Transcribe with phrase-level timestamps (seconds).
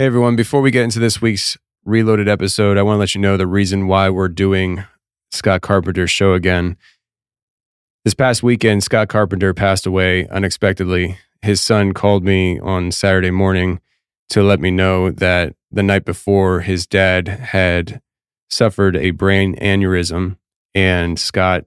[0.00, 3.20] Hey everyone, before we get into this week's reloaded episode, I want to let you
[3.20, 4.84] know the reason why we're doing
[5.32, 6.76] Scott Carpenter's show again.
[8.04, 11.18] This past weekend, Scott Carpenter passed away unexpectedly.
[11.42, 13.80] His son called me on Saturday morning
[14.28, 18.00] to let me know that the night before his dad had
[18.48, 20.36] suffered a brain aneurysm
[20.76, 21.64] and Scott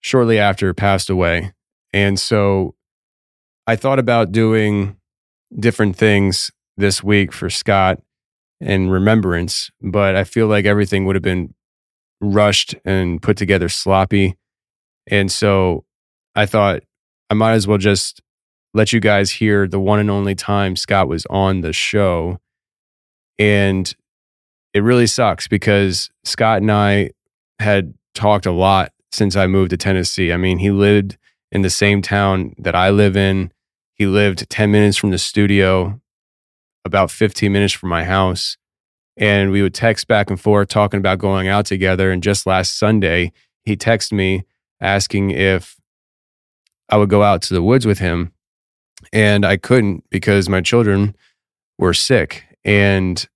[0.00, 1.52] shortly after passed away.
[1.92, 2.74] And so
[3.68, 4.96] I thought about doing
[5.56, 8.00] different things this week for Scott
[8.60, 11.54] in remembrance, but I feel like everything would have been
[12.20, 14.36] rushed and put together sloppy.
[15.06, 15.84] And so
[16.34, 16.82] I thought
[17.30, 18.20] I might as well just
[18.74, 22.38] let you guys hear the one and only time Scott was on the show.
[23.38, 23.92] And
[24.74, 27.10] it really sucks because Scott and I
[27.58, 30.32] had talked a lot since I moved to Tennessee.
[30.32, 31.16] I mean, he lived
[31.52, 33.50] in the same town that I live in.
[33.94, 36.00] He lived 10 minutes from the studio
[36.86, 38.56] about 15 minutes from my house.
[39.16, 42.10] And we would text back and forth talking about going out together.
[42.10, 43.32] And just last Sunday,
[43.64, 44.44] he texted me
[44.80, 45.76] asking if
[46.88, 48.32] I would go out to the woods with him.
[49.12, 51.16] And I couldn't because my children
[51.78, 52.44] were sick.
[52.64, 53.26] And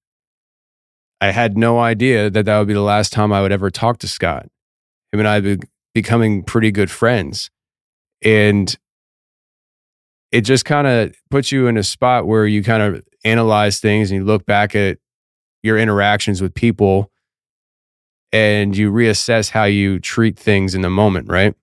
[1.21, 3.99] I had no idea that that would be the last time I would ever talk
[3.99, 4.47] to Scott.
[5.13, 5.59] Him and I be
[5.95, 7.51] becoming pretty good friends.
[8.23, 8.77] And
[10.33, 14.11] it just kind of puts you in a spot where you kind of analyze things
[14.11, 14.99] and you look back at
[15.63, 17.11] your interactions with people
[18.33, 21.55] and you reassess how you treat things in the moment, right?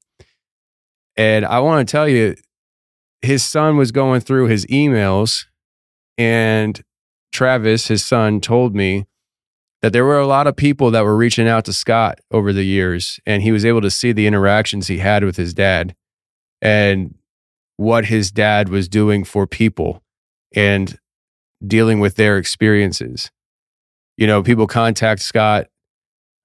[1.16, 2.36] And I want to tell you,
[3.22, 5.46] his son was going through his emails,
[6.18, 6.80] and
[7.32, 9.08] Travis, his son, told me
[9.82, 12.66] that there were a lot of people that were reaching out to Scott over the
[12.66, 15.96] years, and he was able to see the interactions he had with his dad
[16.62, 17.16] and
[17.78, 20.04] what his dad was doing for people.
[20.56, 20.98] And
[21.66, 23.32] dealing with their experiences.
[24.18, 25.68] You know, people contact Scott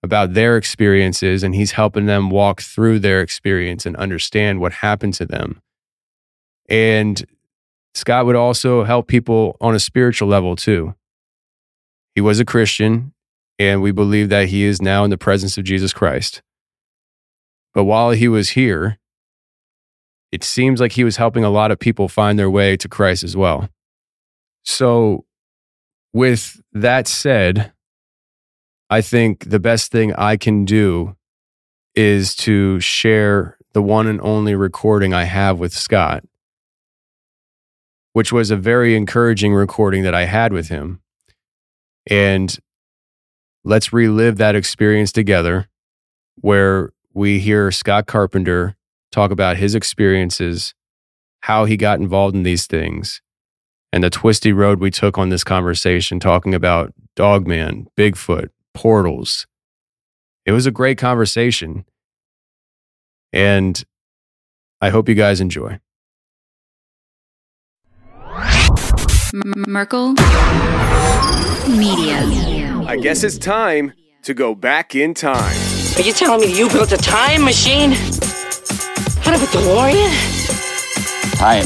[0.02, 5.14] about their experiences and he's helping them walk through their experience and understand what happened
[5.14, 5.60] to them.
[6.68, 7.24] And
[7.94, 10.94] Scott would also help people on a spiritual level too.
[12.14, 13.12] He was a Christian
[13.58, 16.42] and we believe that he is now in the presence of Jesus Christ.
[17.74, 18.98] But while he was here,
[20.32, 23.22] it seems like he was helping a lot of people find their way to Christ
[23.22, 23.68] as well.
[24.64, 25.26] So,
[26.14, 27.72] with that said,
[28.88, 31.16] I think the best thing I can do
[31.94, 36.24] is to share the one and only recording I have with Scott,
[38.12, 41.00] which was a very encouraging recording that I had with him.
[42.06, 42.58] And
[43.64, 45.68] let's relive that experience together
[46.36, 48.76] where we hear Scott Carpenter
[49.12, 50.74] talk about his experiences,
[51.42, 53.20] how he got involved in these things,
[53.92, 59.46] and the twisty road we took on this conversation, talking about Dogman, Bigfoot, portals.
[60.46, 61.84] It was a great conversation.
[63.32, 63.84] And
[64.80, 65.78] I hope you guys enjoy.
[69.32, 70.14] Merkel
[71.68, 72.18] Media.
[72.86, 75.56] I guess it's time to go back in time.
[75.96, 77.92] Are you telling me you built a time machine?
[79.24, 81.38] Out of a DeLorean?
[81.38, 81.64] Time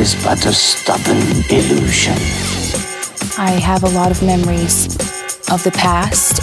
[0.00, 1.18] is but a stubborn
[1.50, 2.14] illusion.
[3.36, 4.86] I have a lot of memories
[5.50, 6.40] of the past.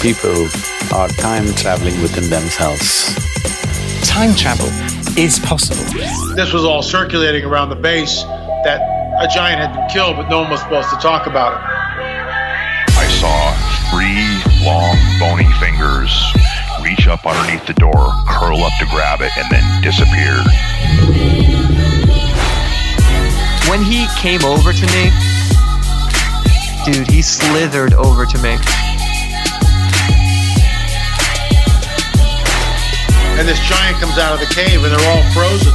[0.00, 0.46] People
[0.96, 3.14] are time traveling within themselves.
[4.06, 4.68] Time travel
[5.18, 5.84] is possible.
[6.36, 8.22] This was all circulating around the base
[8.62, 8.80] that
[9.20, 11.60] a giant had been killed, but no one was supposed to talk about it.
[12.96, 13.52] I saw
[13.90, 16.10] three long, bony fingers
[16.84, 20.38] reach up underneath the door, curl up to grab it, and then disappear
[23.74, 25.10] when he came over to me,
[26.84, 28.54] dude, he slithered over to me.
[33.34, 35.74] And this giant comes out of the cave and they're all frozen.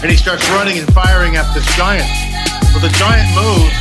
[0.00, 2.08] And he starts running and firing at this giant.
[2.72, 3.76] Well, the giant moves.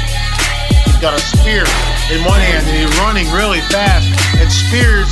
[0.83, 1.63] He's got a spear
[2.11, 5.07] in one hand and he's running really fast and spears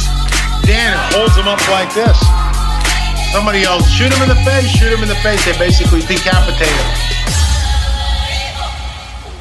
[0.67, 2.17] Dan and holds him up like this.
[3.31, 5.43] Somebody else, shoot him in the face, shoot him in the face.
[5.45, 7.11] They basically decapitate him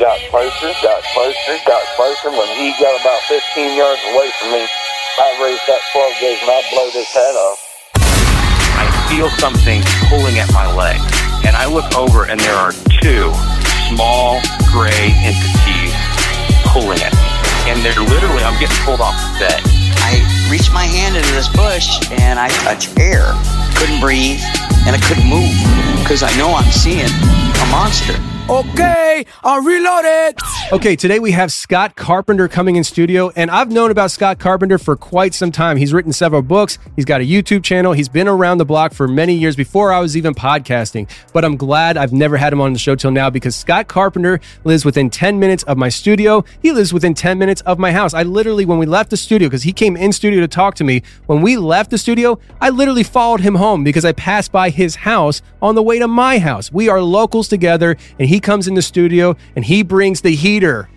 [0.01, 2.33] got closer, got closer, got closer.
[2.33, 6.49] When he got about 15 yards away from me, I raised that 12 gauge and
[6.49, 7.61] I blowed his head off.
[8.81, 10.97] I feel something pulling at my leg,
[11.45, 12.73] and I look over, and there are
[13.05, 13.29] two
[13.93, 14.41] small
[14.73, 15.93] gray entities
[16.73, 17.29] pulling at me.
[17.69, 19.61] And they're literally, I'm getting pulled off the bed.
[20.01, 23.33] I reach my hand into this bush and I touch air.
[23.79, 24.43] Couldn't breathe
[24.85, 25.55] and I couldn't move
[26.03, 28.19] because I know I'm seeing a monster
[28.51, 30.41] Okay, I'll reload it.
[30.73, 34.77] Okay, today we have Scott Carpenter coming in studio, and I've known about Scott Carpenter
[34.77, 35.77] for quite some time.
[35.77, 39.07] He's written several books, he's got a YouTube channel, he's been around the block for
[39.07, 41.09] many years before I was even podcasting.
[41.33, 44.41] But I'm glad I've never had him on the show till now because Scott Carpenter
[44.65, 46.45] lives within 10 minutes of my studio.
[46.61, 48.15] He lives within 10 minutes of my house.
[48.15, 50.85] I literally, when we left the studio, because he came in studio to talk to
[50.85, 54.71] me, when we left the studio, I literally followed him home because I passed by
[54.71, 56.73] his house on the way to my house.
[56.73, 60.89] We are locals together, and he comes in the studio and he brings the heater.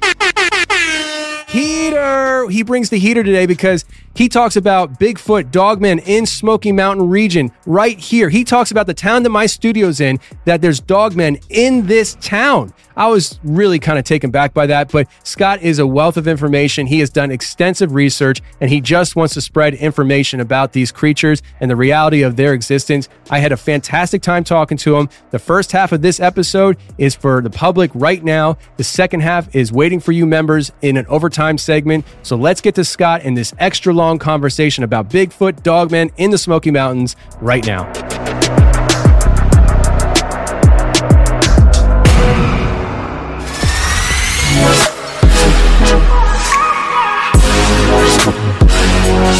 [1.48, 2.50] Heater!
[2.50, 3.86] He brings the heater today because
[4.16, 8.30] he talks about Bigfoot dogmen in Smoky Mountain region right here.
[8.30, 12.74] He talks about the town that my studio's in, that there's dogmen in this town.
[12.96, 16.28] I was really kind of taken back by that, but Scott is a wealth of
[16.28, 16.88] information.
[16.88, 21.42] He has done extensive research and he just wants to spread information about these creatures
[21.60, 23.10] and the reality of their existence.
[23.30, 25.10] I had a fantastic time talking to him.
[25.32, 28.58] The first half of this episode is for the public right now.
[28.78, 32.06] The second half is waiting for you members in an overtime segment.
[32.22, 36.38] So let's get to Scott and this extra long conversation about Bigfoot, dogmen in the
[36.38, 38.33] Smoky Mountains right now.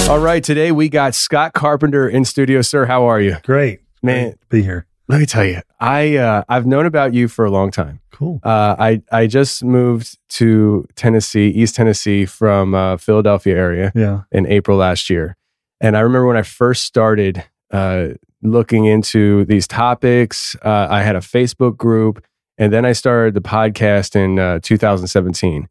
[0.10, 2.62] All right, today we got Scott Carpenter in studio.
[2.62, 3.38] Sir, how are you?
[3.44, 4.24] Great, man.
[4.26, 4.86] Great to be here.
[5.08, 8.00] Let me tell you, I uh, I've known about you for a long time.
[8.12, 8.40] Cool.
[8.44, 13.92] Uh, I I just moved to Tennessee, East Tennessee, from uh, Philadelphia area.
[13.96, 14.22] Yeah.
[14.32, 15.36] In April last year,
[15.82, 18.10] and I remember when I first started uh,
[18.42, 20.56] looking into these topics.
[20.62, 22.24] Uh, I had a Facebook group,
[22.58, 25.68] and then I started the podcast in uh, 2017.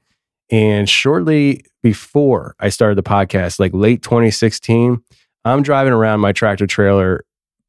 [0.52, 5.02] And shortly before I started the podcast, like late 2016,
[5.44, 7.24] I'm driving around my tractor trailer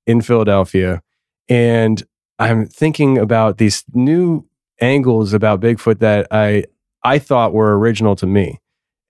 [0.05, 1.01] in Philadelphia
[1.49, 2.03] and
[2.39, 4.45] I'm thinking about these new
[4.81, 6.65] angles about Bigfoot that I
[7.03, 8.59] I thought were original to me.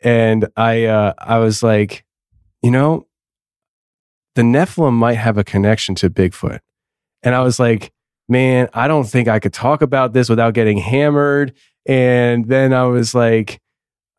[0.02, 2.06] And I uh, I was like,
[2.62, 3.08] you know,
[4.36, 6.60] the Nephilim might have a connection to Bigfoot.
[7.24, 7.92] And I was like,
[8.28, 11.54] man, I don't think I could talk about this without getting hammered.
[11.86, 13.62] And then I was like,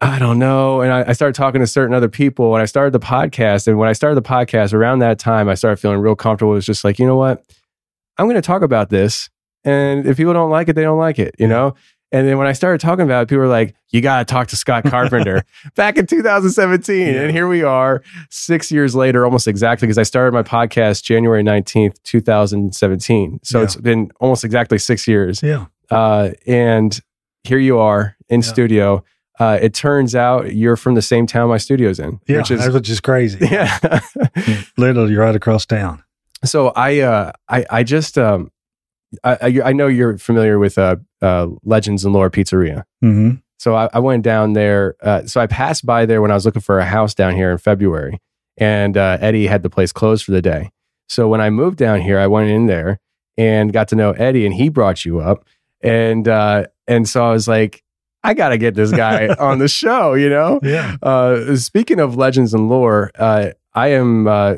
[0.05, 0.83] I don't know.
[0.83, 3.67] And I, I, started talking to certain other people and I started the podcast.
[3.67, 6.53] And when I started the podcast around that time, I started feeling real comfortable.
[6.53, 7.43] It was just like, you know what?
[8.19, 9.31] I'm going to talk about this.
[9.65, 11.75] And if people don't like it, they don't like it, you know?
[12.12, 14.49] And then when I started talking about it, people were like, you got to talk
[14.49, 15.43] to Scott Carpenter
[15.75, 17.00] back in 2017.
[17.00, 17.23] Yeah.
[17.23, 21.43] And here we are six years later, almost exactly, because I started my podcast January
[21.43, 23.41] 19th, 2017.
[23.43, 23.65] So yeah.
[23.65, 25.43] it's been almost exactly six years.
[25.43, 25.67] Yeah.
[25.91, 27.00] Uh, and
[27.43, 29.03] here you are in studio
[29.39, 32.21] uh, it turns out you're from the same town my studio's in.
[32.27, 33.47] Yeah, which is, which is crazy.
[33.51, 34.01] Yeah,
[34.77, 36.03] literally you're right across town.
[36.45, 38.51] So I, uh, I, I just, um,
[39.23, 42.85] I, I know you're familiar with uh, uh, Legends and Lore Pizzeria.
[43.03, 43.37] Mm-hmm.
[43.59, 44.97] So I, I, went down there.
[45.01, 47.51] Uh, so I passed by there when I was looking for a house down here
[47.51, 48.21] in February,
[48.57, 50.71] and uh, Eddie had the place closed for the day.
[51.09, 52.99] So when I moved down here, I went in there
[53.37, 55.47] and got to know Eddie, and he brought you up,
[55.81, 57.84] and uh, and so I was like,
[58.25, 60.59] I got to get this guy on the show, you know?
[60.62, 60.97] Yeah.
[61.03, 64.56] Uh, speaking of legends and lore, uh, I am, uh,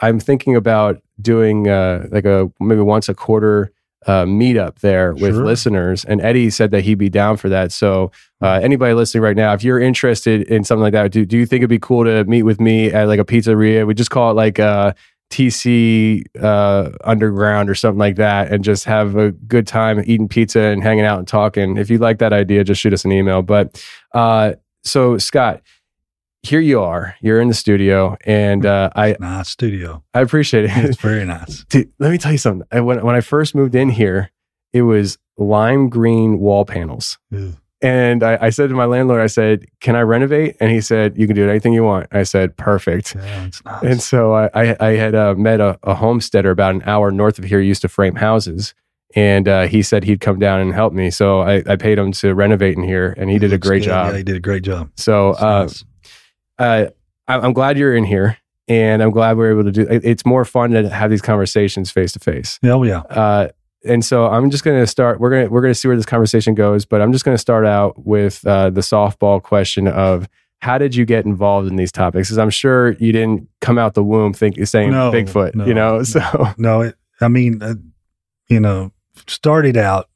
[0.00, 3.72] I'm thinking about doing uh, like a maybe once a quarter
[4.06, 5.44] uh, meetup there with sure.
[5.44, 6.04] listeners.
[6.04, 7.72] And Eddie said that he'd be down for that.
[7.72, 11.38] So, uh, anybody listening right now, if you're interested in something like that, do, do
[11.38, 13.86] you think it'd be cool to meet with me at like a pizzeria?
[13.86, 14.92] We just call it like uh,
[15.30, 20.60] TC uh, Underground or something like that, and just have a good time eating pizza
[20.60, 21.76] and hanging out and talking.
[21.76, 23.42] If you like that idea, just shoot us an email.
[23.42, 23.82] But
[24.14, 24.52] uh,
[24.84, 25.62] so, Scott,
[26.42, 27.16] here you are.
[27.20, 30.04] You're in the studio, and uh, I nice studio.
[30.14, 30.70] I appreciate it.
[30.76, 31.64] It's very nice.
[31.68, 32.66] Dude, let me tell you something.
[32.70, 34.30] I, when when I first moved in here,
[34.72, 37.18] it was lime green wall panels.
[37.82, 41.18] And I, I, said to my landlord, I said, "Can I renovate?" And he said,
[41.18, 43.62] "You can do anything you want." I said, "Perfect." Yeah, nice.
[43.82, 47.38] And so I, I, I had uh, met a, a, homesteader about an hour north
[47.38, 47.60] of here.
[47.60, 48.72] Used to frame houses,
[49.14, 51.10] and uh, he said he'd come down and help me.
[51.10, 53.88] So I, I paid him to renovate in here, and he did a great good.
[53.88, 54.12] job.
[54.12, 54.90] Yeah, he did a great job.
[54.96, 55.84] So uh, nice.
[56.58, 56.86] uh,
[57.28, 59.86] I'm glad you're in here, and I'm glad we're able to do.
[59.90, 62.58] It's more fun to have these conversations face to face.
[62.64, 63.00] Oh yeah.
[63.00, 63.48] Uh,
[63.86, 65.20] and so I'm just going to start.
[65.20, 67.34] We're going to we're going to see where this conversation goes, but I'm just going
[67.34, 70.28] to start out with uh, the softball question of
[70.60, 72.28] how did you get involved in these topics?
[72.28, 75.74] Because I'm sure you didn't come out the womb think saying no, Bigfoot, no, you
[75.74, 76.02] know.
[76.02, 76.20] So
[76.58, 77.74] no, it, I mean, uh,
[78.48, 78.92] you know,
[79.26, 80.08] started out.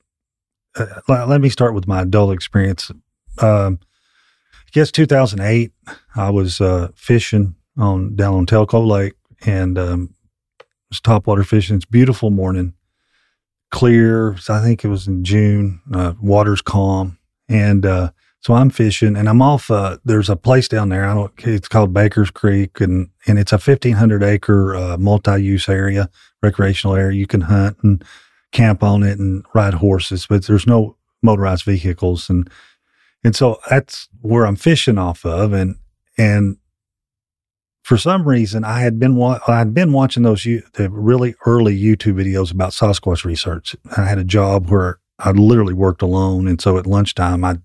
[0.77, 2.91] Uh, let me start with my adult experience.
[3.39, 3.81] Um,
[4.55, 5.73] I guess 2008,
[6.15, 10.15] I was uh, fishing on down on Tellico Lake and um,
[10.89, 11.77] was topwater fishing.
[11.77, 12.75] It's beautiful morning
[13.71, 14.37] clear.
[14.49, 15.81] I think it was in June.
[15.93, 18.11] Uh, water's calm, and uh,
[18.41, 19.71] so I'm fishing, and I'm off.
[19.71, 21.05] Uh, there's a place down there.
[21.05, 21.33] I don't.
[21.39, 26.09] It's called Baker's Creek, and and it's a 1,500 acre uh, multi-use area,
[26.43, 27.19] recreational area.
[27.19, 28.05] You can hunt and
[28.53, 32.51] camp on it and ride horses, but there's no motorized vehicles, and
[33.23, 35.77] and so that's where I'm fishing off of, and
[36.17, 36.57] and
[37.91, 41.77] for some reason I had been wa- I had been watching those the really early
[41.77, 43.75] YouTube videos about Sasquatch research.
[43.97, 47.57] I had a job where I literally worked alone, and so at lunchtime I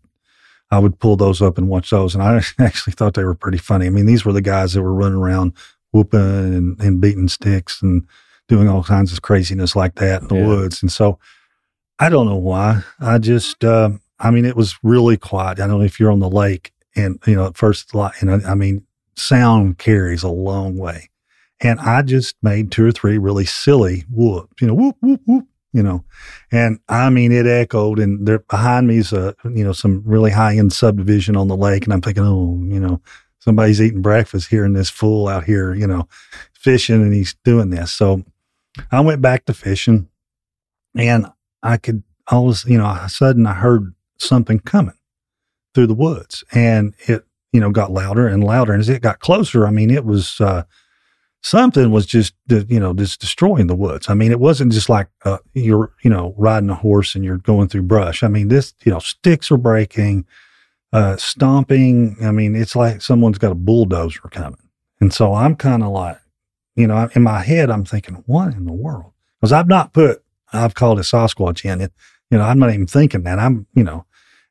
[0.72, 2.16] I would pull those up and watch those.
[2.16, 3.86] And I actually thought they were pretty funny.
[3.86, 5.54] I mean, these were the guys that were running around
[5.92, 8.08] whooping and, and beating sticks and
[8.48, 10.48] doing all kinds of craziness like that in the yeah.
[10.48, 10.82] woods.
[10.82, 11.20] And so
[12.00, 12.82] I don't know why.
[13.00, 15.60] I just, uh, I mean, it was really quiet.
[15.60, 18.40] I don't know if you're on the lake and, you know, at first, you know,
[18.44, 21.10] I mean, sound carries a long way.
[21.62, 25.46] And I just made two or three really silly whoops, you know, whoop, whoop, whoop,
[25.72, 26.04] you know,
[26.52, 30.32] and I mean, it echoed and there behind me is a, you know, some really
[30.32, 31.86] high end subdivision on the lake.
[31.86, 33.02] And I'm thinking, oh, you know,
[33.40, 36.08] somebody's eating breakfast here in this fool out here, you know,
[36.54, 37.94] fishing and he's doing this.
[37.94, 38.24] So
[38.92, 40.10] I went back to fishing
[40.96, 41.28] and
[41.64, 44.98] I could always, you know, all of a sudden I heard something coming
[45.74, 48.74] through the woods and it, you know, got louder and louder.
[48.74, 50.64] And as it got closer, I mean, it was, uh,
[51.42, 54.10] something was just you know just destroying the woods.
[54.10, 57.38] I mean, it wasn't just like uh, you're you know riding a horse and you're
[57.38, 58.24] going through brush.
[58.24, 60.26] I mean, this you know sticks are breaking,
[60.92, 62.18] uh, stomping.
[62.24, 64.60] I mean, it's like someone's got a bulldozer coming.
[65.02, 66.18] And so I'm kind of like,
[66.76, 69.12] you know, in my head, I'm thinking, what in the world?
[69.40, 71.92] Because I've not put, I've called it Sasquatch in it.
[72.32, 73.40] You know, I'm not even thinking that.
[73.40, 74.06] I'm, you know,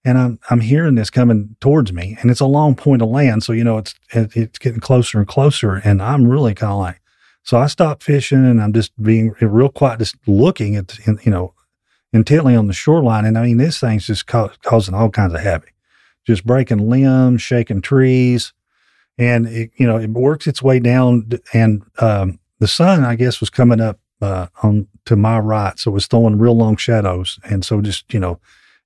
[0.04, 3.42] and I'm I'm hearing this coming towards me, and it's a long point of land,
[3.42, 7.00] so you know it's it's getting closer and closer, and I'm really kind of like,
[7.42, 11.54] so I stop fishing, and I'm just being real quiet, just looking at you know
[12.12, 15.40] intently on the shoreline, and I mean this thing's just ca- causing all kinds of
[15.40, 15.72] havoc,
[16.26, 18.52] just breaking limbs, shaking trees,
[19.16, 23.40] and it you know it works its way down, and um, the sun I guess
[23.40, 27.38] was coming up uh, on to my right, so it was throwing real long shadows,
[27.44, 28.38] and so just you know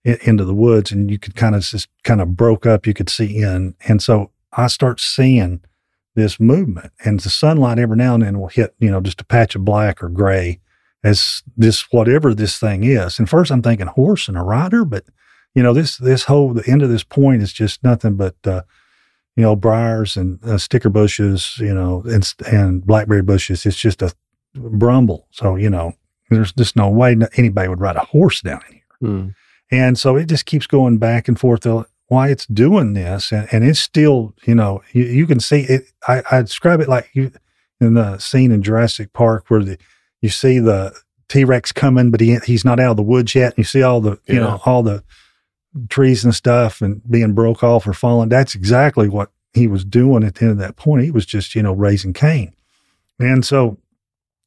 [0.05, 3.11] into the woods and you could kind of just kind of broke up, you could
[3.11, 3.75] see in.
[3.87, 5.61] And so I start seeing
[6.15, 9.25] this movement and the sunlight every now and then will hit, you know, just a
[9.25, 10.61] patch of black or gray
[11.05, 13.19] as this, whatever this thing is.
[13.19, 15.05] And first I'm thinking horse and a rider, but
[15.55, 18.63] you know, this, this whole, the end of this point is just nothing but, uh,
[19.37, 23.65] you know, briars and uh, sticker bushes, you know, and, and blackberry bushes.
[23.65, 24.13] It's just a
[24.55, 25.29] brumble.
[25.31, 25.95] So, you know,
[26.31, 29.11] there's just no way anybody would ride a horse down in here.
[29.11, 29.35] Mm.
[29.71, 31.67] And so it just keeps going back and forth
[32.07, 33.33] why it's doing this.
[33.33, 35.85] And, and it's still, you know, you, you can see it.
[36.07, 37.33] I, I, describe it like you
[37.81, 39.79] in the scene in Jurassic Park where the,
[40.21, 40.99] you see the
[41.29, 43.53] T Rex coming, but he, he's not out of the woods yet.
[43.53, 44.41] And you see all the, you yeah.
[44.41, 45.05] know, all the
[45.91, 48.31] trees and stuff and being broke off or falling.
[48.31, 51.05] That's exactly what he was doing at the end of that point.
[51.05, 52.55] He was just, you know, raising Cain.
[53.21, 53.79] And so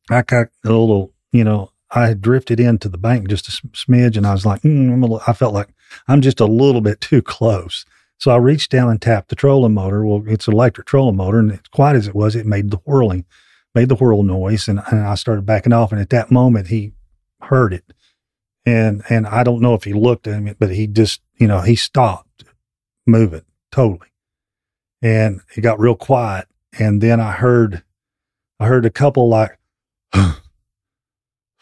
[0.09, 4.15] I got a little, you know, I had drifted into the bank just a smidge,
[4.15, 5.69] and I was like, mm, I felt like
[6.07, 7.85] I'm just a little bit too close.
[8.17, 10.05] So I reached down and tapped the trolling motor.
[10.05, 12.77] Well, it's an electric trolling motor, and as quiet as it was, it made the
[12.77, 13.25] whirling,
[13.75, 15.91] made the whirl noise, and, and I started backing off.
[15.91, 16.93] And at that moment, he
[17.41, 17.83] heard it,
[18.65, 21.61] and and I don't know if he looked at me, but he just, you know,
[21.61, 22.45] he stopped
[23.05, 24.09] moving totally,
[25.01, 26.47] and it got real quiet.
[26.79, 27.83] And then I heard,
[28.61, 29.57] I heard a couple like.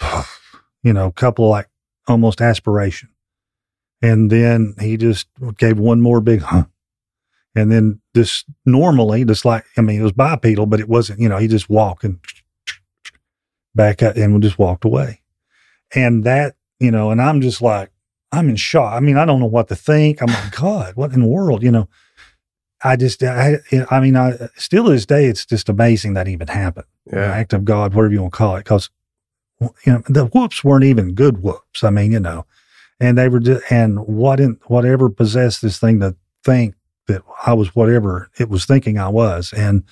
[0.84, 1.68] you know, a couple like
[2.08, 3.10] almost aspiration.
[4.02, 5.28] And then he just
[5.58, 6.66] gave one more big huh.
[7.56, 11.28] And then this normally, just like, I mean, it was bipedal, but it wasn't, you
[11.28, 12.20] know, he just walked and
[13.76, 15.22] back up and just walked away.
[15.94, 17.92] And that, you know, and I'm just like,
[18.32, 18.94] I'm in shock.
[18.94, 20.22] I mean, I don't know what to think.
[20.22, 21.90] I'm like, God, what in the world, you know?
[22.82, 23.58] I just, I,
[23.90, 26.86] I mean, I still to this day, it's just amazing that even happened.
[27.12, 27.26] Yeah.
[27.26, 28.90] act of God, whatever you want to call it, because
[29.60, 31.84] you know, the whoops weren't even good whoops.
[31.84, 32.46] I mean, you know,
[33.00, 36.76] and they were just, and what in, whatever possessed this thing to think
[37.08, 39.54] that I was whatever it was thinking I was.
[39.54, 39.84] And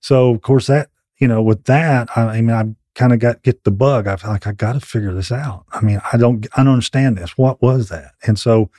[0.00, 0.88] so, of course, that,
[1.18, 2.64] you know, with that, I, I mean, I
[2.94, 4.06] kind of got, get the bug.
[4.06, 5.64] I feel like I got to figure this out.
[5.72, 7.36] I mean, I don't, I don't understand this.
[7.36, 8.12] What was that?
[8.26, 8.70] And so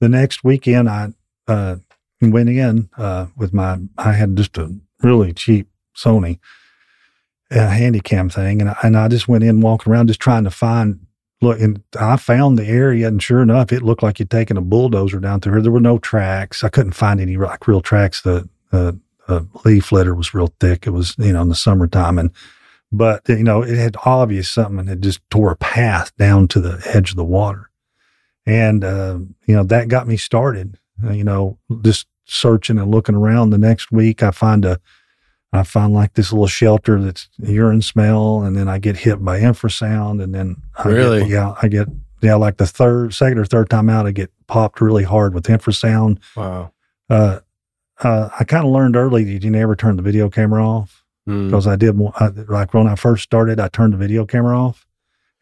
[0.00, 1.12] the next weekend, I,
[1.46, 1.76] uh,
[2.20, 6.38] went in, uh, with my, I had just a really cheap Sony
[7.54, 10.44] a handy cam thing, and I, and I just went in walking around just trying
[10.44, 11.00] to find
[11.40, 14.62] look, and I found the area, and sure enough, it looked like you'd taken a
[14.62, 15.62] bulldozer down through here.
[15.62, 16.64] There were no tracks.
[16.64, 18.22] I couldn't find any like real tracks.
[18.22, 18.92] The uh,
[19.64, 20.86] leaf litter was real thick.
[20.86, 22.30] It was you know in the summertime, and
[22.92, 26.80] but you know, it had obvious something it just tore a path down to the
[26.94, 27.70] edge of the water.
[28.46, 33.14] And, uh, you know, that got me started, uh, you know, just searching and looking
[33.14, 33.50] around.
[33.50, 34.78] The next week, I find a,
[35.54, 39.40] I find like this little shelter that's urine smell, and then I get hit by
[39.40, 41.20] infrasound, and then I Really?
[41.20, 41.88] get, yeah, I get
[42.22, 45.44] yeah, like the third, second or third time out, I get popped really hard with
[45.44, 46.18] infrasound.
[46.36, 46.72] Wow.
[47.10, 47.40] Uh,
[48.02, 51.46] uh, I kind of learned early that you never turn the video camera off Mm.
[51.46, 54.86] because I did I, like when I first started, I turned the video camera off,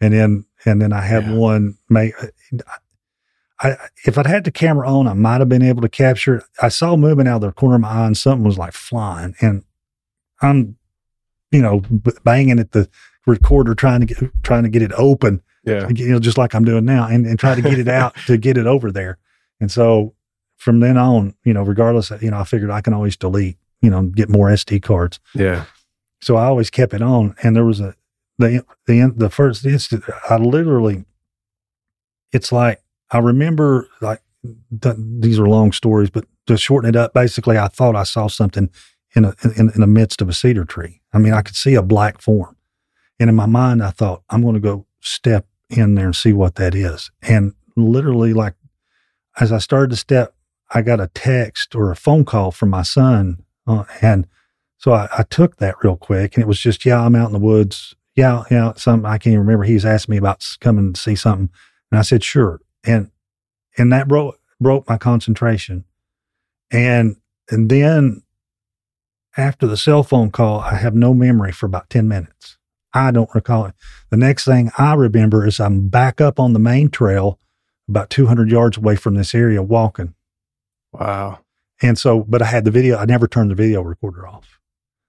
[0.00, 2.14] and then and then I had one make.
[3.61, 6.45] I if I'd had the camera on, I might have been able to capture it.
[6.61, 9.35] I saw movement out of the corner of my eye, and something was like flying,
[9.40, 9.64] and
[10.42, 10.76] I'm,
[11.50, 11.80] you know,
[12.25, 12.88] banging at the
[13.26, 15.88] recorder trying to get trying to get it open, Yeah.
[15.94, 18.37] you know, just like I'm doing now, and, and try to get it out to
[18.37, 19.18] get it over there.
[19.61, 20.14] And so
[20.56, 23.58] from then on, you know, regardless, of, you know, I figured I can always delete,
[23.80, 25.20] you know, get more SD cards.
[25.34, 25.64] Yeah.
[26.20, 27.34] So I always kept it on.
[27.42, 27.94] And there was a
[28.38, 31.04] the the the first instant I literally,
[32.32, 34.20] it's like I remember like
[34.80, 38.26] th- these are long stories, but to shorten it up, basically, I thought I saw
[38.26, 38.70] something
[39.14, 41.00] in a in, in the midst of a cedar tree.
[41.12, 42.57] I mean, I could see a black form,
[43.19, 46.33] and in my mind, I thought I'm going to go step in there and see
[46.33, 47.11] what that is.
[47.23, 48.54] And literally, like
[49.40, 50.35] as I started to step,
[50.71, 54.26] I got a text or a phone call from my son, uh, and
[54.78, 57.33] so I, I took that real quick, and it was just, yeah, I'm out in
[57.33, 57.95] the woods.
[58.16, 59.64] Yeah, yeah, some I can't even remember.
[59.64, 61.50] He was asking me about coming to see something,
[61.90, 63.11] and I said sure, and
[63.78, 65.85] and that broke broke my concentration,
[66.71, 67.16] and
[67.50, 68.23] and then
[69.37, 72.59] after the cell phone call, I have no memory for about ten minutes.
[72.95, 73.75] I don't recall it.
[74.11, 77.39] The next thing I remember is I'm back up on the main trail,
[77.89, 80.15] about 200 yards away from this area, walking.
[80.93, 81.41] Wow.
[81.81, 82.99] And so, but I had the video.
[82.99, 84.61] I never turned the video recorder off.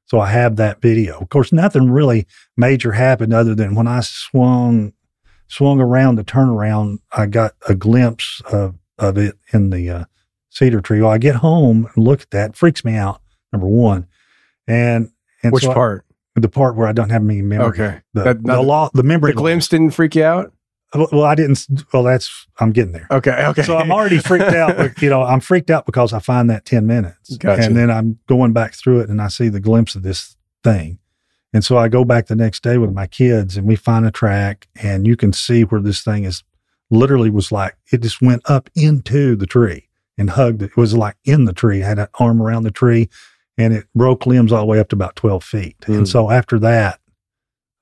[0.06, 1.20] So I have that video.
[1.20, 2.26] Of course, nothing really
[2.56, 4.94] major happened other than when I swung,
[5.48, 10.06] swung around the turnaround, I got a glimpse of, of it in the uh,
[10.50, 11.02] cedar tree.
[11.02, 12.56] Well, I get home and look at that.
[12.56, 13.22] Freaks me out.
[13.52, 14.08] Number one.
[14.68, 15.12] And,
[15.44, 16.06] and Which so I- part?
[16.36, 17.68] the part where I don't have any memory.
[17.68, 18.02] Okay.
[18.14, 19.32] The, That- the not- law, the memory.
[19.32, 20.52] The glimpse didn't freak you out?
[20.96, 21.66] Well, well, I didn't.
[21.92, 23.08] Well, that's I'm getting there.
[23.10, 23.32] Okay.
[23.48, 23.64] Okay.
[23.64, 25.02] So I'm already freaked out.
[25.02, 27.36] You know, I'm freaked out because I find that 10 minutes.
[27.38, 27.64] Gotcha.
[27.64, 31.00] And then I'm going back through it and I see the glimpse of this thing.
[31.52, 34.12] And so I go back the next day with my kids and we find a
[34.12, 36.44] track and you can see where this thing is
[36.92, 40.72] literally was like, it just went up into the tree and hugged it.
[40.72, 43.10] It was like in the tree, had an arm around the tree
[43.58, 45.76] and it broke limbs all the way up to about 12 feet.
[45.86, 45.94] Hmm.
[45.94, 47.00] And so after that,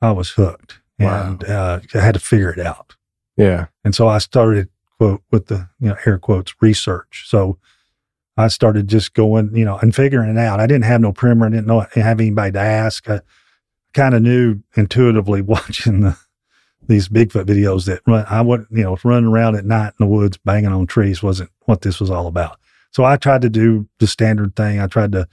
[0.01, 1.23] I was hooked Wow.
[1.31, 2.95] and uh, I had to figure it out.
[3.37, 3.67] Yeah.
[3.83, 7.25] And so I started quote with the you know air quotes research.
[7.27, 7.57] So
[8.37, 10.59] I started just going, you know, and figuring it out.
[10.59, 11.47] I didn't have no primer.
[11.47, 13.09] I didn't know have anybody to ask.
[13.09, 13.21] I
[13.93, 16.17] kind of knew intuitively watching the
[16.87, 20.11] these Bigfoot videos that run, I would you know running around at night in the
[20.11, 22.59] woods banging on trees wasn't what this was all about.
[22.91, 24.79] So I tried to do the standard thing.
[24.79, 25.27] I tried to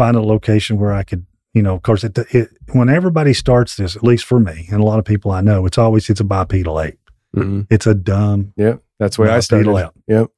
[0.00, 3.76] find a location where I could, you know, of course, it, it, when everybody starts
[3.76, 6.20] this, at least for me and a lot of people I know, it's always it's
[6.20, 6.98] a bipedal ape.
[7.34, 8.80] hmm It's a dumb Yep.
[8.98, 9.76] That's way I started.
[9.76, 9.90] ape.
[10.08, 10.28] Yep.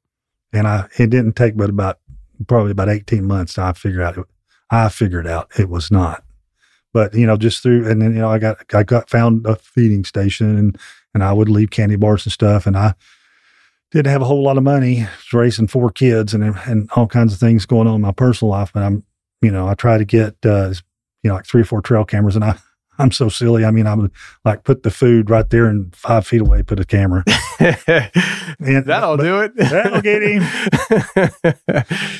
[0.52, 2.00] And I it didn't take but about
[2.48, 4.26] probably about 18 months to I figured out it,
[4.68, 6.24] I figured out it was not.
[6.92, 9.54] But you know, just through and then you know, I got I got found a
[9.54, 10.78] feeding station and
[11.14, 12.94] and I would leave candy bars and stuff and I
[13.92, 17.32] didn't have a whole lot of money was raising four kids and and all kinds
[17.32, 18.72] of things going on in my personal life.
[18.72, 19.04] But I'm
[19.42, 20.72] you know, I try to get uh
[21.22, 22.58] you know like three or four trail cameras and I
[22.98, 23.64] I'm so silly.
[23.64, 24.12] I mean, I would
[24.44, 27.24] like put the food right there and five feet away, put a camera.
[28.60, 29.52] And- That'll do it.
[29.56, 30.42] That'll get him.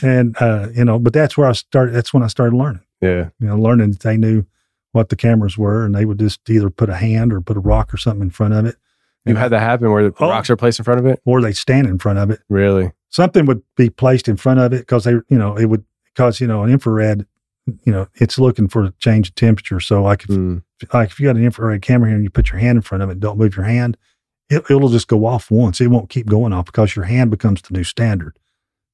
[0.03, 1.93] and uh, you know, but that's where I started.
[1.95, 2.83] That's when I started learning.
[3.01, 3.29] yeah.
[3.39, 4.45] You know, learning that they knew
[4.93, 7.61] what the cameras were, and they would just either put a hand or put a
[7.61, 8.77] rock or something in front of it,
[9.25, 10.29] You had that happen where the Oh.
[10.29, 11.21] rocks are placed in front of it?
[11.25, 12.41] or they stand in front of it.
[12.49, 12.93] Really?
[13.09, 16.41] Something would be placed in front of it because they, you know, it would because
[16.41, 17.27] you know an infrared,
[17.85, 19.81] you know, it's looking for a change of temperature.
[19.81, 20.63] So like if Mm.
[20.93, 23.03] like if you got an infrared camera here and you put your hand in front
[23.03, 23.97] of it, don't move your hand,
[24.51, 25.81] it, it'll just go off once.
[25.81, 28.39] It won't keep going off because your hand becomes the new standard.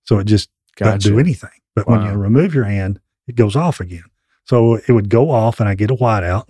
[0.05, 0.51] So it just
[0.85, 1.51] doesn't do anything.
[1.75, 4.05] But when you remove your hand, it goes off again.
[4.45, 6.49] So it would go off and I get a whiteout.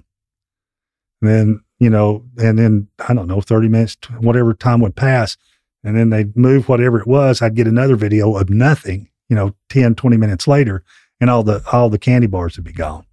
[1.21, 5.37] And then, you know, and then I don't know, 30 minutes, whatever time would pass.
[5.85, 7.41] And then they'd move whatever it was.
[7.43, 10.83] I'd get another video of nothing, you know, 10, 20 minutes later,
[11.21, 13.05] and all the all the candy bars would be gone.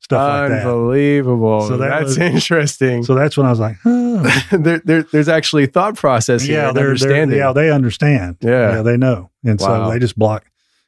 [0.00, 0.66] Stuff like that.
[0.66, 1.62] Unbelievable.
[1.66, 3.02] So that That's was- interesting.
[3.02, 4.40] So that's when I was like, huh.
[4.56, 6.56] there, there, there's actually thought process here.
[6.58, 7.38] yeah, they're, they're understanding.
[7.38, 8.36] yeah, they understand.
[8.40, 8.82] Yeah.
[8.82, 9.86] they know, and Wow.
[9.86, 10.44] so they just block.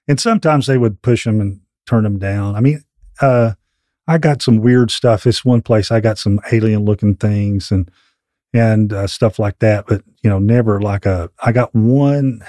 [0.06, 2.54] And sometimes they would push them and turn them down.
[2.54, 2.82] I mean,
[3.20, 3.52] uh,
[4.06, 5.24] I got some weird stuff.
[5.24, 7.90] This one place I got some alien looking things and
[8.54, 11.28] and uh, stuff like that, but you know, never like a.
[11.44, 12.40] I got one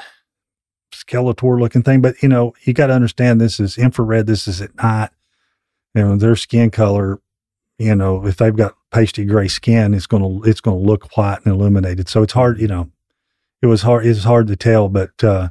[0.92, 4.28] Skeletor looking thing, but you know, you got to understand this is infrared.
[4.28, 5.10] This is at night.
[5.96, 7.20] You know, their skin color.
[7.78, 11.54] You know, if they've got pasty gray skin, it's gonna it's gonna look white and
[11.54, 12.10] illuminated.
[12.10, 12.60] So it's hard.
[12.60, 12.90] You know,
[13.62, 14.06] it was hard.
[14.06, 15.50] It's hard to tell, but uh,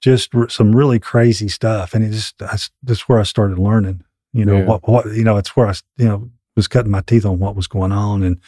[0.00, 1.94] just r- some really crazy stuff.
[1.94, 4.02] And it just that's that's where I started learning.
[4.32, 4.64] You know Yeah.
[4.64, 5.36] what what you know.
[5.36, 8.38] It's where I you know was cutting my teeth on what was going on and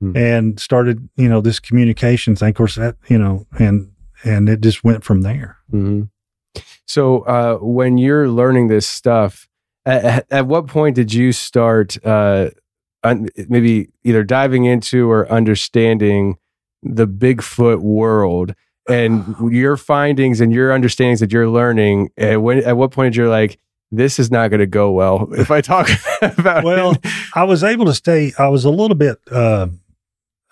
[0.00, 0.16] Hmm.
[0.16, 2.48] and started you know this communication thing.
[2.48, 3.91] Of course, that you know and
[4.24, 5.58] and it just went from there.
[5.70, 6.02] hmm
[6.86, 9.48] So uh, when you're learning this stuff,
[9.84, 12.50] at, at- at what point did you start uh,
[13.02, 16.36] un- maybe either diving into or understanding
[16.82, 18.54] the Bigfoot world
[18.88, 22.10] and your findings and your understandings that you're learning?
[22.16, 23.58] At, when, at what point did you like,
[23.90, 25.88] this is not going to go well if I talk
[26.22, 27.06] about Well, it?
[27.34, 28.32] I was able to stay.
[28.38, 29.68] I was a little bit uh,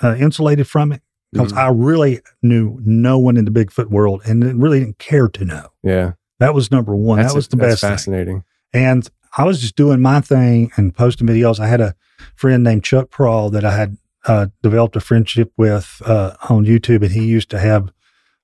[0.03, 1.03] uh, insulated from it
[1.33, 1.59] because Mhm.
[1.59, 5.69] I really knew no one in the Bigfoot world and really didn't care to know.
[5.83, 7.19] Yeah, That was number one.
[7.19, 7.91] that's that was the that's best thing.
[7.91, 8.45] fascinating.
[8.73, 11.61] And I was just doing my thing and posting videos.
[11.61, 11.95] I had a
[12.35, 17.03] friend named Chuck Prawl that I had uh, developed a friendship with uh, on YouTube,
[17.03, 17.91] and he used to have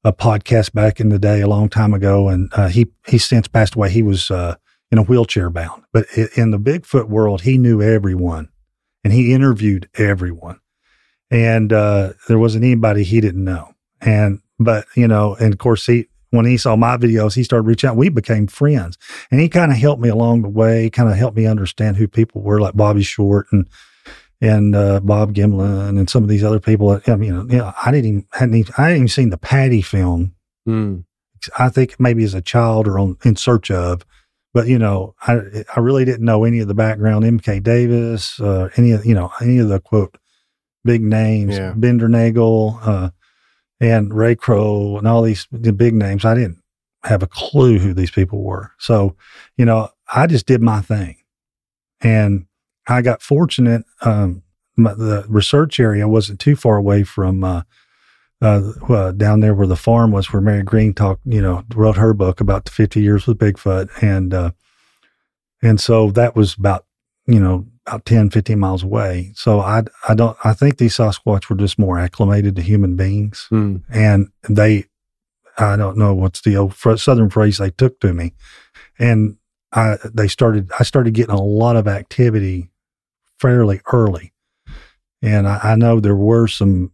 [0.04, 2.28] a podcast back in the day, a long time ago.
[2.28, 3.90] And uh, he he since passed away.
[3.90, 4.54] He was uh,
[4.90, 8.48] in a wheelchair bound, but in the Bigfoot world, he knew everyone,
[9.04, 10.60] and he interviewed everyone.
[11.30, 13.72] And uh, there wasn't anybody he didn't know.
[14.00, 17.66] And but you know, and of course he when he saw my videos, he started
[17.66, 17.96] reaching out.
[17.96, 18.98] We became friends
[19.30, 22.08] and he kind of helped me along the way, kind of helped me understand who
[22.08, 23.66] people were, like Bobby Short and
[24.40, 27.00] and uh, Bob Gimlin and some of these other people.
[27.06, 29.30] I mean, you know, you know, I didn't even hadn't even, I hadn't even seen
[29.30, 30.34] the Patty film.
[30.68, 31.04] Mm.
[31.58, 34.04] I think maybe as a child or on in search of,
[34.52, 37.24] but you know, I I really didn't know any of the background.
[37.24, 37.60] M.K.
[37.60, 40.18] Davis, uh, any of you know any of the quote
[40.86, 41.72] big names, Yeah.
[41.76, 43.10] Bender Nagel, uh,
[43.80, 46.24] and Ray Crow, and all these the big names.
[46.24, 46.62] I didn't
[47.04, 48.72] have a clue who these people were.
[48.78, 49.16] So,
[49.56, 51.16] you know, I just did my thing,
[52.00, 52.46] and
[52.88, 53.84] I got fortunate.
[54.00, 54.42] Um,
[54.76, 57.44] my, the research area wasn't too far away from.
[57.44, 57.62] Uh,
[58.42, 61.96] uh, uh, down there where the farm was, where Mary Green talked, you know, wrote
[61.96, 63.88] her book about the 50 years with Bigfoot.
[64.02, 64.50] And, uh,
[65.62, 66.84] and so that was about,
[67.26, 69.32] you know, about 10, 15 miles away.
[69.34, 73.48] So I, I don't, I think these Sasquatch were just more acclimated to human beings
[73.50, 73.82] Mm.
[73.88, 74.84] and they,
[75.58, 78.34] I don't know what's the old fr- Southern phrase they took to me.
[78.98, 79.36] And
[79.72, 82.70] I, they started, I started getting a lot of activity
[83.40, 84.32] fairly early.
[85.22, 86.92] And I, I know there were some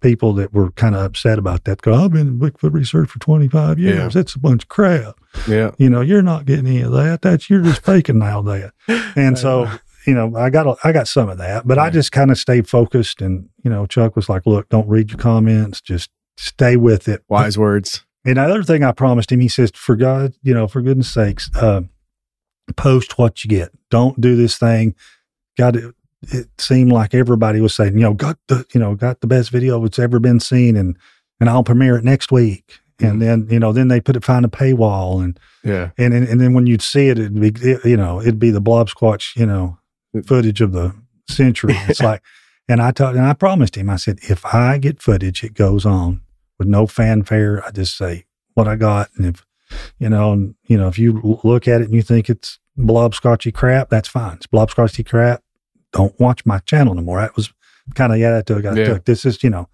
[0.00, 1.82] people that were kind of upset about that.
[1.82, 3.96] Go, I've been in Bigfoot research for 25 years.
[3.96, 4.08] Yeah.
[4.08, 5.16] That's a bunch of crap.
[5.46, 5.72] Yeah.
[5.78, 7.22] You know, you're not getting any of that.
[7.22, 8.72] That's, you're just faking all that.
[9.16, 9.70] And so,
[10.06, 12.38] you know, I got, a, I got some of that, but I just kind of
[12.38, 13.20] stayed focused.
[13.20, 15.80] And, you know, Chuck was like, look, don't read your comments.
[15.80, 17.22] Just stay with it.
[17.28, 18.04] Wise words.
[18.24, 21.50] And another thing I promised him, he says, for God, you know, for goodness sakes,
[21.54, 21.82] uh,
[22.76, 23.70] post what you get.
[23.90, 24.94] Don't do this thing.
[25.56, 25.94] Got it.
[26.22, 29.50] It seemed like everybody was saying, you know, got the, you know, got the best
[29.50, 30.96] video that's ever been seen, and
[31.40, 32.80] and I'll premiere it next week.
[32.98, 33.20] And mm-hmm.
[33.20, 35.90] then, you know, then they put it behind a paywall, and Yeah.
[35.98, 38.50] and and, and then when you'd see it, it'd be, it, you know, it'd be
[38.50, 39.78] the blob squatch, you know,
[40.14, 40.26] mm.
[40.26, 40.94] footage of the
[41.28, 41.74] century.
[41.88, 42.22] It's like,
[42.68, 45.84] and I told, and I promised him, I said, if I get footage, it goes
[45.84, 46.22] on
[46.58, 47.62] with no fanfare.
[47.64, 48.24] I just say
[48.54, 49.44] what I got, and if
[49.98, 53.14] you know, and you know, if you look at it and you think it's blob
[53.14, 54.36] squatchy crap, that's fine.
[54.36, 55.42] It's blob squatchy crap.
[55.96, 57.20] Don't watch my channel no more.
[57.20, 57.52] That was
[57.94, 58.30] kind of yeah.
[58.32, 58.64] That took.
[58.64, 58.84] I Yeah.
[58.84, 59.04] took.
[59.04, 59.68] This is you know,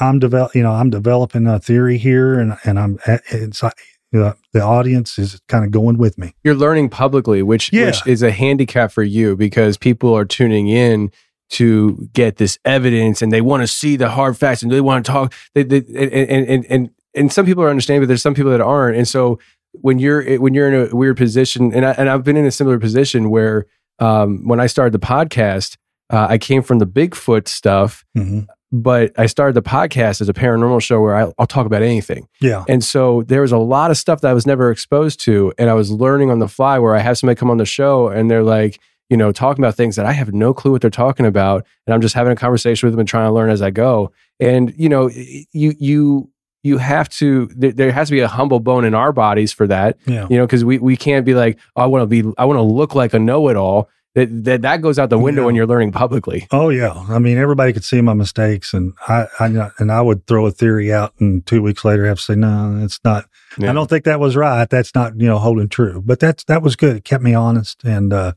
[0.00, 0.54] I'm develop.
[0.54, 3.74] You know, I'm developing a theory here, and and I'm eh, it's like
[4.12, 6.34] you know, the audience is kind of going with me.
[6.44, 7.86] You're learning publicly, which Yeah.
[7.86, 11.10] which is a handicap for you because people are tuning in
[11.50, 15.04] to get this evidence and they want to see the hard facts and they want
[15.04, 15.34] to talk.
[15.54, 18.50] They, they, and, and and and and some people are understanding, but there's some people
[18.52, 18.96] that aren't.
[18.96, 19.38] And so
[19.72, 22.46] when you're eh, when you're in a weird position, and I, and I've been in
[22.46, 23.66] a similar position where
[23.98, 25.76] um, when I started the podcast,
[26.10, 28.46] uh, I came from the Bigfoot stuff, Mhm.
[28.72, 32.28] but I started the podcast as a paranormal show where I, I'll talk about anything.
[32.40, 32.64] Yeah.
[32.68, 35.52] And so there was a lot of stuff that I was never exposed to.
[35.58, 38.08] And I was learning on the fly where I have somebody come on the show
[38.08, 38.78] and they're like,
[39.10, 41.64] you know, talking about things that I have no clue what they're talking about.
[41.86, 44.12] And I'm just having a conversation with them and trying to learn as I go.
[44.40, 46.30] And, you know, you, you,
[46.64, 49.66] you have to, there, there has to be a humble bone in our bodies for
[49.68, 50.26] that, Yeah.
[50.28, 52.56] you know, because we, we can't be like, oh, I want to be, I want
[52.56, 53.88] to look like a know it all.
[54.14, 55.46] That, that, that goes out the window Yeah.
[55.46, 56.46] when you're learning publicly.
[56.52, 60.24] Oh yeah, I mean everybody could see my mistakes, and I, I and I would
[60.28, 63.24] throw a theory out, and two weeks later have to say no, it's not.
[63.58, 63.70] Yeah.
[63.70, 64.70] I don't think that was right.
[64.70, 66.00] That's not you know holding true.
[66.00, 66.94] But that's that was good.
[66.94, 68.34] It kept me honest, and uh,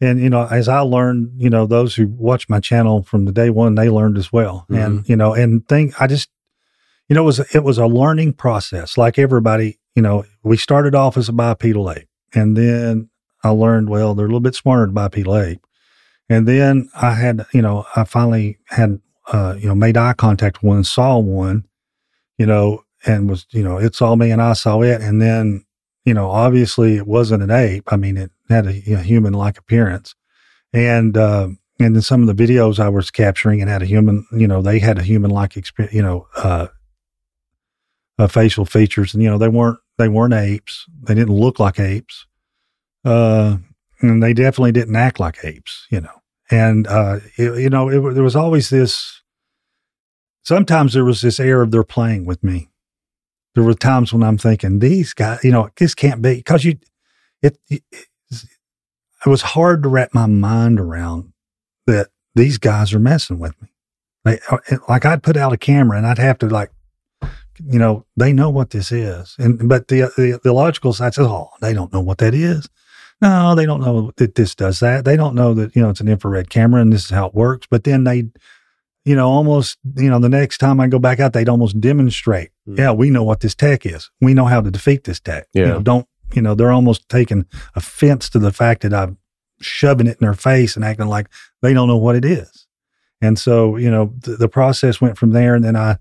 [0.00, 3.32] and you know, as I learned, you know, those who watch my channel from the
[3.32, 4.64] day one, they learned as well.
[4.70, 6.30] And you know, and think I just,
[7.08, 8.98] you know, it was it was a learning process.
[8.98, 13.10] Like everybody, you know, we started off as a bipedal ape, and then
[13.44, 15.64] I learned well they're a little bit smarter than bipedal ape,
[16.28, 19.00] and then I had, you know, I finally had,
[19.32, 21.66] uh, you know, made eye contact with one, saw one,
[22.38, 25.66] you know, and was, you know, it saw me and I saw it, and then
[26.06, 27.92] you know, obviously it wasn't an ape.
[27.92, 30.14] I mean, it had a, a human like appearance.
[30.72, 31.48] And, uh,
[31.80, 34.62] and then some of the videos I was capturing and had a human, you know,
[34.62, 36.68] they had a human like experience, you know, uh,
[38.18, 40.86] uh, facial features and, you know, they weren't, they weren't apes.
[41.02, 42.26] They didn't look like apes.
[43.04, 43.58] Uh,
[44.00, 46.22] and they definitely didn't act like apes, you know.
[46.50, 49.22] And, uh, it, you know, it, there was always this,
[50.44, 52.68] sometimes there was this air of they're playing with me
[53.56, 56.78] there were times when I'm thinking these guys, you know, this can't be because you,
[57.40, 61.32] it, it, it was hard to wrap my mind around
[61.86, 64.38] that these guys are messing with me.
[64.50, 64.58] Uh,
[64.90, 66.70] like I'd put out a camera and I'd have to like,
[67.64, 69.36] you know, they know what this is.
[69.38, 72.68] And, but the, the, the logical side says, oh, they don't know what that is.
[73.22, 75.04] No, they don't know that this does that.
[75.04, 77.34] They don't know that, you know, it's an infrared camera and this is how it
[77.34, 77.66] works.
[77.70, 78.24] But then they,
[79.04, 82.50] you know, almost, you know, the next time I go back out, they'd almost demonstrate,
[82.68, 82.76] mm.
[82.76, 84.10] yeah, we know what this tech is.
[84.20, 85.46] We know how to defeat this tech.
[85.54, 85.62] Yeah.
[85.62, 89.16] You know, don't, you know, they're almost taking offense to the fact that I'm
[89.60, 91.28] shoving it in their face and acting like
[91.62, 92.66] they don't know what it is.
[93.22, 95.54] And so, you know, the, the process went from there.
[95.54, 95.96] And then I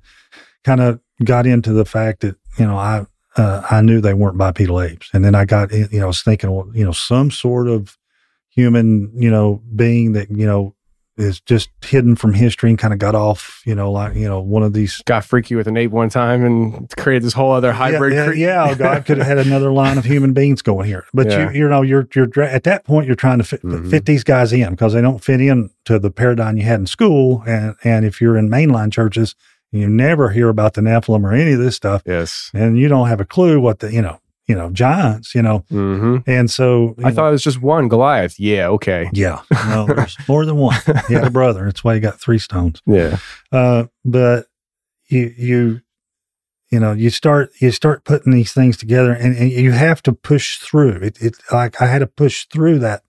[0.65, 3.05] kind of got into the fact that, you know, I,
[3.37, 5.09] uh, I knew they weren't bipedal apes.
[5.13, 7.97] And then I got, you know, I was thinking, well, you know, some sort of
[8.49, 10.75] human, you know, being that, you know,
[11.17, 14.41] is just hidden from history and kind of got off, you know, like, you know,
[14.41, 15.01] one of these.
[15.05, 18.13] Got freaky with an ape one time and created this whole other hybrid.
[18.13, 21.05] Yeah, yeah, yeah God could have had another line of human beings going here.
[21.13, 21.51] But yeah.
[21.51, 23.89] you, you know, you're, you're, at that point, you're trying to fit, mm-hmm.
[23.89, 26.87] fit these guys in because they don't fit in to the paradigm you had in
[26.87, 27.43] school.
[27.47, 29.35] And, and if you're in mainline churches,
[29.79, 32.03] you never hear about the Nephilim or any of this stuff.
[32.05, 32.51] Yes.
[32.53, 35.65] And you don't have a clue what the, you know, you know, giants, you know.
[35.71, 36.17] Mm-hmm.
[36.29, 38.39] And so I know, thought it was just one Goliath.
[38.39, 39.09] Yeah, okay.
[39.11, 39.41] Yeah.
[39.67, 40.79] No, there's more than one.
[41.07, 41.65] He had a brother.
[41.65, 42.81] That's why he got three stones.
[42.85, 43.17] Yeah.
[43.51, 44.45] Uh, but
[45.07, 45.81] you you
[46.69, 50.13] you know, you start you start putting these things together and, and you have to
[50.13, 50.99] push through.
[51.01, 53.03] It it like I had to push through that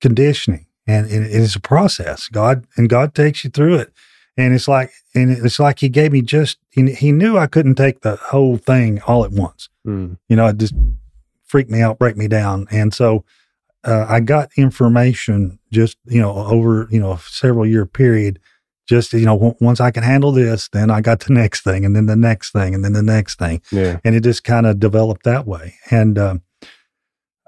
[0.00, 0.66] conditioning.
[0.86, 2.28] And, and it's a process.
[2.28, 3.92] God and God takes you through it
[4.36, 8.00] and it's like and it's like he gave me just he, knew I couldn't take
[8.00, 9.68] the whole thing all at once.
[9.86, 10.18] Mm.
[10.28, 10.74] You know, it just
[11.44, 13.24] freaked me out, break me down, and so
[13.84, 18.40] uh, I got information just you know over you know a several year period.
[18.86, 21.84] Just you know, w- once I can handle this, then I got the next thing,
[21.86, 23.98] and then the next thing, and then the next thing, yeah.
[24.04, 25.76] and it just kind of developed that way.
[25.90, 26.36] And uh,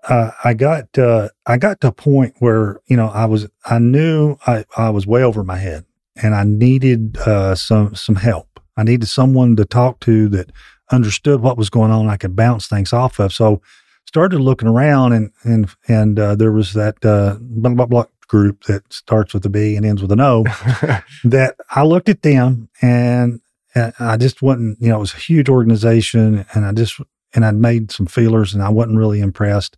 [0.09, 3.79] uh, I got uh, I got to a point where you know I was I
[3.79, 5.85] knew I, I was way over my head
[6.23, 8.61] and I needed uh, some some help.
[8.77, 10.51] I needed someone to talk to that
[10.91, 12.09] understood what was going on.
[12.09, 13.33] I could bounce things off of.
[13.33, 13.61] So
[14.07, 18.65] started looking around, and and and uh, there was that uh, blah, blah blah group
[18.65, 20.45] that starts with a B and ends with an O.
[21.25, 23.41] that I looked at them, and,
[23.75, 24.81] and I just wasn't.
[24.81, 27.01] You know, it was a huge organization, and I just
[27.35, 29.77] and I'd made some feelers, and I wasn't really impressed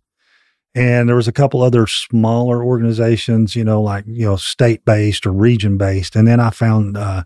[0.75, 5.25] and there was a couple other smaller organizations, you know, like you know, state based
[5.25, 6.15] or region based.
[6.15, 7.23] And then I found uh,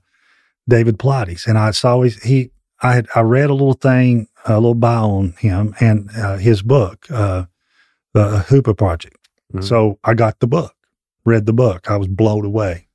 [0.68, 2.52] David Paulides, and I saw his, he.
[2.82, 6.62] I had I read a little thing, a little bio on him and uh, his
[6.62, 7.46] book, uh,
[8.14, 9.30] the Hoopa Project.
[9.54, 9.66] Mm-hmm.
[9.66, 10.76] So I got the book,
[11.24, 11.90] read the book.
[11.90, 12.88] I was blown away.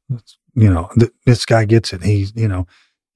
[0.55, 2.03] You know, th- this guy gets it.
[2.03, 2.67] He's you know,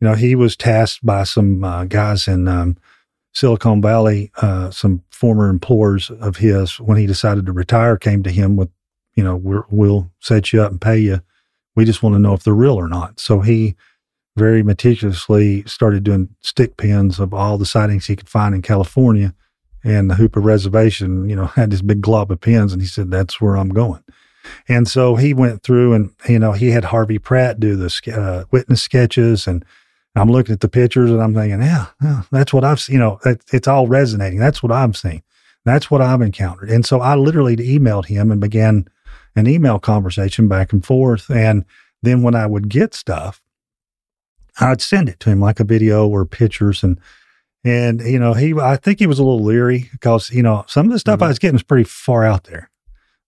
[0.00, 2.76] you know, he was tasked by some uh, guys in um,
[3.32, 8.30] Silicon Valley, uh, some former employers of his, when he decided to retire, came to
[8.30, 8.70] him with,
[9.14, 11.20] you know, we will set you up and pay you.
[11.74, 13.18] We just want to know if they're real or not.
[13.18, 13.74] So he
[14.36, 19.34] very meticulously started doing stick pins of all the sightings he could find in California.
[19.84, 23.10] And the Hoopa Reservation, you know, had this big glob of pins, and he said,
[23.10, 24.04] "That's where I'm going."
[24.68, 28.44] And so he went through, and you know, he had Harvey Pratt do the uh,
[28.50, 29.64] witness sketches, and
[30.14, 32.94] I'm looking at the pictures and I'm thinking, yeah, yeah that's what I've seen.
[32.94, 34.38] You know, it, it's all resonating.
[34.38, 35.22] That's what I'm seeing.
[35.64, 36.70] That's what I've encountered.
[36.70, 38.86] And so I literally emailed him and began
[39.36, 41.30] an email conversation back and forth.
[41.30, 41.64] And
[42.02, 43.40] then when I would get stuff,
[44.60, 46.82] I'd send it to him like a video or pictures.
[46.82, 47.00] And,
[47.64, 50.86] and, you know, he, I think he was a little leery because, you know, some
[50.86, 51.24] of the stuff mm-hmm.
[51.24, 52.68] I was getting was pretty far out there.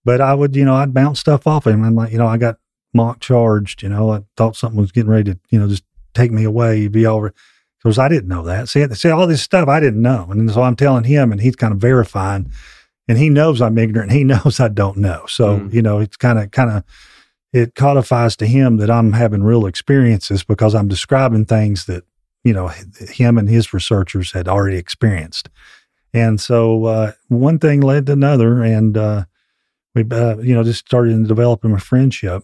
[0.03, 1.83] But I would, you know, I'd bounce stuff off him.
[1.83, 2.57] I'm like, you know, I got
[2.93, 5.83] mock charged, you know, I thought something was getting ready to, you know, just
[6.15, 7.33] take me away, You'd be over.
[7.83, 8.67] Because I didn't know that.
[8.67, 10.27] See, see, all this stuff I didn't know.
[10.31, 12.51] And so I'm telling him, and he's kind of verifying.
[13.07, 14.11] and he knows I'm ignorant.
[14.11, 15.25] He knows I don't know.
[15.27, 15.73] So Mm.
[15.73, 16.83] you know, it's kind of kind of
[17.53, 22.03] it codifies to him that I'm having real experiences because I'm describing things that
[22.43, 25.49] you know him and his researchers had already experienced.
[26.13, 29.25] And so uh, one thing led to another, and uh,
[29.93, 32.43] we uh, you know just started developing a friendship.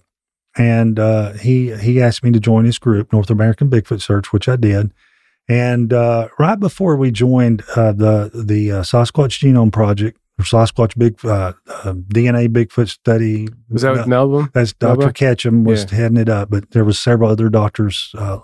[0.57, 4.49] And uh, he he asked me to join his group, North American Bigfoot Search, which
[4.49, 4.91] I did.
[5.47, 10.97] And uh, right before we joined uh, the the uh, Sasquatch Genome Project, or Sasquatch
[10.97, 14.49] Big uh, uh, DNA Bigfoot Study, Was that with uh, Melba?
[14.53, 15.11] that's Dr.
[15.13, 15.97] Ketchum was Yeah.
[15.99, 18.39] heading it up, but there was several other doctors uh,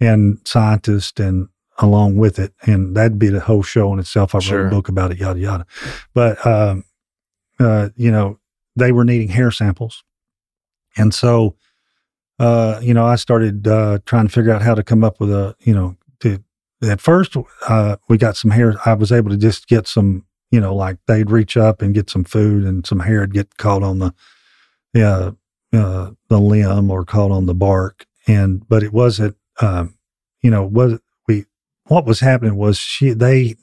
[0.00, 1.48] and scientists and
[1.78, 4.34] along with it, and that'd be the whole show in itself.
[4.34, 4.66] I wrote Sure.
[4.66, 5.66] a book about it, yada yada.
[6.14, 6.84] But um,
[7.60, 8.38] uh, you know,
[8.76, 10.02] they were needing hair samples,
[10.96, 11.56] and so
[12.38, 15.30] uh, you know, I started uh, trying to figure out how to come up with
[15.30, 16.42] a you know to.
[16.80, 17.36] At first,
[17.68, 18.76] uh, we got some hair.
[18.84, 22.08] I was able to just get some, you know, like they'd reach up and get
[22.08, 24.14] some food, and some hair would get caught on the,
[24.94, 25.32] yeah,
[25.72, 28.06] uh, the limb or caught on the bark.
[28.28, 29.98] And but it wasn't, um,
[30.40, 31.46] you know, was we
[31.86, 33.56] what was happening was she they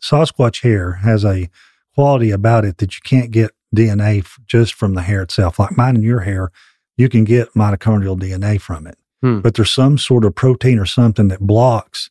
[0.00, 1.50] Sasquatch hair has a
[1.94, 5.58] quality about it that you can't get DNA f- just from the hair itself.
[5.58, 6.50] Like mine and your hair,
[6.96, 9.40] you can get mitochondrial DNA from it, Hmm.
[9.40, 12.10] but there's some sort of protein or something that blocks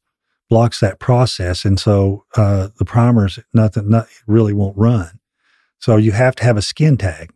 [0.50, 5.20] blocks that process, and so uh, the primers nothing not, really won't run.
[5.80, 7.34] So you have to have a skin tag,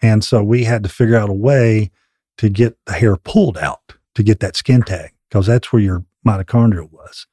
[0.00, 1.90] and so we had to figure out a way
[2.38, 6.04] to get the hair pulled out to get that skin tag because that's where your
[6.24, 7.26] mitochondria was.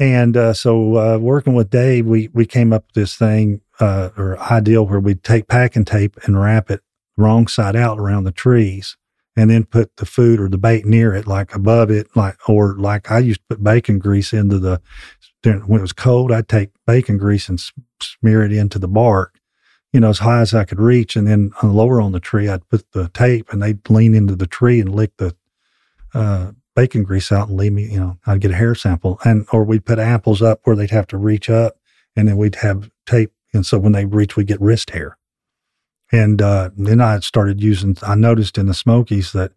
[0.00, 4.10] And uh, so, uh, working with Dave, we we came up with this thing uh,
[4.16, 6.80] or ideal where we'd take packing tape and wrap it
[7.16, 8.96] wrong side out around the trees,
[9.36, 12.76] and then put the food or the bait near it, like above it, like or
[12.76, 14.80] like I used to put bacon grease into the
[15.42, 16.32] when it was cold.
[16.32, 17.60] I'd take bacon grease and
[18.00, 19.38] smear it into the bark,
[19.92, 22.68] you know, as high as I could reach, and then lower on the tree, I'd
[22.68, 25.36] put the tape, and they'd lean into the tree and lick the
[26.14, 29.18] uh, bacon grease out and leave me, you know, I'd get a hair sample.
[29.24, 31.76] And, or we'd put apples up where they'd have to reach up
[32.16, 33.32] and then we'd have tape.
[33.54, 35.16] And so when they reach, we'd get wrist hair.
[36.12, 39.52] And uh, then I started using, I noticed in the Smokies that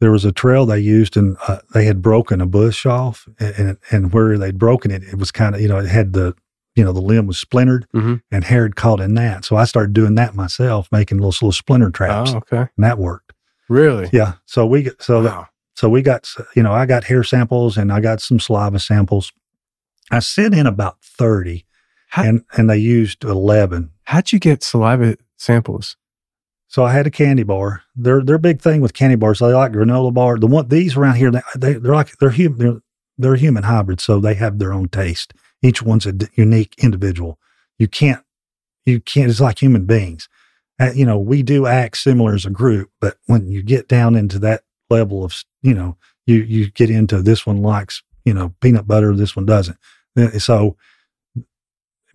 [0.00, 3.54] there was a trail they used and uh, they had broken a bush off and,
[3.58, 6.34] and, and where they'd broken it, it was kind of, you know, it had the,
[6.76, 8.22] you know, the limb was splintered Mhm.
[8.30, 9.44] and hair had caught in that.
[9.44, 12.68] So I started doing that myself, making little, little splinter traps Oh, okay.
[12.76, 13.32] and that worked.
[13.68, 14.10] Really?
[14.12, 14.34] Yeah.
[14.46, 18.00] So we so that so we got you know I got hair samples and I
[18.00, 19.32] got some saliva samples.
[20.10, 21.64] I sent in about thirty,
[22.14, 23.90] How- and and they used eleven.
[24.04, 25.96] How'd you get saliva samples?
[26.68, 27.82] So I had a candy bar.
[27.96, 30.38] Their their big thing with candy bars, they like granola bar.
[30.38, 32.80] The one these around here, they, they they're like they're human they're,
[33.18, 35.34] they're human hybrids, so they have their own taste.
[35.62, 37.38] Each one's a d- unique individual.
[37.78, 38.22] You can't
[38.86, 39.30] you can't.
[39.30, 40.28] It's like human beings.
[40.80, 44.14] Uh, you know, we do act similar as a group, but when you get down
[44.14, 45.96] into that level of you know,
[46.26, 49.78] you you get into this one likes you know peanut butter, this one doesn't.
[50.16, 50.76] Uh, So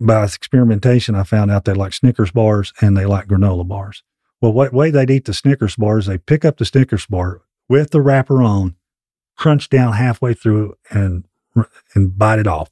[0.00, 4.02] by experimentation, I found out they like Snickers bars and they like granola bars.
[4.40, 7.90] Well, what way they'd eat the Snickers bars, they pick up the Snickers bar with
[7.90, 8.76] the wrapper on,
[9.36, 11.24] crunch down halfway through, and
[11.94, 12.70] and bite it off.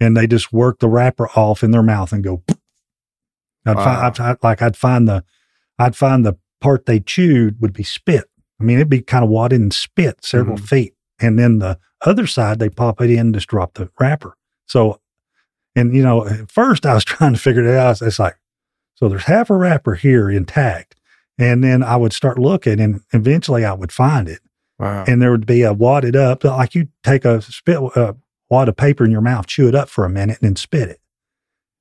[0.00, 2.42] And they just work the wrapper off in their mouth and go.
[3.66, 3.84] I'd Wow.
[3.84, 5.24] find I'd, I'd- like I'd find the
[5.78, 8.24] I'd find the part they chewed would be spit.
[8.60, 10.68] I mean, it'd be kind of wadded and spit several Mhm.
[10.68, 14.36] feet, and then the other side they pop it in, just drop the wrapper.
[14.66, 15.00] So,
[15.78, 18.00] and you know, at first I was trying to figure it out.
[18.02, 18.36] It's like,
[18.94, 20.94] so there's half a wrapper here intact,
[21.38, 24.40] and then I would start looking, and eventually I would find it,
[24.78, 25.04] Wow.
[25.06, 28.16] and there would be a wadded up, like you take a spit a
[28.50, 30.88] wad of paper in your mouth, chew it up for a minute, and then spit
[30.88, 31.00] it,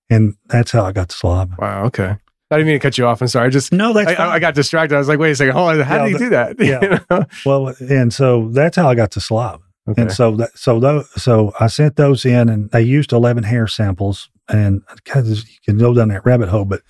[0.09, 1.55] and that's how I got the saliva.
[1.57, 1.85] wow.
[1.85, 2.15] Okay.
[2.49, 3.21] I didn't mean to cut you off.
[3.21, 3.47] I'm sorry.
[3.47, 4.95] I just No, that's I, I, got distracted.
[4.95, 5.53] I was like, wait a second.
[5.53, 5.79] Hold on.
[5.81, 6.55] How Yeah, did you the- do that?
[6.59, 6.81] yeah.
[6.81, 7.25] You know?
[7.45, 9.59] Well, and so that's how I got to saliva.
[9.87, 10.01] Okay.
[10.01, 13.67] And so that so those so I sent those in, and they used eleven hair
[13.67, 14.81] samples, and
[15.15, 16.81] you can go down that rabbit hole, but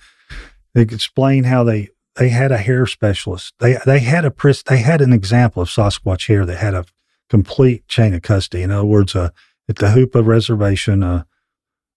[0.74, 3.54] they could explain how they they had a hair specialist.
[3.60, 6.86] They they had a pris- they had an example of Sasquatch hair that had a
[7.30, 8.64] complete chain of custody.
[8.64, 9.30] In other words, uh,
[9.68, 11.22] at the Hoopa Reservation, uh,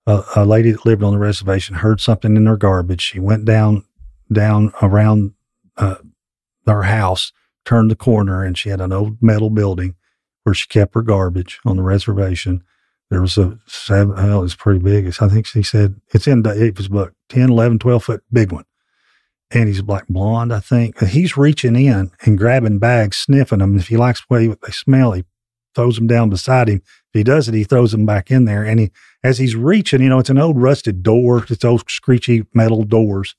[0.05, 3.01] a, a lady that lived on the reservation heard something in their garbage.
[3.01, 3.85] She went down
[4.31, 5.33] down around
[5.77, 5.95] uh,
[6.67, 7.33] her house,
[7.65, 9.95] turned the corner, and she had an old metal building
[10.43, 12.63] where she kept her garbage on the reservation.
[13.09, 15.05] There was a seven, well, it's pretty big.
[15.05, 18.65] It's, I think she said it's in David's book, 10, 11, 12 foot big one.
[19.53, 20.97] And he's black blonde, I think.
[21.03, 23.77] He's reaching in and grabbing bags, sniffing them.
[23.77, 25.25] If he likes the way they smell, he
[25.75, 26.81] throws them down beside him.
[27.13, 28.63] If he does it, he throws them back in there.
[28.63, 28.91] And he,
[29.23, 33.35] as he's reaching, you know, it's an old rusted door, it's old screechy metal doors.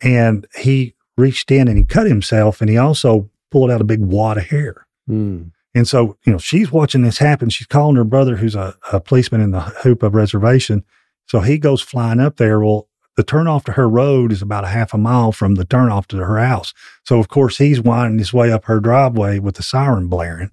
[0.00, 4.00] And he reached in and he cut himself and he also pulled out a big
[4.00, 4.86] wad of hair.
[5.10, 5.50] Mm.
[5.78, 7.50] And so, you know, she's watching this happen.
[7.50, 10.84] She's calling her brother, who's a, a policeman in the Hoopa reservation.
[11.26, 12.58] So he goes flying up there.
[12.58, 16.06] Well, the turnoff to her road is about a half a mile from the turnoff
[16.08, 16.74] to her house.
[17.04, 20.50] So, of course, he's winding his way up her driveway with the siren blaring.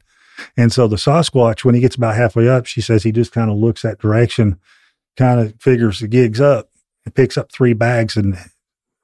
[0.56, 3.50] And so the Sasquatch, when he gets about halfway up, she says he just kind
[3.50, 4.60] of looks that direction,
[5.18, 6.70] kind of figures the gig's up,
[7.04, 8.38] and picks up three bags and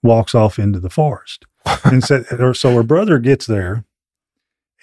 [0.03, 1.45] walks off into the forest.
[1.83, 3.85] and so, so her brother gets there,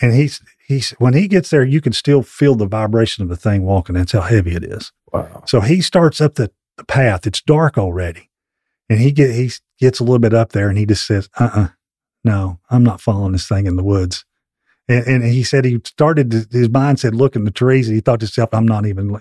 [0.00, 3.36] and he's he's when he gets there, you can still feel the vibration of the
[3.36, 3.94] thing walking.
[3.94, 4.92] That's how heavy it is.
[5.12, 5.42] Wow.
[5.46, 7.26] So he starts up the, the path.
[7.26, 8.30] It's dark already,
[8.88, 11.50] and he get he gets a little bit up there, and he just says, "Uh,
[11.52, 11.68] uh
[12.24, 14.24] no, I'm not following this thing in the woods."
[14.88, 17.94] And, and he said he started to, his mind said, "Look in the trees," and
[17.94, 19.18] he thought to himself, "I'm not even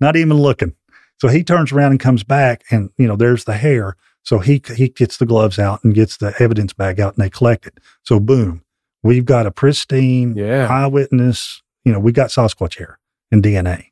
[0.00, 0.74] not even looking."
[1.20, 3.96] So he turns around and comes back, and you know, there's the hair.
[4.22, 7.30] So he he gets the gloves out and gets the evidence bag out, and they
[7.30, 7.78] collect it.
[8.02, 8.62] So boom,
[9.02, 10.66] we've got a pristine Yeah.
[10.68, 11.62] eyewitness.
[11.84, 12.98] You know, we got Sasquatch hair
[13.30, 13.86] and DNA.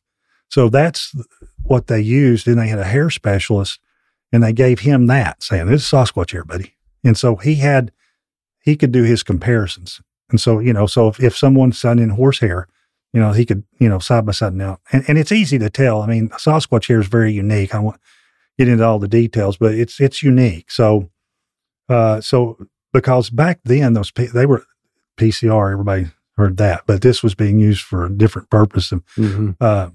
[0.49, 1.15] So that's
[1.63, 2.47] what they used.
[2.47, 3.81] And they had a hair specialist,
[4.33, 7.93] and they gave him that, saying, "This is Sasquatch hair, buddy." And so he had
[8.61, 10.01] he could do his comparisons.
[10.31, 12.67] And so you know, so if, if someone's done in horsehair,
[13.13, 15.71] you know, he could you know side by side now, and, and it's easy to
[15.71, 16.03] tell.
[16.03, 17.75] I mean, Sasquatch hair is very unique.
[17.75, 18.01] I won't
[18.59, 20.71] get into all the details, but it's it's unique.
[20.71, 21.11] So,
[21.89, 22.59] uh, so
[22.93, 24.65] because back then those they were
[25.17, 26.07] PCR, everybody
[26.37, 28.91] heard that, but this was being used for a different purpose.
[29.17, 29.57] Mhm.
[29.61, 29.91] uh,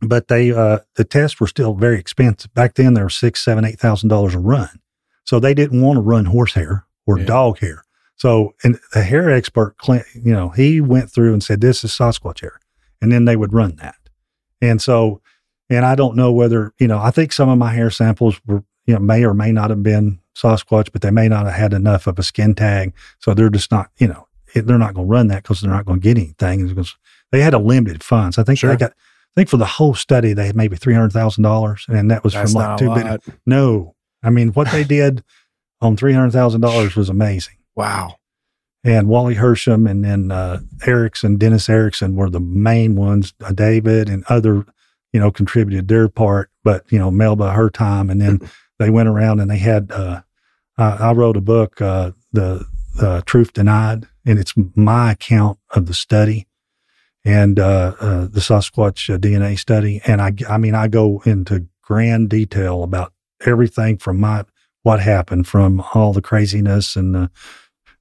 [0.00, 2.94] but they uh, the tests were still very expensive back then.
[2.94, 4.80] They were six, seven, eight thousand dollars a run,
[5.24, 7.26] so they didn't want to run horsehair or Yeah.
[7.26, 7.84] dog hair.
[8.16, 11.92] So, and the hair expert, Clint, you know, he went through and said, "This is
[11.92, 12.58] Sasquatch hair,"
[13.00, 13.94] and then they would run that.
[14.60, 15.20] And so,
[15.70, 16.98] and I don't know whether you know.
[16.98, 19.82] I think some of my hair samples were, you know, may or may not have
[19.84, 23.50] been Sasquatch, but they may not have had enough of a skin tag, so they're
[23.50, 26.00] just not, you know, it, they're not going to run that because they're not going
[26.00, 26.66] to get anything.
[26.68, 26.96] Because
[27.30, 28.38] they had a limited funds.
[28.38, 28.70] I think Sure.
[28.70, 28.92] they got.
[28.92, 32.22] I think for the whole study they had maybe three hundred thousand dollars, and that
[32.22, 33.20] was That's from like two lot.
[33.46, 35.24] No, I mean what they did
[35.80, 38.16] on three hundred thousand dollars was amazing Wow.
[38.84, 43.32] and Wally Hersom and then uh, Erickson, Dennis Erickson were the main ones.
[43.42, 44.66] Uh, David and other,
[45.14, 48.40] you know, contributed their part, but you know, Melba her time, and then
[48.78, 49.90] they went around and they had.
[49.90, 50.20] Uh,
[50.76, 52.66] I, I wrote a book, uh, the
[53.00, 56.46] uh, Truth Denied, and it's my account of the study
[57.24, 61.66] and uh, uh, the Sasquatch uh, DNA study, and I, I mean, I go into
[61.82, 63.12] grand detail about
[63.46, 64.44] everything from my
[64.82, 67.30] what happened, from all the craziness and the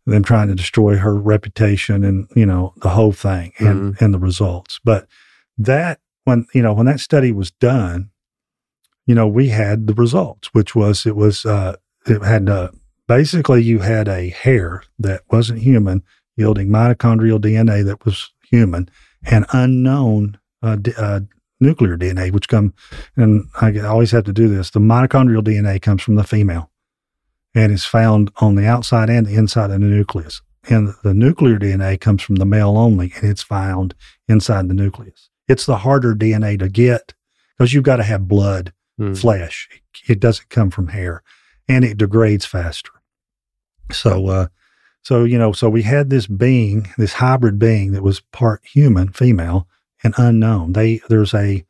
[0.07, 4.19] them trying to destroy her reputation and you know the whole thing and and the
[4.19, 4.79] results.
[4.83, 5.07] But
[5.57, 8.09] that when you know when that study was done
[9.05, 12.69] you know we had the results which was it was uh it had uh
[13.15, 16.01] basically you had a hair that wasn't human
[16.37, 18.89] yielding mitochondrial dna that was human
[19.23, 21.19] and unknown uh, d- uh
[21.59, 22.73] nuclear dna which come
[23.17, 26.71] and i always have to do this the mitochondrial dna comes from the female
[27.53, 30.41] and is found on the outside and the inside of the nucleus.
[30.69, 33.93] And the nuclear DNA comes from the male only, and it's found
[34.29, 35.29] inside the nucleus.
[35.49, 37.13] It's the harder DNA to get
[37.57, 39.15] because you've got to have blood, Hmm.
[39.15, 39.67] flesh.
[40.07, 41.23] It doesn't come from hair,
[41.67, 42.91] and it degrades faster.
[43.91, 44.47] So, uh,
[45.03, 49.09] so you know, so we had this being, this hybrid being that was part human,
[49.09, 49.67] female,
[50.03, 50.73] and unknown.
[50.73, 51.65] They there's a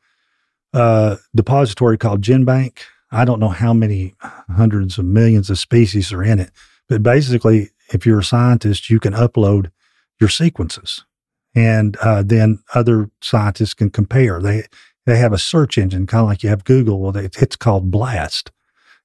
[0.74, 2.80] uh, depository called GenBank.
[3.12, 6.52] I don't know how many hundreds of millions of species are in it,
[6.88, 9.72] but basically, if you're a scientist, you can upload
[10.20, 11.04] your sequences,
[11.54, 14.40] and uh, then other scientists can compare.
[14.42, 14.64] They
[15.06, 17.00] they have a search engine, kind of like you have Google.
[17.00, 18.52] Well, they, it's called Blast,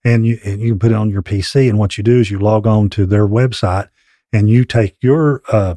[0.07, 1.69] and you and you put it on your PC.
[1.69, 3.89] And what you do is you log on to their website,
[4.33, 5.75] and you take your uh,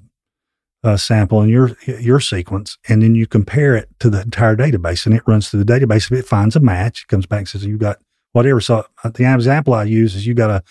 [0.84, 5.08] uh, sample and your your sequence, and then you compare it to the entire database,
[5.08, 6.12] and it runs through the database.
[6.12, 7.98] If it finds a match, it comes back and says you got
[8.32, 8.62] whatever.
[8.62, 10.64] So uh, the example I use is you got a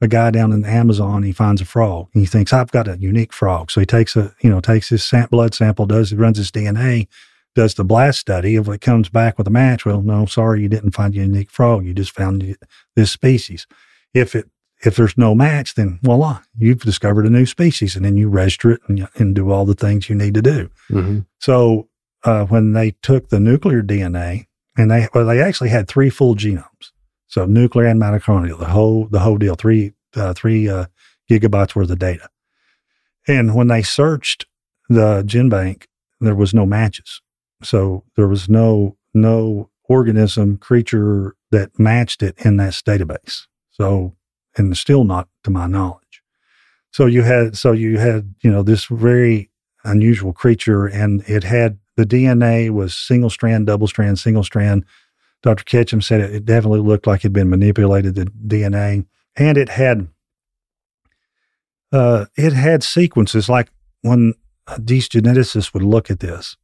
[0.00, 1.22] a guy down in the Amazon.
[1.22, 3.70] He finds a frog, and he thinks I've got a unique frog.
[3.70, 7.08] So he takes a you know takes his blood sample, does runs his DNA,
[7.54, 8.56] does the blast study.
[8.56, 11.50] If it comes back with a match, well, no, sorry, you didn't find a unique
[11.50, 11.84] frog.
[11.84, 12.56] You just found
[12.96, 13.66] this species.
[14.14, 14.48] If it
[14.84, 18.72] if there's no match, then voila, you've discovered a new species, and then you register
[18.72, 20.70] it and, and do all the things you need to do.
[20.90, 21.20] Mm-hmm.
[21.38, 21.88] So
[22.24, 24.46] uh, when they took the nuclear DNA,
[24.76, 26.90] and they well, they actually had three full genomes,
[27.28, 30.86] so nuclear and mitochondrial, the whole the whole deal, three uh, three uh,
[31.30, 32.28] gigabytes worth of data.
[33.28, 34.46] And when they searched
[34.88, 35.84] the GenBank,
[36.20, 37.21] there was no matches.
[37.62, 43.46] So there was no no organism creature that matched it in that database.
[43.70, 44.16] So
[44.56, 46.22] and still not to my knowledge.
[46.90, 49.50] So you had so you had you know this very
[49.84, 54.84] unusual creature, and it had the DNA was single strand, double strand, single strand.
[55.42, 55.64] Dr.
[55.64, 59.06] Ketchum said it, it definitely looked like it had been manipulated the DNA,
[59.36, 60.08] and it had
[61.92, 63.70] uh, it had sequences like
[64.02, 64.34] when
[64.78, 66.56] these geneticists would look at this,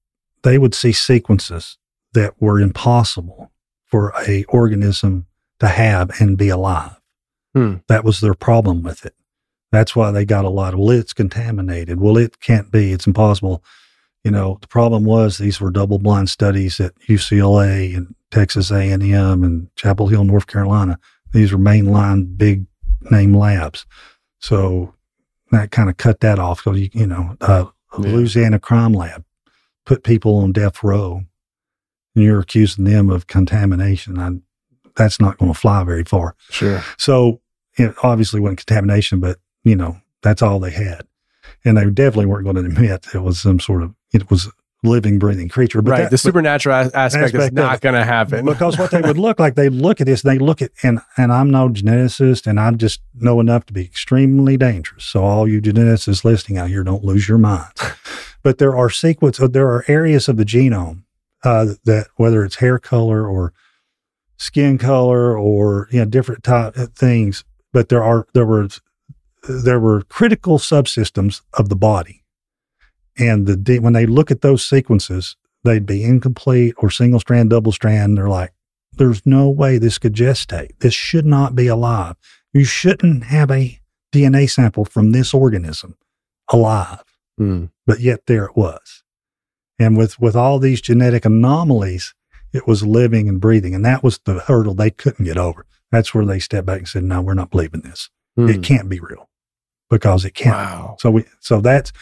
[0.43, 1.79] they would see sequences
[2.13, 3.51] that were impossible
[3.87, 5.27] for a organism
[5.61, 7.01] to have and be alive.
[7.55, 7.77] Hmm.
[7.89, 9.15] That was their problem with it.
[9.73, 12.01] That's why they got a lot of, well, it's contaminated.
[12.01, 12.93] Well, it can't be.
[12.93, 13.63] It's impossible.
[14.25, 19.03] You know, the problem was these were double blind studies at UCLA and Texas A&M
[19.45, 20.99] and Chapel Hill, North Carolina.
[21.33, 22.67] These were mainline big
[23.11, 23.87] name labs.
[24.39, 24.95] So
[25.51, 26.63] that kind of cut that off.
[26.63, 27.67] So, you, you know, uh,
[27.99, 28.11] Yeah.
[28.11, 29.25] Louisiana crime lab
[29.89, 31.23] put people on death row
[32.15, 34.19] and you're accusing them of contamination.
[34.19, 34.33] I,
[34.97, 36.37] that's not going to fly very far.
[36.51, 36.85] Sure.
[36.99, 37.41] So
[37.79, 41.07] it obviously wasn't contamination, but you know, that's all they had.
[41.65, 44.51] And they definitely weren't going to admit it was some sort of, it was
[44.83, 45.81] living, breathing creature.
[45.81, 46.03] But right.
[46.03, 48.45] that- the supernatural as- aspect, is not going to happen.
[48.45, 51.33] because what they would look like, they look at this, they look at, and and
[51.33, 55.05] I'm no geneticist, and I just know enough to be extremely dangerous.
[55.07, 57.81] So all you geneticists listening out here, don't lose your minds.
[58.49, 61.03] But there are sequence, uh, there are areas of the genome
[61.45, 63.53] uh, that whether it's hair color or
[64.39, 67.45] skin color or you know different type of things,
[67.75, 68.67] but there are there were
[69.47, 72.25] there were critical subsystems of the body,
[73.19, 77.71] and the when they look at those sequences, they'd be incomplete or single strand, double
[77.71, 78.17] strand.
[78.17, 78.55] They're like,
[78.95, 80.71] there's no way this could gestate.
[80.79, 82.17] This should not be alive.
[82.55, 83.79] You shouldn't have a
[84.11, 85.99] DNA sample from this organism
[86.51, 87.05] alive.
[87.39, 87.65] Hmm.
[87.87, 89.03] But yet there it was.
[89.79, 92.15] And with, with all these genetic anomalies,
[92.53, 93.75] it was living and breathing.
[93.75, 95.65] And that was the hurdle they couldn't get over.
[95.91, 98.11] That's where they stepped back and said, no, we're not believing this.
[98.37, 98.49] Hmm.
[98.49, 99.29] It can't be real
[99.89, 100.55] because it can't.
[100.57, 100.97] Wow.
[100.99, 101.93] So we, so that's,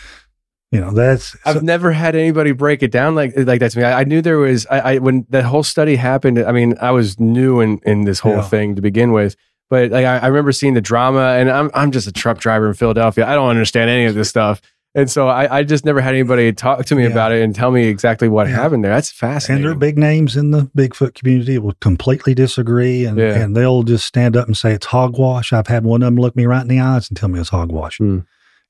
[0.73, 3.85] you know, that's, I've never had anybody break it down like like that to me.
[3.85, 6.41] I, I knew there was I, I when that whole study happened.
[6.41, 8.43] I mean, I was new in in this whole Yeah.
[8.43, 9.37] thing to begin with,
[9.71, 12.67] but like I, I remember seeing the drama, and I'm I'm just a truck driver
[12.67, 13.25] in Philadelphia.
[13.27, 14.61] I don't understand any of this stuff,
[14.97, 17.11] and so I, I just never had anybody talk to me Yeah.
[17.11, 18.55] about it and tell me exactly what Yeah.
[18.55, 18.93] happened there.
[18.93, 19.57] That's fascinating.
[19.57, 23.35] and there are big names in the Bigfoot community will completely disagree and, Yeah.
[23.35, 25.53] and they'll just stand up and say it's hogwash.
[25.53, 27.51] I've had one of them look me right in the eyes and tell me it's
[27.51, 27.99] hogwash.
[27.99, 28.21] Hmm.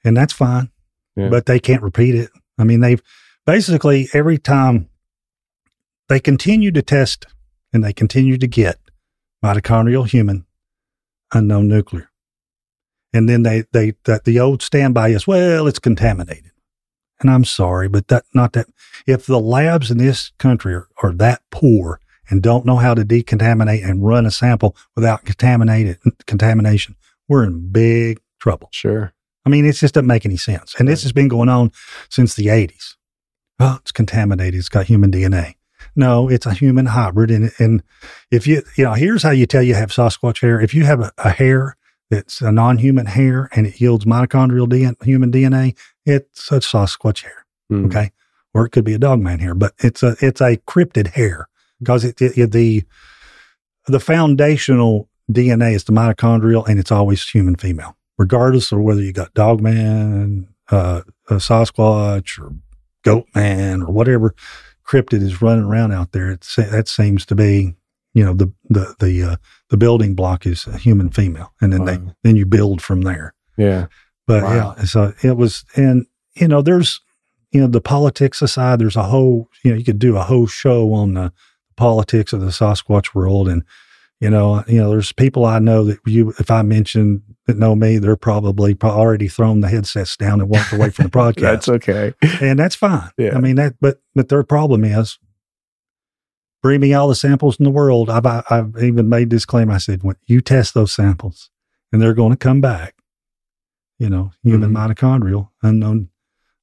[0.04, 0.70] And that's fine,
[1.16, 2.30] but they can't repeat it.
[2.58, 3.02] I mean, they've
[3.46, 4.88] basically every time
[6.08, 7.26] they continue to test
[7.72, 8.78] and they continue to get
[9.44, 10.46] mitochondrial human,
[11.34, 12.08] unknown nuclear.
[13.16, 16.52] And then they, they, that the old standby is, well, it's contaminated.
[17.20, 18.66] And I'm sorry, but that, not that,
[19.06, 21.98] if the labs in this country are, are that poor
[22.28, 26.94] and don't know how to decontaminate and run a sample without contaminated contamination,
[27.26, 28.68] we're in big trouble.
[28.70, 29.14] sure.
[29.46, 30.74] I mean, it just doesn't make any sense.
[30.78, 31.70] And this has been going on
[32.10, 32.96] since the 80s.
[33.60, 34.58] Oh, it's contaminated.
[34.58, 35.54] It's got human DNA.
[35.94, 37.30] No, it's a human hybrid.
[37.30, 37.82] And, and
[38.30, 40.60] if you, you know, here's how you tell you have Sasquatch hair.
[40.60, 41.76] If you have a, a hair
[42.10, 47.22] that's a non human hair and it yields mitochondrial DNA, human DNA, it's a Sasquatch
[47.22, 47.46] hair.
[47.68, 47.86] Hmm.
[47.86, 48.10] Okay.
[48.54, 51.48] Or it could be a dogman hair, but it's a, it's a cryptid hair
[51.80, 52.84] because it, it, it- the,
[53.86, 59.12] the foundational DNA is the mitochondrial and it's always human female, regardless of whether you
[59.12, 62.52] got dogman, uh, a Sasquatch or
[63.04, 64.34] goat man or whatever
[64.86, 66.30] cryptid is running around out there.
[66.30, 67.74] It's, that seems to be,
[68.16, 69.36] you know, the, the, the, uh,
[69.70, 71.52] the building block is a human female.
[71.60, 73.34] And then they, then you build from there.
[73.58, 73.86] Yeah.
[74.26, 74.74] But Wow.
[74.78, 77.00] yeah, so it was, and you know, there's,
[77.52, 80.46] you know, the politics aside, there's a whole, you know, you could do a whole
[80.46, 81.32] show on the
[81.76, 83.62] politics of the Sasquatch world, and
[84.20, 87.74] you know, you know, there's people I know that you, if I mention that know
[87.76, 91.68] me, they're probably already thrown the headsets down and walked away from the broadcast, That's
[91.68, 92.14] okay.
[92.40, 93.10] and that's fine.
[93.18, 93.36] Yeah.
[93.36, 95.18] I mean that, but but their problem is.
[96.66, 98.10] Bring me all the samples in the world.
[98.10, 99.70] I've I- I've even made this claim.
[99.70, 101.48] I said, when you test those samples,
[101.92, 102.96] and they're going to come back,
[104.00, 104.92] you know, human Mm-hmm.
[104.92, 106.08] mitochondrial, unknown,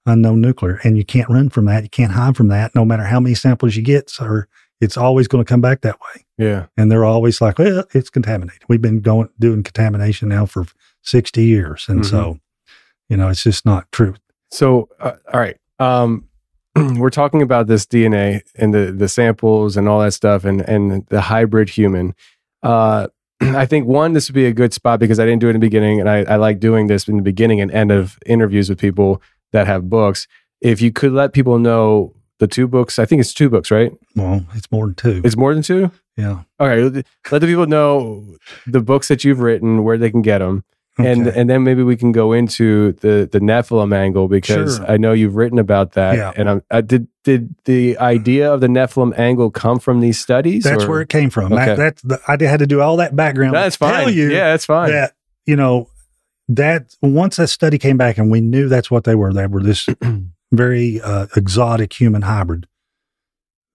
[0.06, 1.84] unknown nuclear, and you can't run from that.
[1.84, 2.76] You can't hide from that.
[2.76, 4.46] No matter how many samples you get, sir,
[4.82, 6.26] it's always going to come back that way.
[6.38, 6.66] Yeah.
[6.76, 8.64] And they're always like, well, it's contaminated.
[8.68, 10.66] We've been going doing contamination now for
[11.02, 12.40] sixty years, and so,
[13.08, 14.16] you know, it's just not true.
[14.52, 15.58] So, uh, all right.
[15.80, 16.28] Um,
[16.96, 21.06] we're talking about this DNA and the the samples and all that stuff, and and
[21.08, 22.16] the hybrid human.
[22.62, 23.08] Uh,
[23.42, 25.56] I think one, this would be a good spot because I didn't do it in
[25.56, 28.70] the beginning, and I, I like doing this in the beginning and end of interviews
[28.70, 29.22] with people
[29.52, 30.28] that have books.
[30.62, 33.00] If you could let people know the two books.
[33.00, 33.92] I think it's two books, right?
[34.16, 35.22] Well, it's more than two.
[35.24, 35.92] It's more than two.
[36.18, 36.42] yeah.
[36.60, 38.36] Okay, let the people know
[38.68, 40.66] the books that you've written, where they can get them,
[41.00, 41.12] Okay.
[41.12, 44.86] and then maybe we can go into the the Nephilim angle because Sure.
[44.92, 46.16] I know you've written about that.
[46.18, 46.32] Yeah.
[46.36, 50.64] And I'm, I did did the idea of the Nephilim angle come from these studies?
[50.66, 51.52] That's or- where it came from.
[51.52, 51.66] Okay.
[51.66, 53.56] That, that's the, I had to do all that background.
[53.56, 54.14] That's Tell fine.
[54.14, 54.92] you Yeah, that's fine.
[54.92, 55.16] That
[55.48, 55.90] you know
[56.48, 59.34] that once that study came back and we knew that's what they were.
[59.34, 59.88] They were this
[60.52, 62.68] very uh, exotic human hybrid.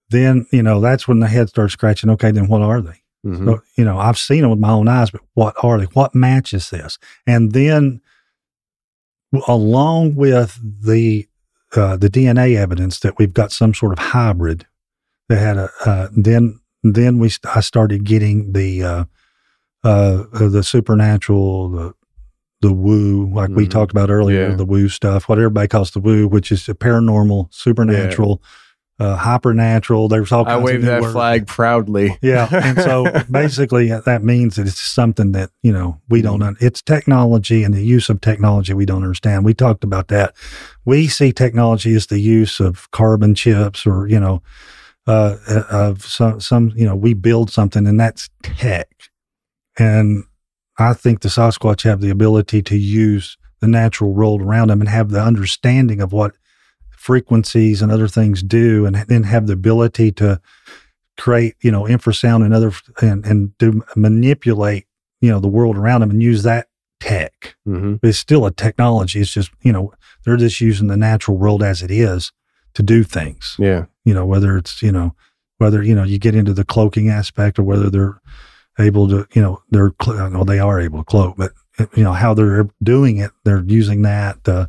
[0.09, 2.09] Then you know that's when the head starts scratching.
[2.11, 2.98] Okay, then what are they?
[3.25, 3.45] Mhm.
[3.45, 5.85] So, you know, I've seen them with my own eyes, but what are they?
[5.85, 6.97] What matches this?
[7.27, 8.01] And then,
[9.47, 11.27] along with the
[11.75, 14.65] uh, the DNA evidence that we've got some sort of hybrid
[15.27, 19.03] that had a uh, then then we I started getting the uh,
[19.83, 21.93] uh, the supernatural the
[22.61, 23.69] the woo like we Mhm.
[23.69, 24.55] talked about earlier Yeah.
[24.55, 28.41] the woo stuff what everybody calls the woo which is paranormal supernatural
[28.99, 31.13] uh, hypernatural there's all I kinds of wave new that words.
[31.13, 32.17] flag proudly.
[32.21, 32.47] Yeah.
[32.69, 36.57] And so basically uh, that means that it's something that, you know, we don't, un-
[36.59, 39.45] it's technology and the use of technology we don't understand.
[39.45, 40.35] We talked about that.
[40.83, 44.41] We see technology as the use of carbon chips or, you know,
[45.07, 48.89] uh, uh, of some, some, you know, we build something and that's tech.
[49.77, 50.25] And
[50.77, 54.89] I think the Sasquatch have the ability to use the natural world around them and
[54.89, 56.35] have the understanding of what
[56.99, 60.39] frequencies and other things do and then have the ability to
[61.17, 64.85] create you know infrasound and other and and do manipulate
[65.21, 66.67] you know the world around them and use that
[66.99, 67.55] tech.
[67.63, 69.21] Hmm it's still a technology.
[69.21, 69.93] It's just you know
[70.25, 72.33] they're just using the natural world as it is
[72.73, 73.55] to do things.
[73.57, 73.85] Yeah.
[74.03, 75.15] you know whether it's you know
[75.57, 78.21] whether you know you get into the cloaking aspect or whether they're
[78.77, 81.51] able to you know they're well they are able to cloak but
[81.95, 84.67] you know how they're doing it they're using that uh,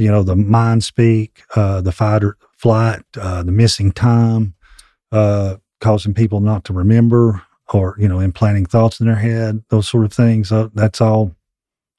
[0.00, 4.54] you know the mind speak uh, the fight or flight uh, the missing time
[5.12, 7.42] uh, causing people not to remember
[7.72, 11.34] or you know implanting thoughts in their head those sort of things uh, that's all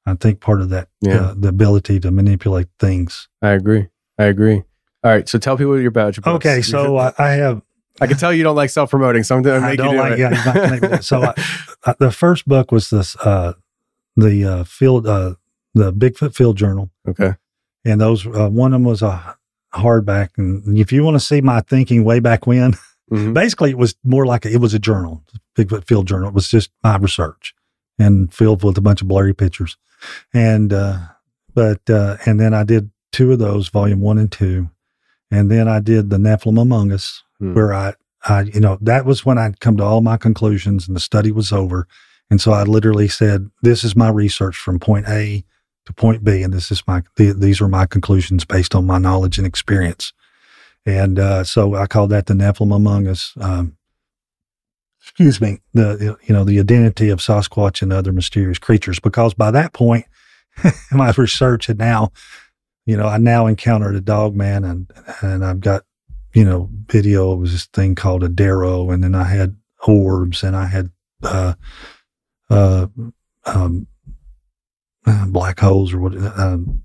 [0.06, 1.16] i think part of that Yeah.
[1.30, 3.88] uh, the ability to manipulate things I agree.
[4.18, 4.62] I agree.
[5.04, 5.28] All right.
[5.28, 6.20] So tell people your badge.
[6.20, 6.28] books.
[6.46, 7.62] okay so I, I have
[8.00, 9.90] I can tell you don't like self promoting, so I'm going to I make don't
[9.90, 10.82] you do like it.
[10.90, 11.34] yeah, so I,
[11.84, 13.52] I, the first book was this uh
[14.16, 15.34] the uh field uh
[15.74, 17.34] the Bigfoot Field Journal okay.
[17.84, 19.36] And those uh, one of them was a
[19.74, 22.74] hardback and if you want to see my thinking way back when
[23.10, 23.34] Mhm.
[23.34, 25.22] basically it was more like a, it was a journal
[25.56, 27.54] Bigfoot Field Journal it was just my research
[27.98, 29.76] and filled with a bunch of blurry pictures
[30.32, 30.98] and uh
[31.54, 34.68] but uh and then I did two of those volume 1 and 2
[35.30, 37.54] and then I did the Nephilim Among Us Hmm.
[37.54, 40.94] where I, I, you know, that was when I'd come to all my conclusions and
[40.94, 41.88] the study was over.
[42.30, 45.44] And so I literally said, this is my research from point A
[45.86, 46.42] to point B.
[46.42, 50.12] And this is my, the, these are my conclusions based on my knowledge and experience.
[50.84, 53.32] And, uh, so I called that the Nephilim Among Us.
[53.40, 53.76] Um,
[55.00, 59.50] excuse me, the, you know, the identity of Sasquatch and other mysterious creatures, because by
[59.50, 60.06] that point,
[60.92, 62.12] my research had now,
[62.86, 65.84] you know, I now encountered a dog man and, and I've got,
[66.34, 67.32] you know, video.
[67.32, 69.56] It was this thing called a Darrow, and then I had
[69.86, 70.90] orbs, and I had
[71.22, 71.54] uh,
[72.48, 72.86] uh,
[73.44, 73.86] um,
[75.06, 76.14] uh, black holes or what?
[76.16, 76.82] Um,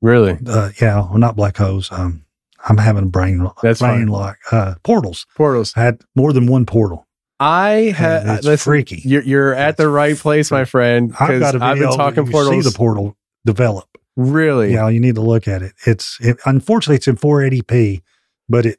[0.00, 0.36] Really?
[0.46, 1.90] uh, yeah, well, not black holes.
[1.92, 2.24] Um,
[2.68, 4.06] I'm having a brain That's brain fine.
[4.08, 4.38] lock.
[4.50, 5.26] Uh, portals.
[5.36, 5.72] Portals.
[5.76, 7.06] I had more than one portal.
[7.38, 9.02] I And had it's listen, freaky.
[9.04, 11.12] You're, you're at the right place, my friend.
[11.20, 12.64] I've Because a I've been talking you portals.
[12.64, 13.16] See the portal
[13.46, 13.88] develop.
[14.16, 14.72] really?
[14.72, 15.72] Yeah, you need to look at it.
[15.86, 18.02] It's it, unfortunately it's in 480p,
[18.48, 18.78] but it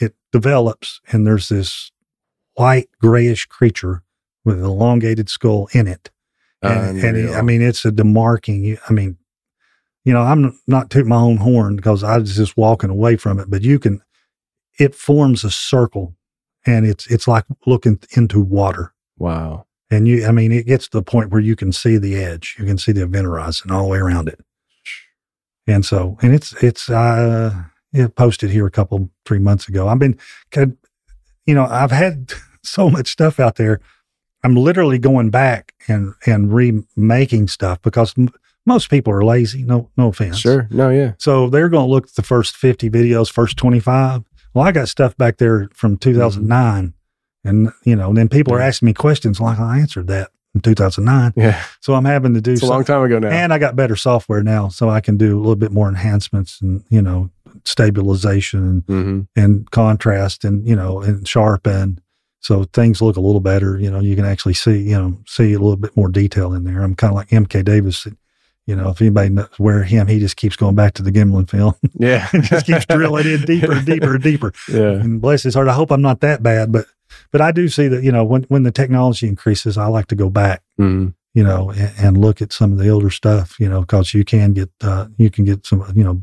[0.00, 1.90] it develops and there's this
[2.54, 4.02] white grayish creature
[4.44, 6.10] with an elongated skull in it.
[6.62, 8.78] And, and it- I mean, it's a demarking.
[8.88, 9.16] I mean,
[10.04, 13.38] you know, I'm not tooting my own horn because I was just walking away from
[13.38, 14.00] it, but you can.
[14.78, 16.14] It forms a circle,
[16.66, 18.94] and it's it's like looking into water.
[19.18, 19.66] wow.
[19.90, 22.56] And you, I mean, it gets to the point where you can see the edge.
[22.58, 24.40] You can see the event horizon all the way around it.
[25.66, 27.52] And so, and it's, it's, uh,
[27.92, 29.88] it posted here a couple, three months ago.
[29.88, 30.18] I've been,
[30.50, 30.78] could-
[31.44, 32.32] you know, I've had
[32.64, 33.80] so much stuff out there.
[34.44, 38.30] I'm literally going back and, and remaking stuff because m-
[38.66, 39.64] most people are lazy.
[39.64, 40.38] No, no offense.
[40.38, 40.68] Sure.
[40.70, 41.12] No, yeah.
[41.18, 44.22] So they're going to look at the first 50 videos, first 25.
[44.54, 46.84] Well, I got stuff back there from 2009.
[46.84, 47.48] Mm-hmm.
[47.48, 51.32] And, you know, then people are asking me questions like I answered that in 2009.
[51.36, 51.62] Yeah.
[51.80, 53.28] So I'm having to do It's a long time ago now.
[53.28, 56.60] and I got better software now, so I can do a little bit more enhancements
[56.60, 57.30] and you know
[57.64, 59.20] stabilization and, mm-hmm.
[59.40, 62.00] and contrast and you know and sharpen.
[62.42, 63.78] So things look a little better.
[63.78, 66.64] You know, you can actually see you know see a little bit more detail in
[66.64, 66.82] there.
[66.82, 68.06] I'm kind of like MK Davis.
[68.66, 71.48] You know, if anybody knows where him, he just keeps going back to the Gimlin
[71.50, 71.74] film.
[71.98, 72.28] Yeah.
[72.32, 74.52] just keeps drilling in deeper and deeper and deeper.
[74.68, 74.92] Yeah.
[75.02, 76.86] And bless his heart, I hope I'm not that bad, but
[77.32, 80.14] but I do see that you know when when the technology increases, I like to
[80.14, 81.14] go back, Mhm.
[81.34, 84.24] you know, and, and look at some of the older stuff, you know, because you
[84.24, 86.22] can get uh, you can get some you know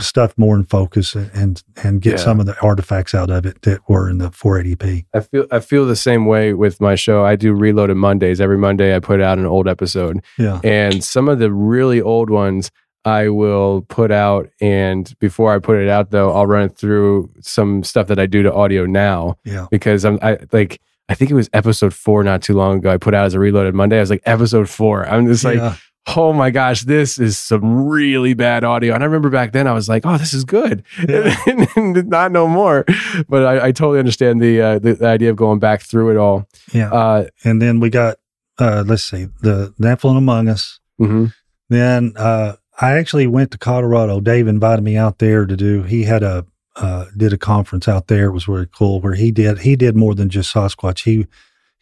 [0.00, 2.16] stuff more in focus and and, get Yeah.
[2.18, 5.04] some of the artifacts out of it that were in the 480p.
[5.14, 7.24] I feel I feel the same way with my show.
[7.24, 8.40] I do Reloaded Mondays.
[8.40, 10.20] Every Monday I put out an old episode.
[10.38, 10.60] Yeah.
[10.64, 12.70] And some of the really old ones
[13.04, 17.30] I will put out and before I put it out though, I'll run it through
[17.40, 19.36] some stuff that I do to audio now.
[19.44, 19.66] Yeah.
[19.70, 22.90] Because I'm I like I think it was episode four not too long ago.
[22.90, 23.98] I put out as a reloaded Monday.
[23.98, 25.06] I was like, episode four.
[25.08, 25.76] I'm just like, Yeah.
[26.14, 28.94] Oh my gosh, this is some really bad audio.
[28.94, 30.84] And I remember back then I was like, oh, this is good.
[31.08, 32.84] And not no more.
[33.28, 36.16] But I, I totally understand the, uh, the the idea of going back through it
[36.16, 36.46] all.
[36.72, 36.92] Yeah.
[36.92, 38.18] Uh, and then we got
[38.58, 40.80] uh let's see, the Nephilim Among Us.
[41.00, 41.32] mhm.
[41.68, 44.20] Then uh I actually went to Colorado.
[44.20, 46.46] Dave invited me out there to do he had a
[46.76, 48.26] uh did a conference out there.
[48.26, 51.04] It was really cool where he did he did more than just Sasquatch.
[51.04, 51.26] He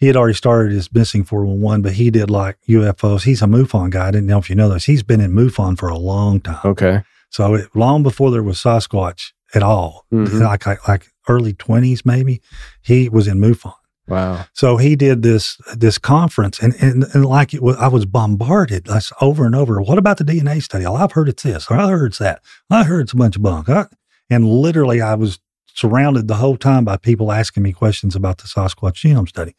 [0.05, 3.22] he had already started his missing 411, but he did like UFOs.
[3.24, 4.09] He's a MUFON guy.
[4.09, 4.84] I didn't know if you know this.
[4.84, 6.61] He's been in MUFON for a long time.
[6.64, 7.02] Okay.
[7.30, 10.40] So it, long before there was Sasquatch at all, Mhm.
[10.40, 12.40] like, like like early twenties maybe,
[12.82, 13.72] he was in MUFON.
[14.07, 14.44] Wow.
[14.52, 18.84] So he did this this conference, and and, and like it was, I was bombarded
[18.84, 19.80] that's over and over.
[19.80, 20.84] What about the DNA study?
[20.84, 22.42] Oh, I've heard it's this, or I heard it's that.
[22.70, 23.68] I heard it's a bunch of bunk.
[23.68, 23.86] I-
[24.30, 25.38] and literally, I was
[25.74, 29.55] surrounded the whole time by people asking me questions about the Sasquatch genome study.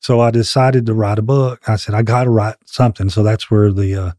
[0.00, 1.68] So I decided to write a book.
[1.68, 3.08] I said I got to write something.
[3.08, 4.12] So that's where the uh,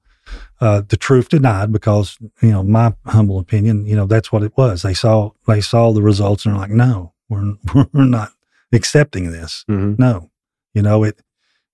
[0.60, 4.54] uh, the truth denied, because you know my humble opinion, you know that's what it
[4.58, 4.82] was.
[4.82, 7.54] They saw they saw the results and they're like, no, we're
[7.94, 8.32] we're not
[8.74, 9.64] accepting this.
[9.70, 9.98] Mhm.
[10.00, 10.30] No,
[10.74, 11.22] you know it.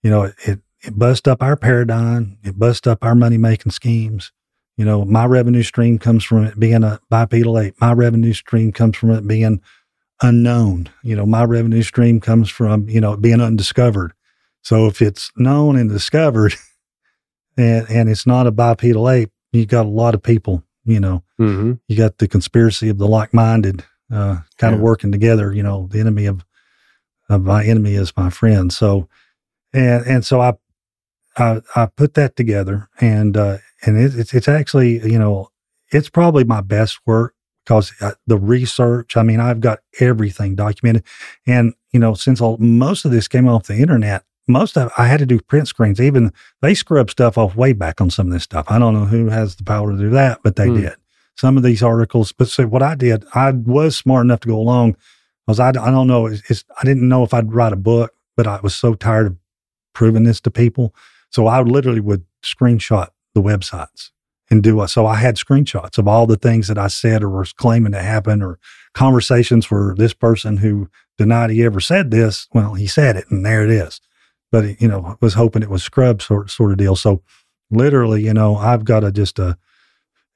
[0.03, 0.35] You know it.
[0.45, 2.37] It, it bust up our paradigm.
[2.43, 4.31] It bust up our money making schemes.
[4.75, 7.75] You know, my revenue stream comes from it being a bipedal ape.
[7.79, 9.61] My revenue stream comes from it being
[10.21, 10.89] unknown.
[11.03, 14.13] You know, my revenue stream comes from you know being undiscovered.
[14.61, 16.53] So if it's known and discovered,
[17.57, 20.63] and and it's not a bipedal ape, you got a lot of people.
[20.85, 21.79] You know, Mhm.
[21.87, 25.53] you got the conspiracy of the like-minded uh, kind of working together.
[25.53, 26.43] You know, the enemy of
[27.29, 28.71] of my enemy is my friend.
[28.71, 29.07] So,
[29.73, 30.53] and and so I
[31.37, 35.49] I, I put that together, and uh, and it, it's it's actually you know
[35.91, 37.32] it's probably my best work
[37.65, 39.15] because uh, the research.
[39.17, 41.03] I mean, I've got everything documented,
[41.47, 44.23] and you know since all, most of this came off the internet.
[44.47, 46.01] Most of I had to do print screens.
[46.01, 48.65] Even they scrub stuff off way back on some of this stuff.
[48.67, 50.81] I don't know who has the power to do that, but they Hmm.
[50.81, 50.95] did
[51.35, 52.31] some of these articles.
[52.31, 54.97] But so what I did, I was smart enough to go along
[55.45, 58.13] because I, I don't know, it's, it's, I didn't know if I'd write a book,
[58.37, 59.37] but I was so tired of
[59.93, 60.93] proving this to people.
[61.31, 64.11] So I literally would screenshot the websites
[64.49, 64.89] and do it.
[64.89, 68.01] So I had screenshots of all the things that I said or was claiming to
[68.01, 68.59] happen or
[68.93, 73.45] conversations where this person who denied he ever said this, well, he said it and
[73.45, 74.01] there it is.
[74.51, 76.95] But, you know, was hoping it was scrub sort, sort of deal.
[76.95, 77.23] So
[77.71, 79.57] literally, you know, I've got a, just a,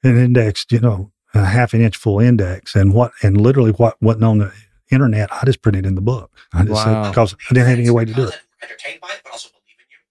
[0.02, 4.00] an index, you know, a half an inch full index and what, and literally what
[4.02, 4.52] wasn't on the
[4.90, 6.32] internet, I just printed in the book.
[6.52, 7.10] I just said, Wow.
[7.10, 8.40] because I didn't have any way to do it.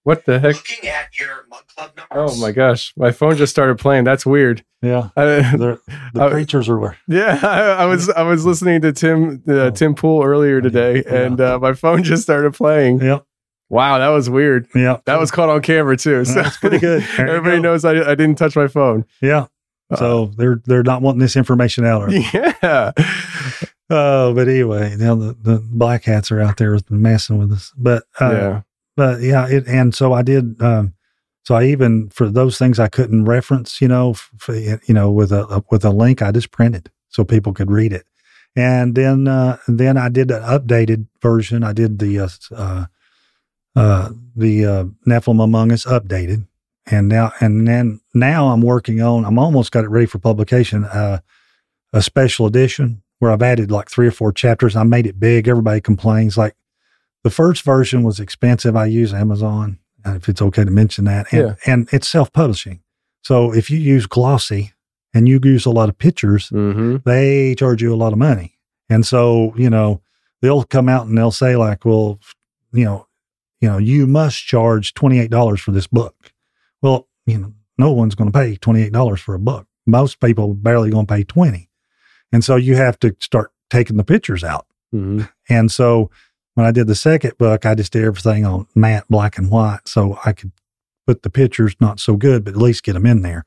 [0.08, 0.54] What the heck?
[0.54, 2.38] Looking at your mug club numbers.
[2.38, 2.94] Oh my gosh.
[2.96, 4.04] My phone just started playing.
[4.04, 4.64] That's weird.
[4.80, 5.10] Yeah.
[5.14, 5.24] I,
[5.56, 5.78] The,
[6.14, 6.96] the I- creatures are, where.
[7.08, 11.38] Yeah, I, I was I was listening to Tim uh, Tim Pool earlier today, and
[11.38, 13.02] uh, my phone just started playing.
[13.02, 13.26] Yep.
[13.68, 14.66] Wow, that was weird.
[14.74, 15.00] Yeah.
[15.04, 16.24] That was caught on camera too.
[16.24, 17.02] So That's pretty good.
[17.18, 17.62] There everybody go.
[17.64, 19.04] knows I, I didn't touch my phone.
[19.20, 19.48] Yeah.
[19.96, 22.02] So they're they're not wanting this information out.
[22.04, 22.10] Are?
[22.10, 22.92] Yeah.
[23.90, 27.72] Oh, but anyway, now the, the black hats are out there messing with us.
[27.76, 28.62] But uh, Yeah.
[28.98, 30.60] But yeah, it, and so I did.
[30.60, 30.94] Um,
[31.44, 34.16] so I even for those things I couldn't reference, you know,
[34.48, 38.06] you know, with a with a link, I just printed so people could read it.
[38.56, 41.62] And then uh, then I did an updated version.
[41.62, 42.86] I did the uh, uh,
[43.76, 46.48] uh, the uh, Nephilim Among Us updated,
[46.84, 49.24] and now and then now I'm working on.
[49.24, 50.84] I'm almost got it ready for publication.
[50.84, 51.20] Uh,
[51.92, 54.74] a special edition where I've added like three or four chapters.
[54.74, 55.46] I made it big.
[55.46, 56.56] Everybody complains like
[57.24, 58.76] the first version was expensive.
[58.76, 61.54] I use Amazon, uh, if it's okay to mention that, and, Yeah.
[61.72, 62.80] and it's self publishing.
[63.22, 64.72] So if you use glossy
[65.12, 66.96] and you use a lot of pictures, Mm-hmm.
[67.04, 68.54] they charge you a lot of money.
[68.88, 70.00] And so, you know,
[70.40, 72.20] they'll come out and they'll say like, well,
[72.72, 73.06] you know,
[73.60, 76.32] you know, you must charge $28 for this book.
[76.80, 79.66] Well, you know, no one's going to pay $28 for a book.
[79.86, 81.68] Most people barely going to pay 20.
[82.32, 84.66] And so you have to start taking the pictures out.
[84.94, 85.22] Mm-hmm.
[85.48, 86.10] And so
[86.58, 89.86] when I did the second book, I just did everything on matte black and white
[89.86, 90.50] so I could
[91.06, 93.44] put the pictures not so good, but at least get them in there.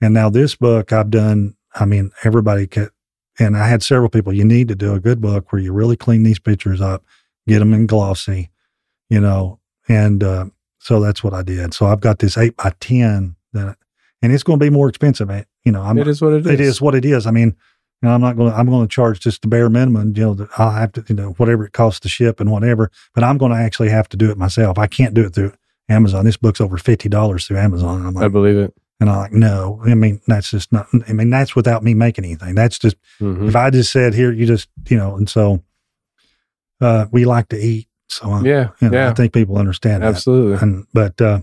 [0.00, 2.90] And now this book I've done, I mean, everybody could,
[3.36, 5.96] and I had several people, you need to do a good book where you really
[5.96, 7.04] clean these pictures up,
[7.48, 8.50] get them in glossy,
[9.10, 9.58] you know,
[9.88, 10.44] and, uh,
[10.78, 11.74] so that's what I did.
[11.74, 13.76] So I've got this eight by 10 that,
[14.22, 15.28] and it's going to be more expensive.
[15.30, 16.68] eh, You know, I'm, It is what it It is.
[16.76, 17.26] is what it is.
[17.26, 17.56] I mean,
[18.02, 20.34] you know, I'm not going to, I'm going to charge just the bare minimum, you
[20.34, 23.38] know, I'll have to, you know, whatever it costs to ship and whatever, but I'm
[23.38, 24.78] going to actually have to do it myself.
[24.78, 25.52] I can't do it through
[25.88, 26.24] Amazon.
[26.24, 28.04] This book's over $50 through Amazon.
[28.06, 28.74] I'm like, I believe it.
[29.00, 32.24] and I'm like, no, I mean, that's just not, I mean, that's without me making
[32.24, 32.54] anything.
[32.54, 33.48] That's just, Mhm.
[33.48, 35.62] if I just said here, you just, you know, and so,
[36.80, 37.88] uh, we like to eat.
[38.08, 39.10] So, uh, Yeah, you know, yeah.
[39.10, 40.08] I think people understand that.
[40.08, 40.58] Absolutely.
[40.60, 41.40] And, but, uh,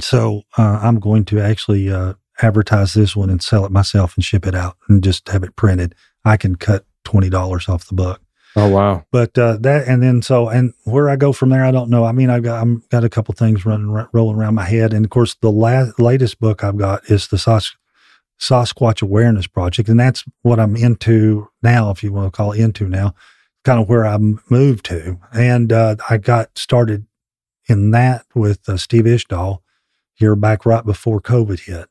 [0.00, 2.14] so, uh, I'm going to actually, uh,
[2.44, 5.56] advertise this one and sell it myself and ship it out and just have it
[5.56, 5.94] printed.
[6.24, 8.20] I can cut $20 off the book.
[8.56, 9.04] Oh wow.
[9.10, 12.04] But uh, that, and then so, and where I go from there, I don't know.
[12.04, 14.92] I mean, I've got, I'm got a couple things running, ro- rolling around my head,
[14.92, 17.74] and of course, the la- latest book I've got is the Sas-
[18.40, 22.60] Sasquatch Awareness Project, and that's what I'm into now, if you want to call it
[22.60, 23.14] into now,
[23.64, 24.16] kind of where I
[24.48, 27.06] moved to, and uh, I got started
[27.68, 29.58] in that with uh, Steve Ishdahl
[30.12, 31.88] here back right before COVID hit.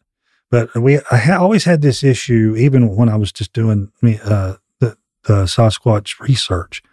[0.54, 4.58] But we, I ha- always had this issue, even when I was just doing uh,
[4.80, 6.84] the, the Sasquatch research.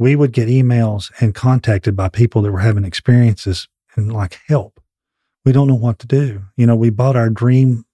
[0.00, 4.80] We would get emails and contacted by people that were having experiences and like help.
[5.44, 6.42] We don't know what to do.
[6.56, 7.84] You know, we bought our dream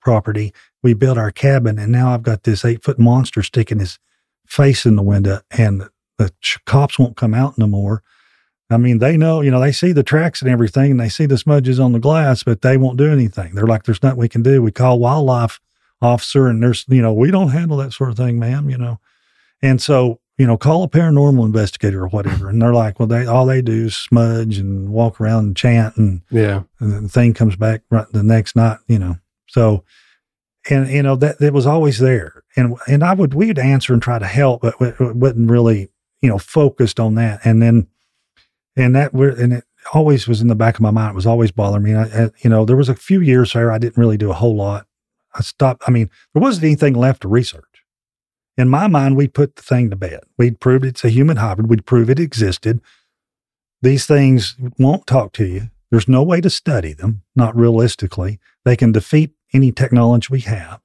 [0.00, 3.98] property, we built our cabin, and now I've got this eight foot monster sticking his
[4.46, 6.32] face in the window, and the
[6.64, 8.02] cops won't come out no more.
[8.70, 11.26] I mean, they know, you know, they see the tracks and everything, and they see
[11.26, 13.54] the smudges on the glass, but they won't do anything.
[13.54, 15.60] They're like, "There's nothing we can do." We call wildlife
[16.00, 18.70] officer, and there's, you know, we don't handle that sort of thing, ma'am.
[18.70, 19.00] You know,
[19.62, 23.24] and so you know, call a paranormal investigator or whatever, and they're like, "Well, they
[23.26, 26.62] all they do is smudge and walk around and chant, and Yeah.
[26.80, 29.84] and the thing comes back right the next night, you know." So,
[30.68, 34.02] and you know that it was always there, and and I would we'd answer and
[34.02, 35.90] try to help, but it wasn't really
[36.20, 37.86] you know focused on that, and then
[38.76, 41.12] and that were and it always was in the back of my mind.
[41.12, 41.94] It was always bothering me.
[41.94, 44.34] I, I- you know, there was a few years there I didn't really do a
[44.34, 44.86] whole lot.
[45.34, 45.82] I stopped.
[45.86, 47.64] I mean, there wasn't anything left to research.
[48.56, 50.20] In my mind, we'd put the thing to bed.
[50.38, 51.68] We'd proved it's a human hybrid.
[51.68, 52.80] We'd prove it existed.
[53.82, 55.70] These things won't talk to you.
[55.90, 58.38] There's no way to study them, not realistically.
[58.64, 60.80] They can defeat any technology we have.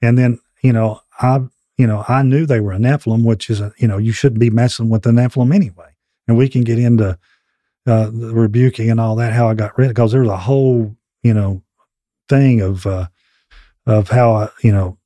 [0.00, 1.40] And then, you know, I,
[1.76, 4.40] you know, I knew they were a Nephilim, which is a, you know, you shouldn't
[4.40, 5.91] be messing with the Nephilim anyway.
[6.32, 7.18] And we can get into
[7.86, 10.96] uh, the rebuking and all that, how I got rid because there was a whole,
[11.22, 11.62] you know,
[12.28, 13.08] thing of, uh,
[13.86, 14.96] of how, I, you know,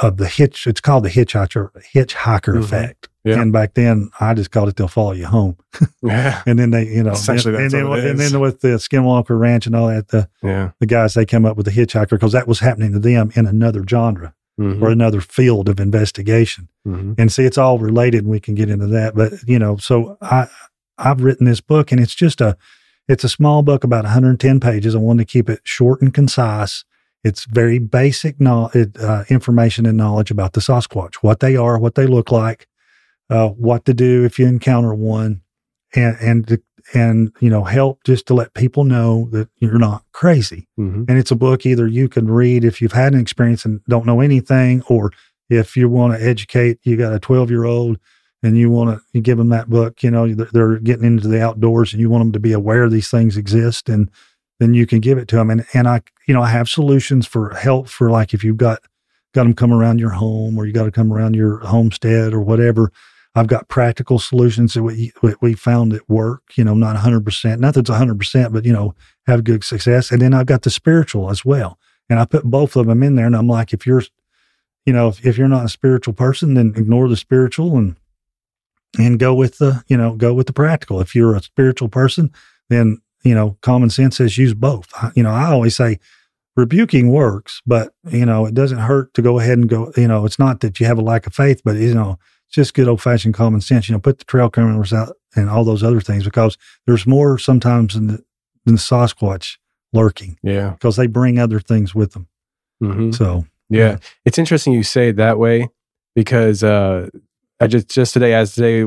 [0.00, 2.60] of the hitch, it's called the hitchhiker, hitchhiker Mhm.
[2.60, 3.10] effect.
[3.24, 3.40] Yeah.
[3.42, 5.56] And back then I just called it, they'll follow you home.
[6.02, 6.42] Yeah.
[6.46, 8.68] And then they, you know, Essentially, and, that's and, what then, and then with the
[8.78, 10.70] Skinwalker Ranch and all that, the, Yeah.
[10.80, 13.46] the guys, they came up with the hitchhiker because that was happening to them in
[13.46, 14.32] another genre
[14.62, 14.82] Mhm.
[14.82, 16.68] or another field of investigation.
[16.86, 17.14] Mhm.
[17.18, 19.14] And see, it's all related and we can get into that.
[19.14, 20.48] But, you know, so I,
[20.98, 22.56] I've written this book and it's just a,
[23.08, 24.94] it's a small book about 110 pages.
[24.94, 26.84] I wanted to keep it short and concise.
[27.24, 31.94] It's very basic no, uh, information and knowledge about the Sasquatch, what they are, what
[31.94, 32.66] they look like,
[33.30, 35.42] uh, what to do if you encounter one,
[35.94, 36.60] and and to,
[36.94, 40.68] and you know help just to let people know that you're not crazy.
[40.78, 41.06] Mhm.
[41.08, 44.06] And it's a book either you can read if you've had an experience and don't
[44.06, 45.12] know anything, or
[45.50, 47.98] if you want to educate, you got a 12 year old
[48.42, 50.02] and you want to give them that book.
[50.02, 52.88] You know they're- they're getting into the outdoors and you want them to be aware
[52.88, 54.10] these things exist, and
[54.60, 55.50] then you can give it to them.
[55.50, 58.80] And and I you know I have solutions for help for like if you've got
[59.34, 62.40] got them come around your home or you got to come around your homestead or
[62.40, 62.92] whatever.
[63.34, 67.88] I've got practical solutions that we, we- found that work, you know, not 100%, nothing's
[67.88, 68.94] 100%, but, you know,
[69.26, 70.10] have good success.
[70.10, 71.78] And then I've got the spiritual as well.
[72.10, 73.26] And I put both of them in there.
[73.26, 74.02] And I'm like, if you're,
[74.84, 77.96] you know, if, if you're not a spiritual person, then ignore the spiritual and,
[78.98, 81.00] and go with the, you know, go with the practical.
[81.00, 82.30] If you're a spiritual person,
[82.68, 84.92] then, you know, common sense says use both.
[85.14, 85.98] You know, I always say,
[86.56, 90.24] rebuking works, but you know, it doesn't hurt to go ahead and go, you know,
[90.26, 92.18] it's not that you have a lack of faith, but you know,
[92.52, 95.64] just good old fashioned common sense, you know, put the trail cameras out and all
[95.64, 98.24] those other things because there's more sometimes than the,
[98.64, 99.56] than the Sasquatch
[99.92, 100.70] lurking Yeah.
[100.70, 102.28] because they bring other things with them.
[102.82, 103.14] Mhm.
[103.14, 103.98] So, Yeah.
[104.24, 105.68] It's interesting you say it that way
[106.14, 107.08] because uh,
[107.60, 108.82] I just, just today, as today,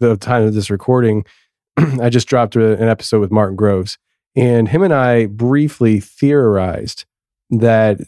[0.00, 1.24] the time of this recording,
[1.76, 3.96] I just dropped a, an episode with Martin Groves.
[4.34, 7.04] And him and I briefly theorized
[7.50, 7.98] that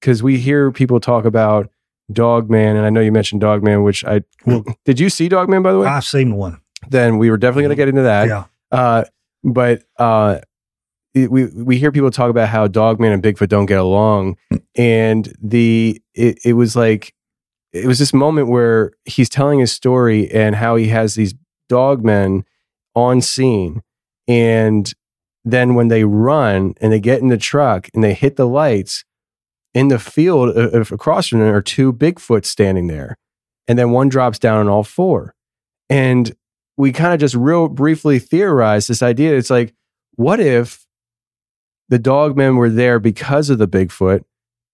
[0.00, 1.68] because we hear people talk about
[2.12, 4.22] Dogman, and I know you mentioned Dogman, which I
[4.84, 5.86] did you see Dogman by the way?
[5.86, 6.60] I've seen one.
[6.88, 8.28] Then we were definitely going to get into that.
[8.28, 8.44] Yeah.
[8.72, 9.04] Uh,
[9.44, 10.40] but uh,
[11.14, 14.36] it, we we hear people talk about how Dogman and Bigfoot don't get along,
[14.76, 17.14] and the it, it was like
[17.72, 21.34] it was this moment where he's telling his story and how he has these
[21.70, 22.44] dogmen
[22.94, 23.82] on scene,
[24.26, 24.92] and
[25.44, 29.04] then when they run and they get in the truck and they hit the lights
[29.74, 33.16] in the field uh, uh, across from them are two Bigfoot standing there,
[33.68, 35.34] and then one drops down on all four,
[35.88, 36.34] and
[36.76, 39.36] we kind of just real briefly theorized this idea.
[39.36, 39.74] It's like,
[40.14, 40.86] what if
[41.88, 44.24] the dogmen were there because of the Bigfoot,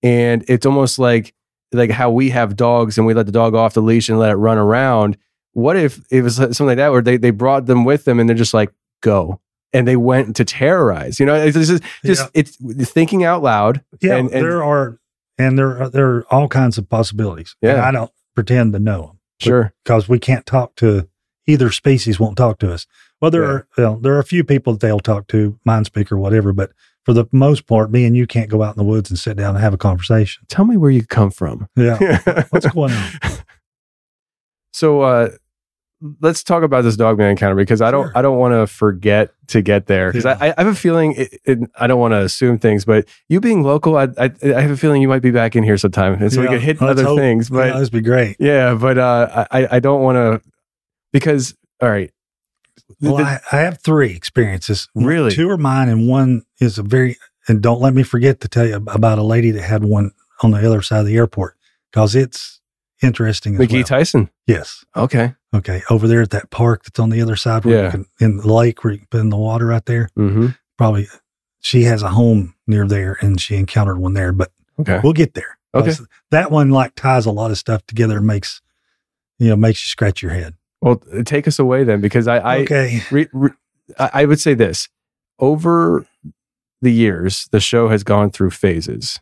[0.02, 1.34] and it's almost like
[1.72, 4.30] like how we have dogs and we let the dog off the leash and let
[4.30, 5.16] it run around.
[5.52, 8.28] What if it was something like that where they they brought them with them and
[8.28, 8.72] they're just like
[9.02, 9.40] go
[9.76, 11.20] and they went to terrorize?
[11.20, 12.42] You know, it's just, just Yeah.
[12.80, 13.82] it's thinking out loud.
[14.00, 14.98] Yeah, and, and there are,
[15.38, 17.54] and there are, there are all kinds of possibilities.
[17.62, 17.86] And Yeah.
[17.88, 19.18] I don't pretend to know them.
[19.38, 19.74] Sure.
[19.84, 21.08] because we can't talk to
[21.46, 22.18] either species.
[22.18, 22.86] Won't talk to us.
[23.20, 26.10] Well, there are well, there are a few people that they'll talk to, mind speak
[26.12, 26.52] or whatever.
[26.52, 26.72] But
[27.04, 29.36] for the most part, me and you can't go out in the woods and sit
[29.36, 30.44] down and have a conversation.
[30.48, 31.68] tell me where you come from.
[31.76, 33.10] Yeah, what's going on?
[34.72, 35.30] So uh
[36.20, 39.62] let's talk about this dogman encounter because I don't I don't want to forget to
[39.62, 42.58] get there because I, I have a feeling it, it, I don't want to assume
[42.58, 45.56] things, but you being local, I, I I have a feeling you might be back
[45.56, 47.18] in here sometime, and so we Yeah, could hit let's other hope.
[47.18, 47.48] things.
[47.48, 48.36] But yeah, that'd be great.
[48.38, 50.50] yeah, but uh, I I don't want to
[51.12, 52.10] because all right,
[53.00, 54.88] Well, The- I, I have three experiences.
[54.94, 55.32] Really?
[55.34, 57.16] Two are mine, and one is a very,
[57.48, 60.10] and don't let me forget to tell you about a lady that had one
[60.42, 61.56] on the other side of the airport
[61.90, 62.60] because it's
[63.02, 63.84] interesting as McGhee well.
[63.84, 64.30] Tyson.
[64.46, 64.84] Yes.
[64.96, 65.34] Okay.
[65.56, 65.82] Okay.
[65.90, 67.84] Over there at that park that's on the other side where Yeah.
[67.86, 70.08] you can, in the lake where you can put in the water right there.
[70.18, 70.48] Mm-hmm.
[70.78, 71.08] Probably
[71.60, 75.00] she has a home near there and she encountered one there, but Okay.
[75.02, 75.58] we'll get there.
[75.74, 75.92] Okay.
[76.30, 78.60] That one like ties a lot of stuff together and makes,
[79.38, 80.54] you know, makes you scratch your head.
[80.80, 83.00] Well, take us away then, because I, I Okay.
[83.10, 83.50] re, re,
[83.98, 84.88] I I would say this
[85.38, 86.06] over
[86.82, 89.18] the years, the show has gone through phases,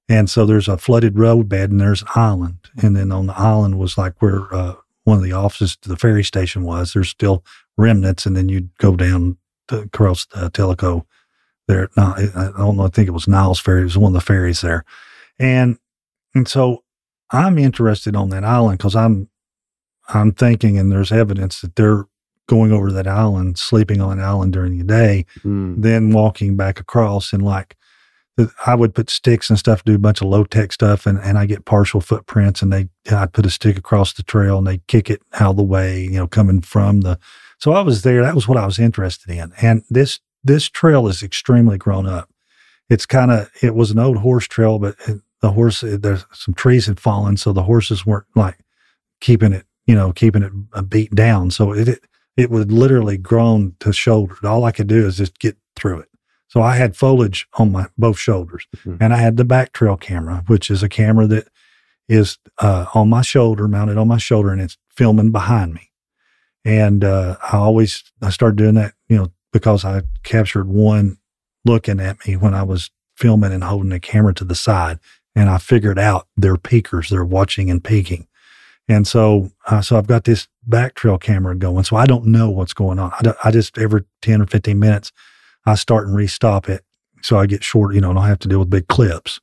[0.07, 2.59] And so there's a flooded roadbed and there's an island.
[2.81, 4.75] And then on the island was like where uh,
[5.05, 6.93] one of the offices to the ferry station was.
[6.93, 7.43] There's still
[7.77, 8.25] remnants.
[8.25, 9.37] And then you'd go down
[9.69, 11.05] to, across the Tellico
[11.67, 11.89] there.
[11.97, 12.85] No, I don't know.
[12.85, 13.81] I think it was Niles Ferry.
[13.81, 14.83] It was one of the ferries there.
[15.39, 15.77] And,
[16.35, 16.83] and so
[17.31, 19.29] I'm interested on that island because I'm,
[20.09, 22.05] I'm thinking, and there's evidence that they're
[22.47, 25.81] going over that island, sleeping on an island during the day, Mm.
[25.81, 27.75] then walking back across and like
[28.65, 31.37] I would put sticks and stuff, do a bunch of low tech stuff, and, and
[31.37, 34.79] I get partial footprints, and they I'd put a stick across the trail, and they
[34.87, 37.17] kick it out of the way, you know, coming from the.
[37.59, 38.21] So I was there.
[38.23, 42.29] That was what I was interested in, and this this trail is extremely grown up.
[42.89, 46.53] It's kind of it was an old horse trail, but it, the horse there's some
[46.53, 48.59] trees had fallen, so the horses weren't like
[49.21, 51.51] keeping it, you know, keeping it uh, beat down.
[51.51, 52.03] So it, it
[52.35, 54.35] it would literally grown to shoulder.
[54.43, 56.09] All I could do is just get through it.
[56.47, 58.97] So I had foliage on my both shoulders, Mhm.
[59.01, 61.47] and I had the back trail camera, which is a camera that
[62.07, 65.89] is uh, on my shoulder, mounted on my shoulder, and it's filming behind me.
[66.63, 71.17] And uh, I always I started doing that, you know, because I captured one
[71.65, 74.99] looking at me when I was filming and holding the camera to the side,
[75.35, 78.27] and I figured out they're peekers, they're watching and peeking.
[78.87, 81.83] And so, uh, so I've got this back trail camera going.
[81.85, 83.11] So I don't know what's going on.
[83.13, 85.11] I, I just every 10 or 15 minutes,
[85.65, 86.83] I start and restop it.
[87.21, 89.39] So I get short, you know, and I have to deal with big clips.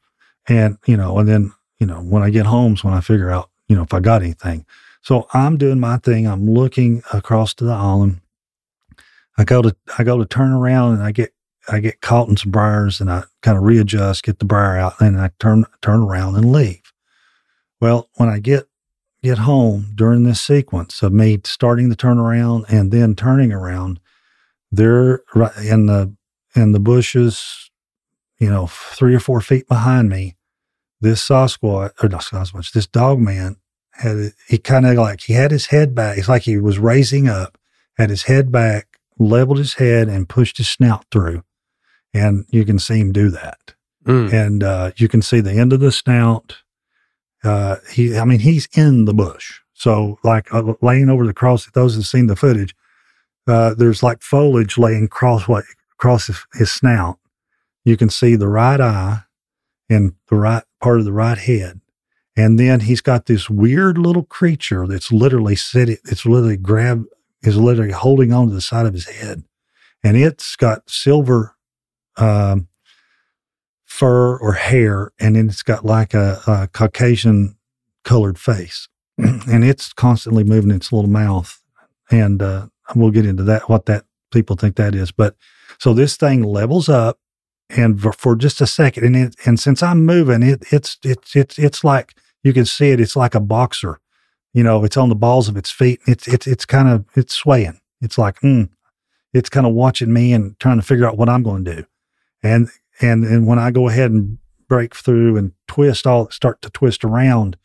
[0.49, 3.31] And, you know, and then, you know, when I get home is when I figure
[3.31, 4.65] out, you know, if I got anything.
[5.01, 6.27] So I'm doing my thing.
[6.27, 8.21] I'm looking across to the island
[9.39, 11.33] I go to I go to turn around and I get
[11.69, 15.01] I get caught in some briars and I kind of readjust, get the briar out,
[15.01, 16.93] and I turn turn around and leave.
[17.81, 18.69] Well, when I get
[19.23, 24.01] get home during this sequence of me starting the turnaround and then turning around,
[24.73, 26.17] there right in the
[26.57, 27.71] in the bushes,
[28.39, 30.37] you know, three or four feet behind me,
[31.01, 33.57] this Sasquatch or not Sasquatch, this dog man
[33.93, 36.19] had he kind of like he had his head back.
[36.19, 37.59] It's like he was raising up,
[37.99, 41.45] had his head back, leveled his head, and pushed his snout through,
[42.15, 43.75] and you can see him do that.
[44.07, 44.33] Mm.
[44.33, 46.57] And uh, you can see the end of the snout.
[47.45, 49.61] Uh, he, I mean, he's in the bush.
[49.75, 52.75] So, like uh, laying over the cross, those who've seen the footage,
[53.47, 55.63] uh, there's like foliage laying crossway
[55.93, 57.19] across his, his snout.
[57.85, 59.23] You can see the right eye
[59.91, 61.81] and the right part of the right head.
[62.37, 67.05] And then he's got this weird little creature that's literally sitting, it's literally grab,
[67.43, 69.45] is literally holding on to the side of his head.
[70.03, 71.57] And it's got silver
[72.17, 72.69] um,
[73.85, 77.57] fur or hair, and then it's got like a, a Caucasian
[78.05, 78.89] colored face.
[79.19, 81.63] and it's constantly moving its little mouth.
[82.11, 82.69] And uh,
[83.01, 85.11] we'll get into that, what that people think that is.
[85.13, 85.37] But
[85.79, 87.19] so this thing levels up
[87.69, 91.35] and for, for just a second, and it, and since I'm moving, it it's it's
[91.35, 93.01] it's it's like you can see it.
[93.01, 93.99] It's like a boxer,
[94.53, 94.85] you know.
[94.85, 96.01] It's on the balls of its feet.
[96.07, 97.81] It's it's it's kind of it's swaying.
[98.01, 98.69] It's like mm,
[99.33, 101.85] it's kind of watching me and trying to figure out what I'm going to do.
[102.43, 102.69] And
[103.01, 104.39] and and when I go ahead and
[104.69, 107.57] break through and twist all start to twist around,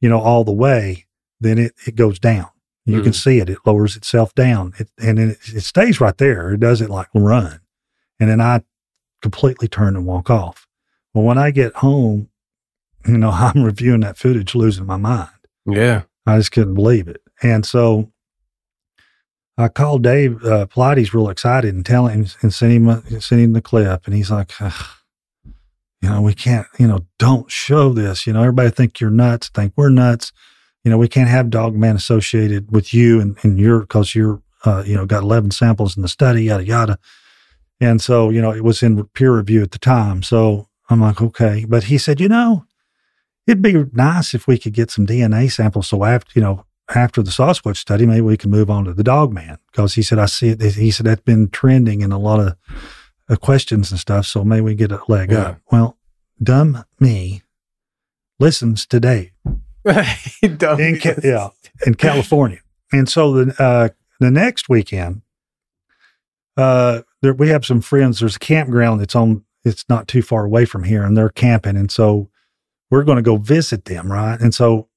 [0.00, 1.06] you know, all the way,
[1.40, 2.48] then it it goes down.
[2.86, 3.48] You can see it.
[3.48, 6.52] It lowers itself down, it, and then it, it stays right there.
[6.52, 7.60] It doesn't like run,
[8.18, 8.62] and then I
[9.22, 10.66] completely turn and walk off.
[11.14, 12.30] Well, when I get home,
[13.06, 15.28] you know, I'm reviewing that footage, losing my mind.
[15.66, 16.02] Yeah.
[16.26, 17.22] I just couldn't believe it.
[17.42, 18.12] And so
[19.56, 23.40] I called Dave uh, Paulides real excited and telling him and sent him, a- sent
[23.40, 24.06] him the clip.
[24.06, 24.86] And he's like, "Ugh,
[26.02, 28.26] you know, we can't, you know, don't show this.
[28.26, 30.32] You know, everybody think you're nuts, think we're nuts.
[30.84, 34.40] You know, we can't have Dog Man associated with you and, and you're, cause you're,
[34.64, 36.98] uh, you know, got 11 samples in the study, yada, yada.
[37.80, 40.22] And so, you know, it was in peer review at the time.
[40.22, 41.64] So I'm like, okay.
[41.68, 42.64] But he said, you know,
[43.46, 45.88] it'd be nice if we could get some DNA samples.
[45.88, 46.64] So after, you know,
[46.94, 50.02] after the Sasquatch study, maybe we can move on to the dog man because he
[50.02, 50.60] said, I see it.
[50.60, 52.56] He said, that's been trending in a lot of
[53.28, 54.26] uh, questions and stuff.
[54.26, 55.40] So maybe we get a leg Yeah.
[55.40, 55.60] up.
[55.70, 55.96] Well,
[56.42, 57.42] dumb me
[58.38, 59.30] listens to Dave
[60.42, 61.48] in, Ca- yeah,
[61.86, 62.60] in California.
[62.92, 65.22] And so the, uh, the next weekend,
[66.56, 68.20] uh, there, we have some friends.
[68.20, 71.76] There's a campground that's on, it's not too far away from here and they're camping.
[71.76, 72.28] And so
[72.90, 74.10] we're going to go visit them.
[74.10, 74.40] Right.
[74.40, 74.88] And so,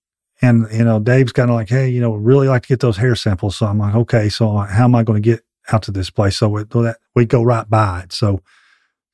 [0.41, 2.97] and, you know, Dave's kind of like, Hey, you know, really like to get those
[2.97, 3.55] hair samples.
[3.55, 6.37] So I'm like, okay, so how am I going to get out to this place?
[6.37, 8.11] So we, that, we go right by it.
[8.11, 8.41] So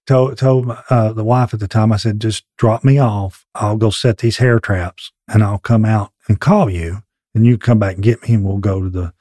[0.10, 3.46] told, told uh, the wife at the time, I said, just drop me off.
[3.54, 7.04] I'll go set these hair traps and I'll come out and call you
[7.36, 9.14] and you come back and get me and we'll go to the,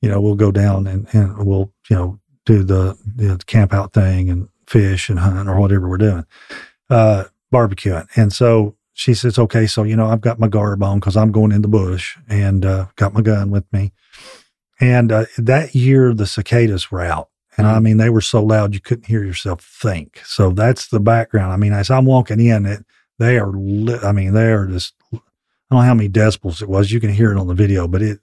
[0.00, 3.92] you know, we'll go down and, and we'll, you know, do the, the camp out
[3.92, 6.24] thing and fish and hunt or whatever we're doing,
[6.90, 8.06] uh, barbecuing.
[8.14, 11.32] And so she says, okay, so, you know, I've got my garb on because I'm
[11.32, 13.92] going in the bush and, uh, got my gun with me.
[14.78, 17.30] And, uh, that year the cicadas were out.
[17.60, 17.84] And I mm-hmm.
[17.84, 20.22] mean, they were so loud you couldn't hear yourself think.
[20.24, 21.52] So that's the background.
[21.52, 22.86] I mean, as I'm walking in, it
[23.18, 23.52] they are.
[23.52, 24.94] Li- I mean, they are just.
[25.12, 25.18] I
[25.76, 26.90] don't know how many decibels it was.
[26.90, 28.20] You can hear it on the video, but it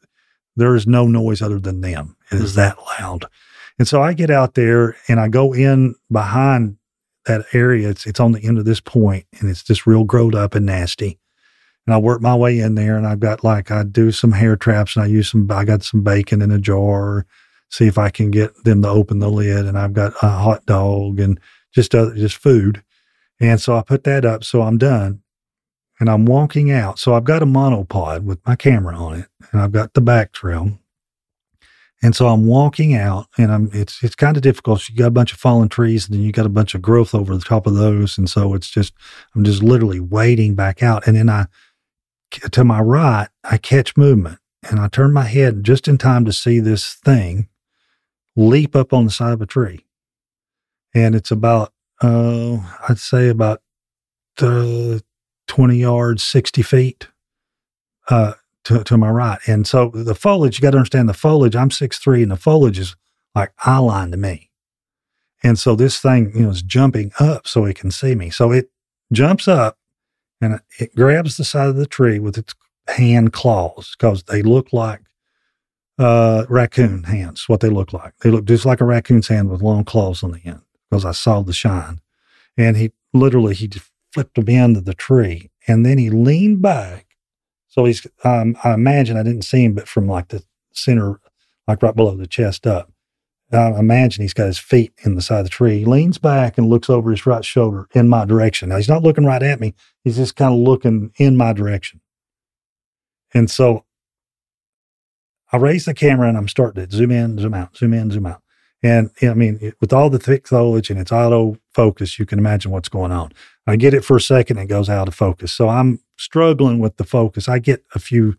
[0.55, 2.18] there is no noise other than them.
[2.31, 2.61] It is mm-hmm.
[2.61, 3.26] that loud.
[3.77, 6.77] And so I get out there and I go in behind
[7.27, 7.89] that area.
[7.89, 10.65] It's it's on the end of this point, and it's just real growed up and
[10.65, 11.19] nasty.
[11.85, 14.55] And I work my way in there, and I've got like I do some hair
[14.55, 15.49] traps, and I use some.
[15.51, 17.27] I got some bacon in a jar
[17.69, 19.65] see if I can get them to open the lid.
[19.65, 21.39] And I've got a hot dog and
[21.73, 22.84] just other, just food.
[23.39, 24.44] And so I put that up.
[24.44, 25.22] So I'm done
[25.99, 26.99] and I'm walking out.
[26.99, 30.31] So I've got a monopod with my camera on it and I've got the back
[30.31, 30.80] trail.
[32.03, 34.88] And so I'm walking out and I'm, it's, it's kind of difficult.
[34.88, 37.15] You got a bunch of fallen trees and then you got a bunch of growth
[37.15, 38.19] over the top of those.
[38.19, 38.94] And so it's just,
[39.35, 41.07] I'm just literally wading back out.
[41.07, 41.48] And then I,
[42.52, 44.38] to my right, I catch movement
[44.69, 47.49] and I turn my head just in time to see this thing
[48.38, 49.84] leap up on the side of a tree.
[50.93, 52.57] And it's about, uh,
[52.88, 53.61] I'd say about
[54.39, 54.99] uh,
[55.47, 57.07] 20 yards, 60 feet
[58.09, 58.34] uh,
[58.65, 59.39] to, to my right.
[59.47, 62.38] And so the foliage, you got to understand the foliage, I'm six three, and the
[62.38, 62.95] foliage is
[63.35, 64.49] like eye line to me.
[65.43, 68.30] And so this thing, you know, is jumping up so it can see me.
[68.30, 68.69] So it
[69.11, 69.77] jumps up
[70.41, 72.53] and it grabs the side of the tree with its
[72.88, 75.01] hand claws because they look like
[75.98, 78.14] uh, raccoon hands, what they look like.
[78.19, 81.11] They look just like a raccoon's hand with long claws on the end because I
[81.11, 82.02] saw the shine.
[82.57, 83.69] And he literally, he
[84.11, 87.06] flipped them into the tree and then he leaned back.
[87.68, 91.19] So he's, um, I imagine I didn't see him, but from like the center,
[91.68, 92.91] like right below the chest up,
[93.52, 95.80] I imagine he's got his feet in the side of the tree.
[95.80, 98.69] He leans back and looks over his right shoulder in my direction.
[98.69, 99.74] Now he's not looking right at me.
[100.03, 102.02] He's just kind of looking in my direction.
[103.34, 103.86] And so
[105.52, 108.26] I raise the camera and I'm starting to zoom in, zoom out, zoom in, zoom
[108.26, 108.41] out.
[108.84, 112.40] And I mean, it- with all the thick foliage and it's auto focus, you can
[112.40, 113.32] imagine what's going on.
[113.65, 115.52] I get it for a second, and it goes out of focus.
[115.52, 117.49] So I'm struggling with the focus.
[117.49, 118.38] I get a few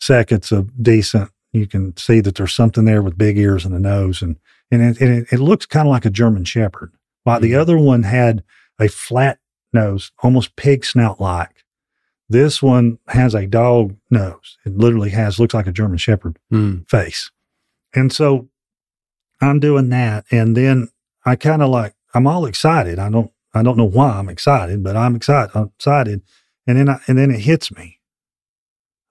[0.00, 1.30] seconds of decent.
[1.52, 4.36] You can see that there's something there with big ears and a nose, and
[4.70, 6.92] and it, and it, it looks kind of like a German Shepherd.
[7.24, 7.60] While the mm-hmm.
[7.60, 8.44] other one had
[8.78, 9.38] a flat
[9.72, 11.64] nose, almost pig snout like.
[12.30, 14.56] This one has a dog nose.
[14.64, 16.88] It literally has looks like a German Shepherd Mm.
[16.88, 17.30] face.
[17.92, 18.48] And so
[19.40, 20.24] I'm doing that.
[20.30, 20.88] And then
[21.26, 22.98] I kind of like, I'm all excited.
[23.00, 25.50] I don't, I don't know why I'm excited, but I'm excited.
[25.56, 26.22] I'm excited.
[26.66, 27.98] And then I, and then it hits me.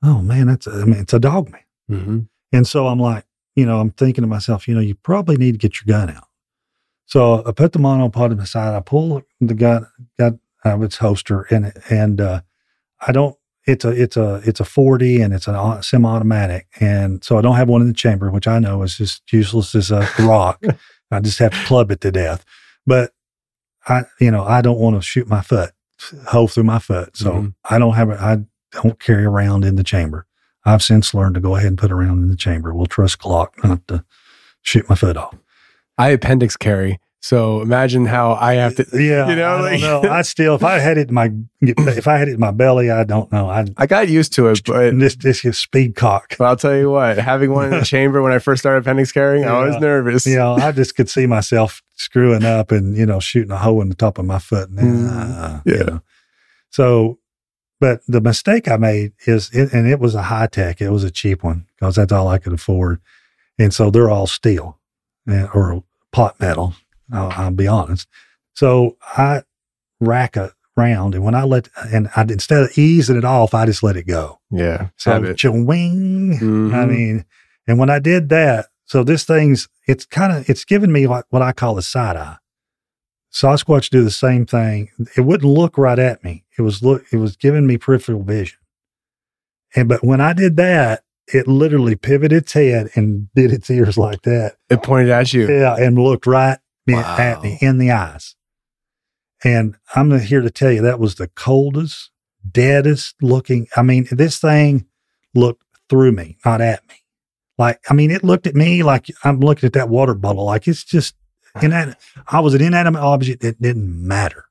[0.01, 1.61] Oh man, that's, a, I mean, it's a dog man.
[1.91, 2.19] Mm-hmm.
[2.53, 3.25] And so I'm like,
[3.55, 6.15] you know, I'm thinking to myself, you know, you probably need to get your gun
[6.15, 6.27] out.
[7.05, 8.75] So I put the monopod aside.
[8.75, 9.87] I pull the gun,
[10.17, 12.41] gun out of its holster, and and uh,
[13.05, 13.35] I don't.
[13.65, 17.55] It's a it's a it's a 40 and it's a semi-automatic, and so I don't
[17.55, 20.63] have one in the chamber, which I know is just useless as a rock.
[21.11, 22.43] I just have to club it to death.
[22.87, 23.11] But
[23.87, 25.71] I, you know, I don't want to shoot my foot,
[26.27, 27.15] hole through my foot.
[27.17, 27.53] So Mhm.
[27.69, 28.19] I don't have it.
[28.19, 28.37] I
[28.71, 30.25] don't carry around in the chamber.
[30.65, 32.73] I've since learned to go ahead and put around in the chamber.
[32.73, 34.03] We'll trust Glock not to
[34.61, 35.35] shoot my foot off.
[35.97, 36.99] I appendix carry.
[37.21, 38.85] So imagine how I have to.
[38.93, 40.01] Yeah, you know, I like know.
[40.03, 42.89] I still, if I had it in my, if I had it in my belly,
[42.89, 43.49] I don't know.
[43.49, 46.35] I I got used to it, but this this is speed cock.
[46.37, 49.11] but I'll tell you what, having one in the chamber when I first started appendix
[49.11, 50.25] carrying, I was nervous.
[50.25, 53.81] You know, I just could see myself screwing up and you know shooting a hole
[53.81, 54.69] in the top of my foot.
[54.69, 55.73] And, uh, yeah.
[55.73, 56.01] You know.
[56.69, 57.19] So,
[57.81, 60.81] but the mistake I made is, it, and it was a high tech.
[60.81, 63.01] It was a cheap one because that's all I could afford,
[63.57, 64.79] and so they're all steel
[65.27, 65.83] eh, or
[66.13, 66.75] pot metal.
[67.11, 68.07] I'll, I'll be honest.
[68.53, 69.43] So I
[69.99, 73.65] rack a round, and when I let, and I instead of easing it off, I
[73.65, 74.39] just let it go.
[74.51, 74.89] Yeah.
[74.97, 75.37] So Habit.
[75.37, 75.69] ching.
[75.69, 76.89] I mm-hmm.
[76.89, 77.25] mean,
[77.67, 81.25] and when I did that, so this thing's it's kind of it's given me what,
[81.29, 82.37] what I call a side eye.
[83.31, 84.89] Sasquatch do the same thing.
[85.15, 86.45] It wouldn't look right at me.
[86.57, 88.57] It was look it was giving me peripheral vision.
[89.75, 93.97] And but when I did that, it literally pivoted its head and did its ears
[93.97, 94.55] like that.
[94.69, 95.47] It pointed at you.
[95.47, 96.57] Yeah, and looked right
[96.95, 98.35] me- at me in the eyes.
[99.43, 102.11] And I'm here to tell you that was the coldest,
[102.49, 103.67] deadest looking.
[103.75, 104.85] I mean, this thing
[105.33, 106.95] looked through me, not at me.
[107.57, 110.45] Like, I mean, it looked at me like I'm looking at that water bottle.
[110.45, 111.15] Like it's just
[111.61, 111.97] inanimate.
[112.27, 113.43] I was an inanimate object.
[113.43, 114.45] It didn't matter.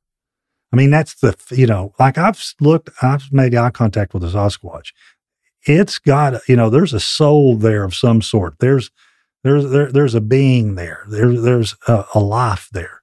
[0.72, 4.28] I mean, that's the, you know, like I've looked, I've made eye contact with a
[4.28, 4.92] Sasquatch.
[5.62, 8.56] It's got, you know, there's a soul there of some sort.
[8.58, 8.90] There's,
[9.44, 11.04] there's, there, there's a being there.
[11.08, 13.02] There, there's a, a life there.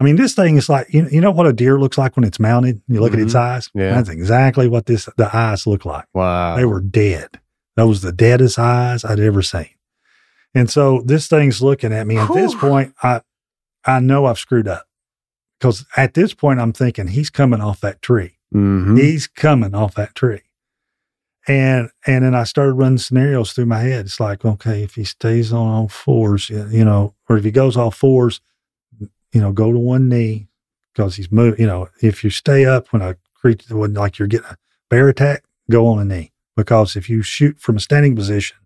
[0.00, 2.24] I mean, this thing is like, you, you know what a deer looks like when
[2.24, 2.80] it's mounted?
[2.88, 3.68] You look at its eyes.
[3.74, 3.94] Yeah.
[3.94, 6.06] That's exactly what this, the eyes look like.
[6.14, 6.56] Wow.
[6.56, 7.38] They were dead.
[7.76, 9.68] That was the deadest eyes I'd ever seen.
[10.54, 12.16] And so this thing's looking at me.
[12.16, 13.20] At this point, I
[13.84, 14.86] I know I've screwed up
[15.58, 18.38] because at this point I'm thinking he's coming off that tree.
[18.54, 18.98] Mhm.
[18.98, 20.40] He's coming off that tree.
[21.48, 24.06] And and then I started running scenarios through my head.
[24.06, 27.76] It's like, okay, if he stays on all fours, you know, or if he goes
[27.76, 28.40] all fours,
[29.32, 30.48] you know, go to one knee
[30.92, 31.60] because he's moving.
[31.60, 34.56] You know, if you stay up when a creature, when like you're getting a
[34.90, 38.58] bear attack, go on a knee because if you shoot from a standing position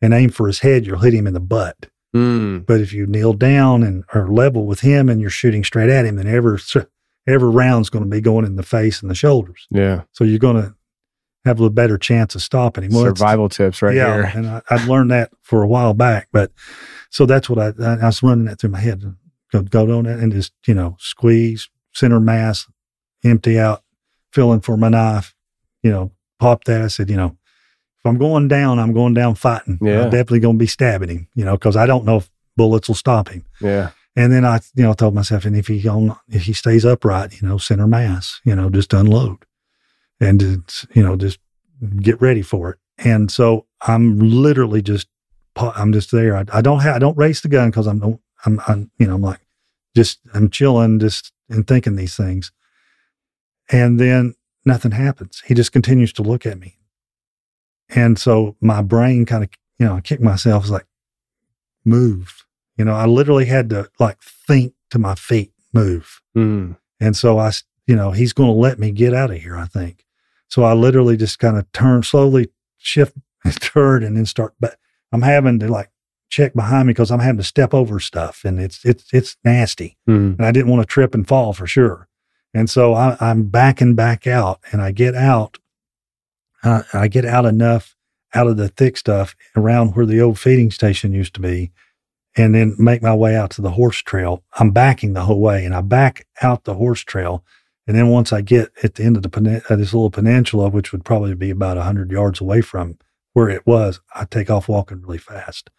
[0.00, 1.88] and aim for his head, you'll hit him in the butt.
[2.14, 2.66] Mm.
[2.66, 6.04] But if you kneel down and are level with him and you're shooting straight at
[6.04, 6.58] him, then every
[7.26, 9.66] every round's going to be going in the face and the shoulders.
[9.70, 10.02] Yeah.
[10.12, 10.74] So you're going to
[11.44, 12.92] have a better chance of stopping him.
[12.92, 14.32] Well, Survival tips right yeah, here.
[14.34, 16.52] and I, I'd learned that for a while back, but
[17.10, 19.02] so that's what I, I, I was running that through my head.
[19.52, 22.66] Go, go on it and just you know squeeze center mass,
[23.24, 23.82] empty out,
[24.32, 25.34] feeling for my knife.
[25.82, 26.80] You know, pop that.
[26.80, 27.36] I said, you know,
[27.98, 29.78] if I'm going down, I'm going down fighting.
[29.82, 30.04] Yeah.
[30.04, 31.28] I'm definitely going to be stabbing him.
[31.34, 33.44] You know, because I don't know if bullets will stop him.
[33.60, 33.90] Yeah.
[34.14, 37.40] And then I, you know, told myself, and if he on, if he stays upright,
[37.40, 39.38] you know, center mass, you know, just unload,
[40.22, 41.38] and it's, you know, just
[42.00, 42.78] get ready for it.
[42.98, 45.08] And so I'm literally just,
[45.56, 46.36] I'm just there.
[46.36, 49.16] I, I don't have, I don't race the gun because I'm, I'm, I'm, you know,
[49.16, 49.40] I'm like,
[49.96, 52.52] just, I'm chilling, just and thinking these things.
[53.70, 54.34] And then
[54.64, 55.42] nothing happens.
[55.44, 56.78] He just continues to look at me.
[57.90, 60.62] And so my brain kind of, you know, I kicked myself.
[60.62, 60.86] I was like,
[61.84, 62.46] move.
[62.76, 66.22] You know, I literally had to like think to my feet, move.
[66.36, 66.76] Mm.
[67.00, 67.50] And so I,
[67.86, 70.06] you know, he's going to let me get out of here, I think.
[70.52, 74.76] So I literally just kind of turn slowly, shift and turn and then start back.
[75.10, 75.90] I'm having to like
[76.28, 79.96] check behind me because I'm having to step over stuff and it's, it's, it's nasty.
[80.06, 80.36] Mm.
[80.36, 82.06] And I didn't want to trip and fall for sure.
[82.52, 85.56] And so I, I'm backing back out and I get out.
[86.62, 87.96] Uh, I get out enough
[88.34, 91.72] out of the thick stuff around where the old feeding station used to be
[92.36, 94.42] and then make my way out to the horse trail.
[94.58, 97.42] I'm backing the whole way and I back out the horse trail.
[97.86, 100.92] And then once I get at the end of the uh, this little peninsula, which
[100.92, 102.98] would probably be about 100 yards away from
[103.32, 105.70] where it was, I take off walking really fast.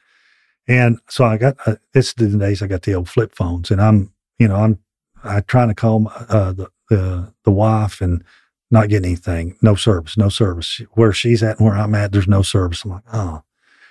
[0.68, 3.82] And so I got, uh, it's the days I got the old flip phones and
[3.82, 4.80] I'm, you know, I'm,
[5.24, 8.24] I trying to call my, uh, the, the, the wife and
[8.72, 9.58] not getting anything.
[9.62, 10.82] No service, no service.
[10.94, 12.84] Where she's at and where I'm at, there's no service.
[12.84, 13.44] I'm like, oh.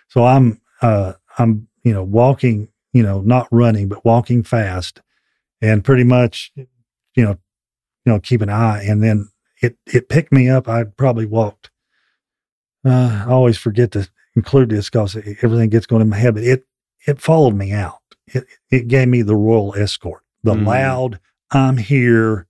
[0.09, 5.01] So I'm, uh, I'm, you know, walking, you know, not running, but walking fast
[5.61, 7.39] and pretty much, you know,
[8.05, 8.83] you know, keep an eye.
[8.85, 9.29] And then
[9.61, 10.69] it, it picked me up.
[10.69, 11.71] I probably walked,
[12.85, 16.43] uh, I always forget to include this because everything gets going in my head, but
[16.45, 16.65] it,
[17.07, 17.99] it followed me out.
[18.27, 20.67] It, it gave me the royal escort, the Mm.
[20.67, 21.21] loud,
[21.51, 22.47] I'm here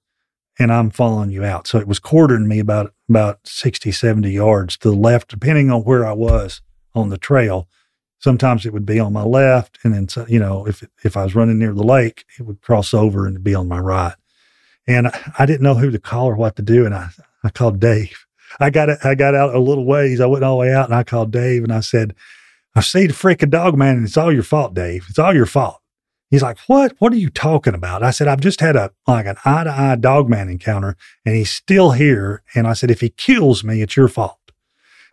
[0.59, 1.67] and I'm following you out.
[1.67, 5.83] So it was quartering me about, about 60, 70 yards to the left, depending on
[5.83, 6.61] where I was
[6.95, 7.69] on the trail.
[8.19, 9.79] Sometimes it would be on my left.
[9.83, 12.95] And then, you know, if, if I was running near the lake, it would cross
[12.95, 14.15] over and be on my right.
[14.87, 16.85] And I, didn't know who to call or what to do.
[16.85, 17.11] And I,
[17.45, 18.27] I called Dave.
[18.61, 19.05] I got.
[19.05, 20.21] I got out a little ways.
[20.21, 22.15] I went all the way out and I called Dave and I said,
[22.75, 25.07] I see the freaking dog man and it's all your fault, Dave.
[25.09, 25.79] It's all your fault.
[26.31, 26.95] He's like, what?
[26.99, 28.03] What are you talking about?
[28.03, 30.97] I said, I've just had a like an eye to eye dog man encounter
[31.27, 32.43] and he's still here.
[32.55, 34.39] And I said, if he kills me, it's your fault.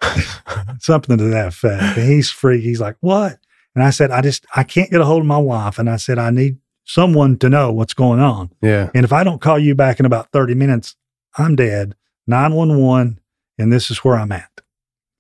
[0.80, 1.98] Something to that effect.
[1.98, 2.62] And he's free.
[2.62, 3.38] He's like, what?
[3.76, 5.78] And I said, I just, I can't get a hold of my wife.
[5.78, 6.58] And I said, I need
[6.90, 8.50] someone to know what's going on.
[8.64, 8.90] Yeah.
[8.96, 10.96] And if I don't call you back in about 30 minutes,
[11.38, 11.96] I'm dead.
[12.26, 13.20] 911,
[13.60, 14.50] and this is where I'm at.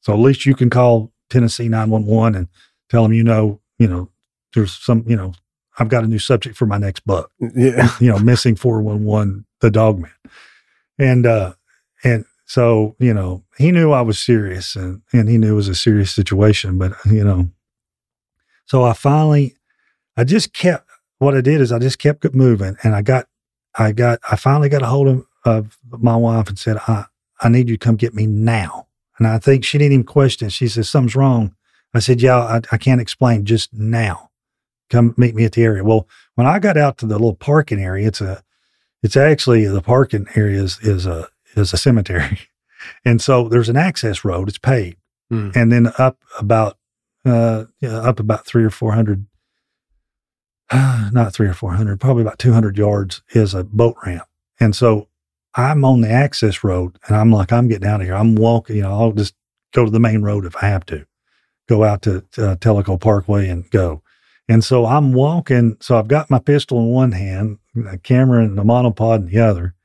[0.01, 2.47] So at least you can call Tennessee 911 and
[2.89, 4.09] tell them, you know, you know,
[4.55, 5.33] there's some, you know,
[5.77, 7.31] I've got a new subject for my next book.
[7.39, 7.89] Yeah.
[7.99, 10.11] You know, missing 411, the dog man.
[10.97, 11.53] And, uh,
[12.03, 15.67] and so, you know, he knew I was serious and, and he knew it was
[15.67, 17.49] a serious situation, but, you know,
[18.65, 19.55] so I finally,
[20.17, 20.88] I just kept,
[21.19, 23.27] what I did is I just kept moving and I got,
[23.77, 27.05] I got, I finally got a hold of, of my wife and said, I,
[27.41, 28.87] I need you to come get me now.
[29.17, 30.49] And I think she didn't even question.
[30.49, 31.55] She said, something's wrong.
[31.93, 34.31] I said, yeah, I, I can't explain just now.
[34.89, 35.83] Come meet me at the area.
[35.83, 38.43] Well, when I got out to the little parking area, it's a,
[39.03, 42.39] it's actually the parking area is, is a, is a cemetery.
[43.03, 44.47] And so there's an access road.
[44.47, 44.95] It's paved.
[45.29, 45.53] Mm.
[45.53, 46.77] And then up about,
[47.25, 49.25] uh, yeah, up about three or 400
[51.11, 54.27] not three or 400, probably about 200 yards is a boat ramp.
[54.59, 55.07] And so
[55.55, 58.15] I'm on the access road and I'm like, I'm getting out of here.
[58.15, 59.33] I'm walking, you know, I'll just
[59.73, 61.05] go to the main road if I have to,
[61.67, 64.03] go out to, uh, Tellico Parkway and go.
[64.47, 65.77] And so I'm walking.
[65.79, 69.39] So I've got my pistol in one hand, a camera and the monopod in the
[69.39, 69.75] other.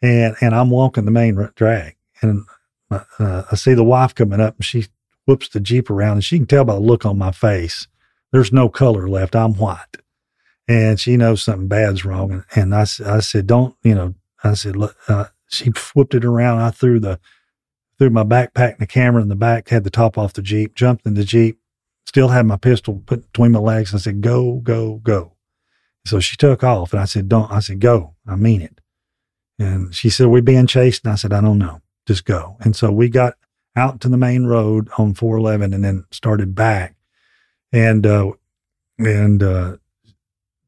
[0.00, 1.96] And, and I'm walking the main drag.
[2.22, 2.44] And
[2.90, 4.86] uh, I see the wife coming up and she
[5.26, 7.88] whoops the Jeep around and she can tell by the look on my face.
[8.30, 9.36] There's no color left.
[9.36, 9.98] I'm white
[10.66, 12.32] and she knows something bad's wrong.
[12.32, 16.24] And, and I, I said, don't, you know, I said, look, uh, she flipped it
[16.24, 16.60] around.
[16.60, 17.20] I threw the,
[17.98, 20.74] threw my backpack and the camera in the back, had the top off the Jeep,
[20.74, 21.60] jumped in the Jeep,
[22.06, 23.94] still had my pistol put between my legs.
[23.94, 25.32] I said, go, go, go.
[26.06, 28.14] So she took off and I said, don't, I said, go.
[28.26, 28.80] I mean it.
[29.58, 31.04] And she said, "We're being chased.
[31.04, 31.80] And I said, I don't know.
[32.06, 32.56] Just go.
[32.60, 33.34] And so we got
[33.76, 36.96] out to the main road on 411 and then started back.
[37.72, 38.32] And, uh,
[38.98, 39.76] and, uh,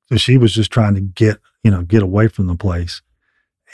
[0.09, 3.03] so she was just trying to get, you know, get away from the place.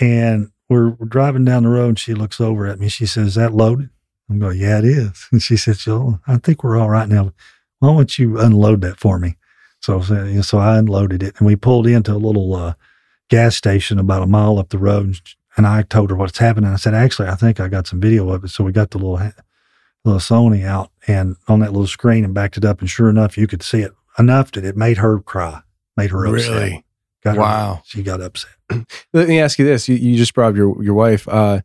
[0.00, 2.88] And we're, we're driving down the road and she looks over at me.
[2.88, 3.90] She says, Is that loaded?
[4.30, 5.28] I'm going, Yeah, it is.
[5.32, 7.32] And she says, "So I think we're all right now.
[7.78, 9.36] Why don't you unload that for me?
[9.80, 12.74] So, so I unloaded it and we pulled into a little uh,
[13.28, 15.06] gas station about a mile up the road.
[15.06, 15.20] And,
[15.56, 16.70] and I told her what's happening.
[16.70, 18.48] I said, Actually, I think I got some video of it.
[18.48, 19.20] So we got the little,
[20.04, 22.80] little Sony out and on that little screen and backed it up.
[22.80, 25.62] And sure enough, you could see it enough that it made her cry,
[25.96, 26.50] made her upset.
[26.54, 26.84] Really?
[27.24, 27.82] Got her- Wow.
[27.84, 28.50] she got upset.
[29.12, 31.28] Let me ask you this: You, you just brought up your your wife.
[31.28, 31.60] Uh,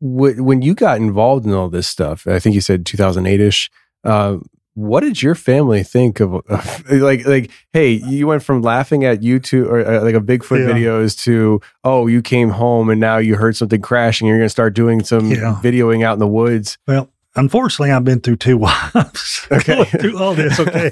[0.00, 3.70] wh- when you got involved in all this stuff, I think you said 2008 ish.
[4.04, 4.38] Uh,
[4.74, 9.20] what did your family think of, of like like hey you went from laughing at
[9.20, 10.72] YouTube or uh, like a Bigfoot Yeah.
[10.74, 14.72] videos to oh you came home and now you heard something crashing you're gonna start
[14.74, 15.58] doing some Yeah.
[15.62, 19.46] videoing out in the woods Well, unfortunately, I've been through two wives.
[19.50, 19.84] Okay.
[20.00, 20.58] Through all this.
[20.60, 20.90] Okay.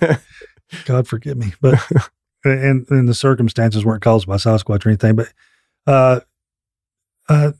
[0.85, 1.81] God forgive me, but
[2.44, 5.16] and and the circumstances weren't caused by Sasquatch or anything.
[5.16, 5.32] But
[5.86, 6.20] uh,
[7.28, 7.52] uh,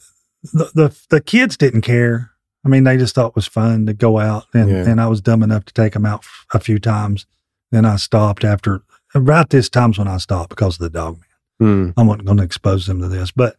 [0.53, 2.31] the the the kids didn't care.
[2.65, 4.89] I mean, they just thought it was fun to go out, and Yeah.
[4.89, 7.27] and I was dumb enough to take them out f- a few times.
[7.71, 8.83] Then I stopped after
[9.15, 11.19] about this time's when I stopped because of the dog
[11.61, 11.91] Hmm.
[11.97, 13.57] I wasn't going to expose them to this, but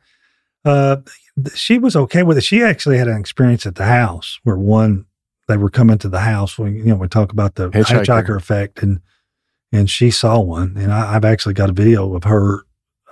[0.64, 0.98] uh,
[1.36, 2.44] th- she was okay with it.
[2.46, 5.06] She actually had an experience at the house where one
[5.50, 8.06] they were coming to the house when you know we talk about the Hitchhiker.
[8.06, 9.02] hitchhiker, effect, and
[9.72, 12.64] and she saw one, and I, I've actually got a video of her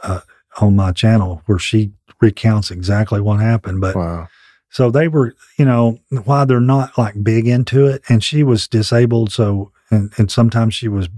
[0.03, 0.21] uh,
[0.61, 3.81] on my channel where she recounts exactly what happened.
[3.81, 4.27] But Wow.
[4.69, 8.67] so they were, you know, why they're not like big into it, and she was
[8.67, 11.09] disabled, so and and sometimes she was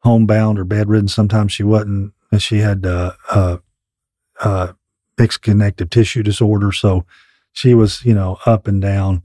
[0.00, 2.12] homebound or bedridden, sometimes she wasn't.
[2.30, 3.58] And she had uh, uh,
[4.40, 4.72] uh,
[5.18, 7.04] mixed connective tissue disorder, so
[7.52, 9.22] she was, you know, up and down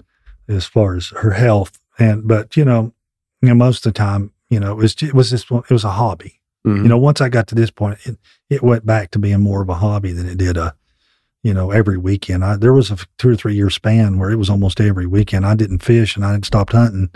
[0.50, 1.80] as far as her health.
[1.98, 2.94] And but you know,
[3.42, 5.84] you know, most of the time, you know, it was it was this it was
[5.84, 6.40] a hobby.
[6.66, 6.84] Mhm.
[6.84, 8.18] You know, once I got to this point, it,
[8.50, 10.76] it went back to being more of a hobby than it did a,
[11.44, 12.44] you know, every weekend.
[12.44, 15.46] I, there was a two or three year span where it was almost every weekend.
[15.46, 17.10] I didn't fish and I didn't stop hunting.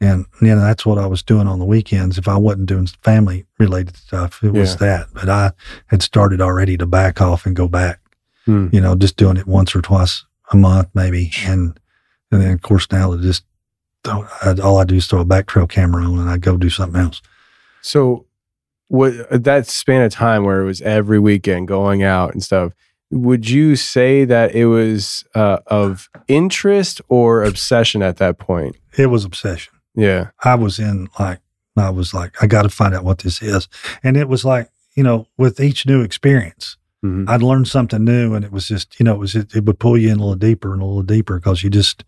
[0.00, 2.18] And, you know, that's what I was doing on the weekends.
[2.18, 4.76] If I wasn't doing family related stuff, it was Yeah.
[4.86, 5.06] that.
[5.14, 5.52] But I
[5.86, 8.00] had started already to back off and go back,
[8.44, 8.68] Hmm.
[8.70, 11.30] you know, just doing it once or twice a month, maybe.
[11.46, 11.78] And,
[12.30, 13.44] and then of course now it just,
[14.04, 16.56] don't, I, all I do is throw a back trail camera on and I go
[16.56, 17.20] do something else.
[17.82, 18.26] So,
[18.88, 19.14] what
[19.44, 22.72] that span of time where it was every weekend going out and stuff,
[23.10, 28.76] would you say that it was uh, of interest or obsession at that point?
[28.96, 29.72] It was obsession.
[29.96, 30.30] Yeah.
[30.44, 31.40] I was in like
[31.76, 33.68] I was like I got to find out what this is,
[34.02, 37.28] and it was like you know with each new experience, Mhm.
[37.28, 39.78] I'd learn something new, and it was just you know it was it, it would
[39.78, 42.04] pull you in a little deeper and a little deeper because you just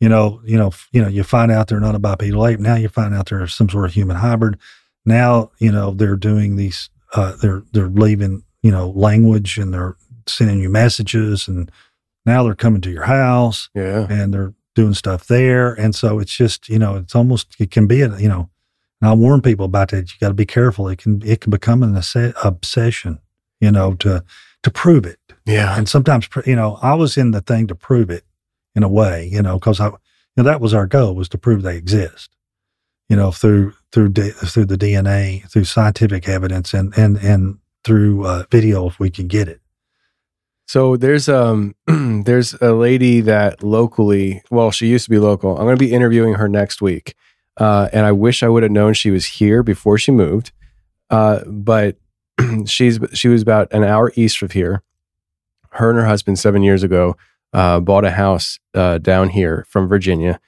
[0.00, 2.74] you know you know you know you find out they're not a bipedal ape now
[2.74, 4.58] you find out they're some sort of human hybrid
[5.04, 9.96] now you know they're doing these uh, they're they're leaving you know language and they're
[10.26, 11.70] sending you messages and
[12.24, 14.06] now they're coming to your house Yeah.
[14.10, 15.72] and they're doing stuff there.
[15.72, 18.50] And so it's just, you know, it's almost, it can be, a, you know,
[19.00, 20.10] and I warn people about that.
[20.12, 20.88] You got to be careful.
[20.88, 23.20] It can, it can become an obse- obsession,
[23.60, 24.22] you know, to,
[24.64, 25.18] to prove it.
[25.46, 25.78] Yeah.
[25.78, 28.24] And sometimes, you know, I was in the thing to prove it
[28.76, 29.92] in a way, you know, cause I, you
[30.36, 32.30] know, that was our goal was to prove they exist,
[33.08, 38.44] you know, through, through, through the DNA, through scientific evidence and, and, and through uh,
[38.50, 39.60] video if we can get it.
[40.66, 45.56] So there's um there's a lady that locally, well, she used to be local.
[45.56, 47.14] I'm going to be interviewing her next week,
[47.56, 50.50] uh, and I wish I would have known she was here before she moved.
[51.08, 51.96] Uh, but
[52.66, 54.82] she's she was about an hour east of here.
[55.70, 57.16] Her and her husband seven years ago
[57.56, 60.38] uh, bought a house uh, down here from Virginia,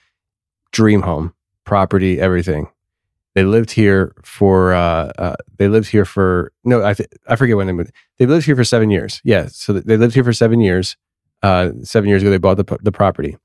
[0.72, 1.32] dream home,
[1.64, 2.68] property, everything.
[3.35, 7.56] They lived here for uh, uh, they lived here for no I th- I forget
[7.56, 7.93] when they moved.
[8.18, 9.22] They lived here for seven years.
[9.24, 10.97] Yeah, so they lived here for seven years.
[11.43, 13.39] Uh, seven years ago, they bought the the property.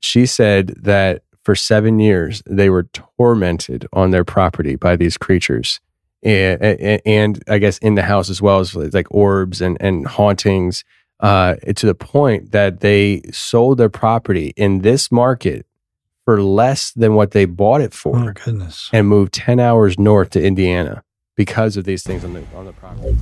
[0.00, 2.84] She said that for seven years they were
[3.16, 5.80] tormented on their property by these creatures,
[6.22, 10.06] and, and, and I guess in the house as well as like orbs and and
[10.06, 10.84] hauntings.
[11.20, 15.66] Uh, to the point that they sold their property in this market
[16.24, 18.88] for less than what they bought it for Oh my goodness.
[18.92, 21.02] and moved 10 hours north to Indiana
[21.36, 23.16] because of these things on the on the property.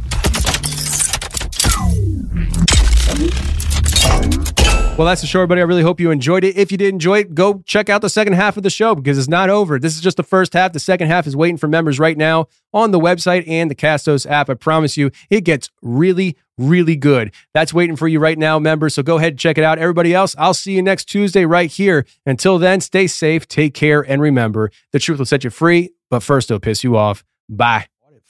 [4.96, 5.60] Well, that's the show, everybody.
[5.60, 6.56] I really hope you enjoyed it.
[6.56, 9.18] If you did enjoy it, go check out the second half of the show because
[9.18, 9.78] it's not over.
[9.78, 10.72] This is just the first half.
[10.72, 14.24] The second half is waiting for members right now on the website and the Castos
[14.28, 14.48] app.
[14.48, 17.34] I promise you, it gets really, really good.
[17.52, 18.94] That's waiting for you right now, members.
[18.94, 19.78] So go ahead and check it out.
[19.78, 22.06] Everybody else, I'll see you next Tuesday right here.
[22.24, 26.20] Until then, stay safe, take care, and remember the truth will set you free, but
[26.20, 27.22] first it'll piss you off.
[27.50, 27.88] Bye.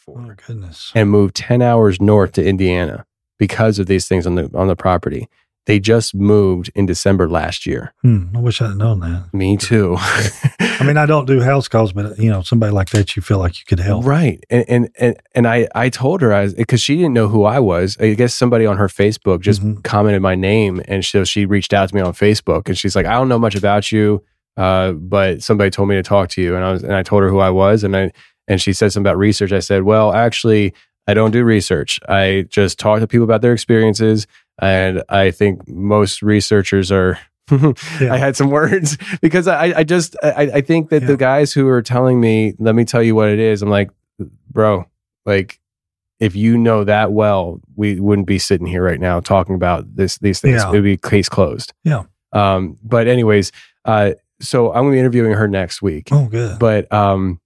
[0.08, 0.90] Oh goodness.
[0.96, 3.06] And moved 10 hours north to Indiana
[3.38, 5.28] because of these things on the on the property.
[5.66, 7.92] They just moved in December last year.
[8.02, 9.34] Hmm, I wish I'd known that.
[9.34, 9.96] Me too.
[9.98, 13.38] I mean, I don't do house calls, but you know, somebody like that, you feel
[13.38, 14.04] like you could help.
[14.04, 14.42] Right.
[14.48, 17.58] And and and, and I I told her I because she didn't know who I
[17.58, 17.96] was.
[17.98, 19.80] I guess somebody on her Facebook just Mm-hmm.
[19.80, 23.06] commented my name and so she reached out to me on Facebook and she's like,
[23.06, 24.22] I don't know much about you,
[24.56, 26.54] uh, but somebody told me to talk to you.
[26.54, 28.12] And I was and I told her who I was and I
[28.46, 29.50] and she said something about research.
[29.50, 30.72] I said, Well, actually,
[31.08, 31.98] I don't do research.
[32.08, 34.26] I just talk to people about their experiences.
[34.58, 37.18] And I think most researchers are
[37.50, 41.68] I had some words because I, I just I, I think that the guys who
[41.68, 43.90] are telling me, let me tell you what it is, I'm like,
[44.50, 44.86] bro,
[45.24, 45.60] like
[46.18, 50.18] if you know that well, we wouldn't be sitting here right now talking about this
[50.18, 50.62] these things.
[50.62, 50.68] Yeah.
[50.70, 51.72] It would be case closed.
[51.84, 52.04] Yeah.
[52.32, 53.52] Um, but anyways,
[53.84, 56.08] uh, so I'm gonna be interviewing her next week.
[56.10, 56.58] Oh, good.
[56.58, 57.40] But um,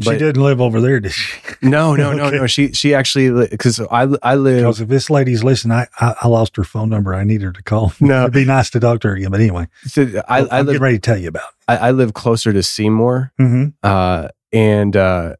[0.00, 1.40] she didn't live over there, did she?
[1.62, 2.36] no, no, no, Okay.
[2.36, 2.46] no.
[2.46, 6.28] She she actually because I I live Because if this lady's listening, I, I I
[6.28, 7.14] lost her phone number.
[7.14, 7.92] I need her to call.
[8.00, 8.22] No.
[8.22, 9.30] It'd be nice to talk to her again.
[9.30, 11.48] But anyway, so I, I I'm live ready to tell you about.
[11.66, 13.68] I, I live closer to Seymour, Mm-hmm.
[13.82, 15.34] uh, and uh,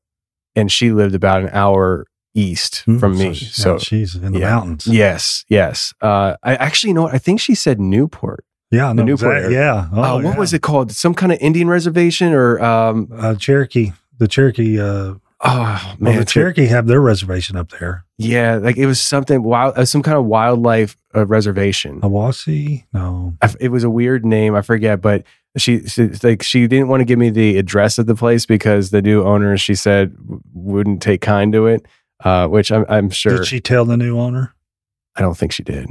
[0.57, 3.35] and she lived about an hour east from me.
[3.35, 4.51] she- So, she's in the yeah.
[4.55, 4.87] mountains.
[4.87, 5.93] Yes, yes.
[6.01, 7.03] Uh, I actually you know.
[7.05, 7.15] what?
[7.15, 8.45] I think she said Newport.
[8.71, 9.89] Yeah, I The Newport exact- yeah.
[9.93, 10.39] Oh, uh, what yeah.
[10.39, 10.93] was it called?
[10.93, 13.09] Some kind of Indian reservation or um?
[13.17, 13.93] Uh, Cherokee.
[14.19, 14.81] The Cherokee.
[14.81, 18.05] Uh, Oh well, man, the Cherokee have their reservation up there.
[18.17, 22.01] Yeah, like it was something wild, uh, some kind of wildlife uh, reservation.
[22.01, 22.87] Awasi?
[22.93, 23.37] No.
[23.41, 24.57] I it was a weird name.
[24.57, 25.23] I forget, but
[25.57, 28.91] she, she like she didn't want to give me the address of the place because
[28.91, 30.17] the new owner, she said,
[30.55, 31.87] wouldn't take kind to it.
[32.25, 33.37] Uh, which I'm, I'm sure.
[33.37, 34.57] Did she tell the new owner?
[35.15, 35.89] I don't think she did.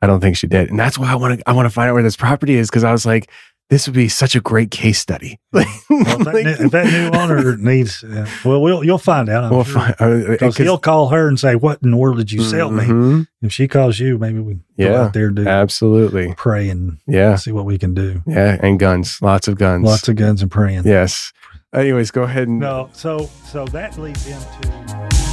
[0.00, 1.48] I don't think she did, and that's why I want to.
[1.48, 3.30] I want to find out where this property is because I was like,
[3.70, 5.38] this would be such a great case study.
[5.52, 9.28] Like, Well, if, that new, if that new owner needs, uh, well, we'll you'll find
[9.28, 9.44] out.
[9.44, 9.80] I'm We'll sure.
[9.80, 12.42] find- uh, Because 'cause- he'll call her and say, "What in the world did you
[12.42, 13.26] sell me?" Mhm.
[13.42, 16.34] If she calls you, maybe we go out there and do absolutely.
[16.36, 18.22] pray and Yeah, see what we can do.
[18.26, 20.82] yeah, and guns, lots of guns, Lots of guns and praying.
[20.84, 21.32] Yes.
[21.74, 25.23] Anyways, go ahead and No, so so that leads into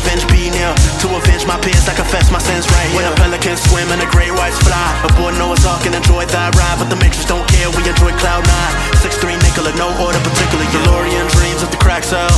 [0.00, 0.72] revenge be near.
[1.04, 2.96] To avenge my peers, I confess my sins right here.
[2.96, 6.56] When a pelican swim and the great whites fly, aboard Noah's Ark and enjoy that
[6.56, 6.80] ride.
[6.80, 8.74] But the matrix don't care, we enjoy cloud nine.
[8.96, 10.64] Six three Nicola, no order particular.
[10.72, 12.32] DeLorean dreams of the crack cell.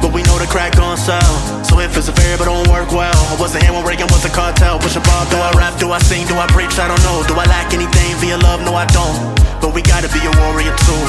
[0.00, 1.32] But we know the crack gon' sell.
[1.64, 3.12] So if it's a variable, don't work well.
[3.12, 4.80] I wasn't here when Reagan was a cartel.
[4.80, 6.72] Push a bar, do I rap, do I sing, do I preach?
[6.80, 7.20] I don't know.
[7.28, 8.64] Do I lack anything via love?
[8.64, 9.16] No, I don't.
[9.60, 11.04] But we gotta be a warrior too.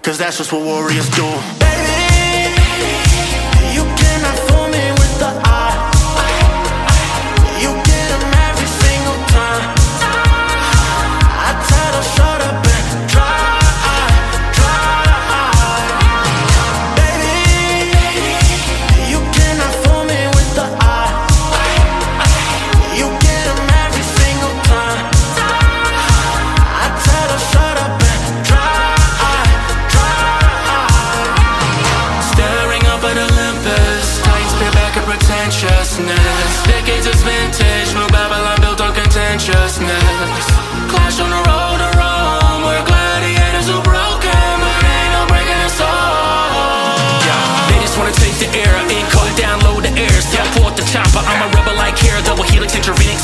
[0.00, 1.28] Cause that's just what warriors do.
[1.28, 1.89] You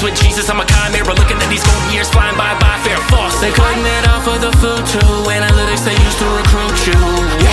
[0.03, 0.51] with Jesus.
[0.51, 3.39] I'm a chimera, looking at these golden years flying by by fair false.
[3.41, 5.15] They cutting it off for the food too.
[5.31, 7.01] Analytics they used to recruit you.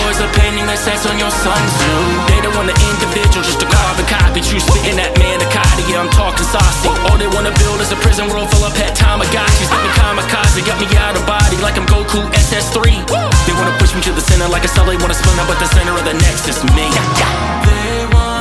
[0.02, 2.04] War's opinion that sets on your sun too.
[2.28, 4.42] They don't want the individual, just a carbon copy.
[4.44, 6.92] True spitting that manicotti, yeah, I'm talking saucy.
[7.08, 9.70] All they wanna build is a prison world full of pet Tamagotchis.
[9.72, 13.08] Got me kamikaze, got me out of body like I'm Goku SS3.
[13.48, 15.70] They wanna push me to the center like a cell, they wanna splinter, but the
[15.72, 18.33] center of the next nexus, me.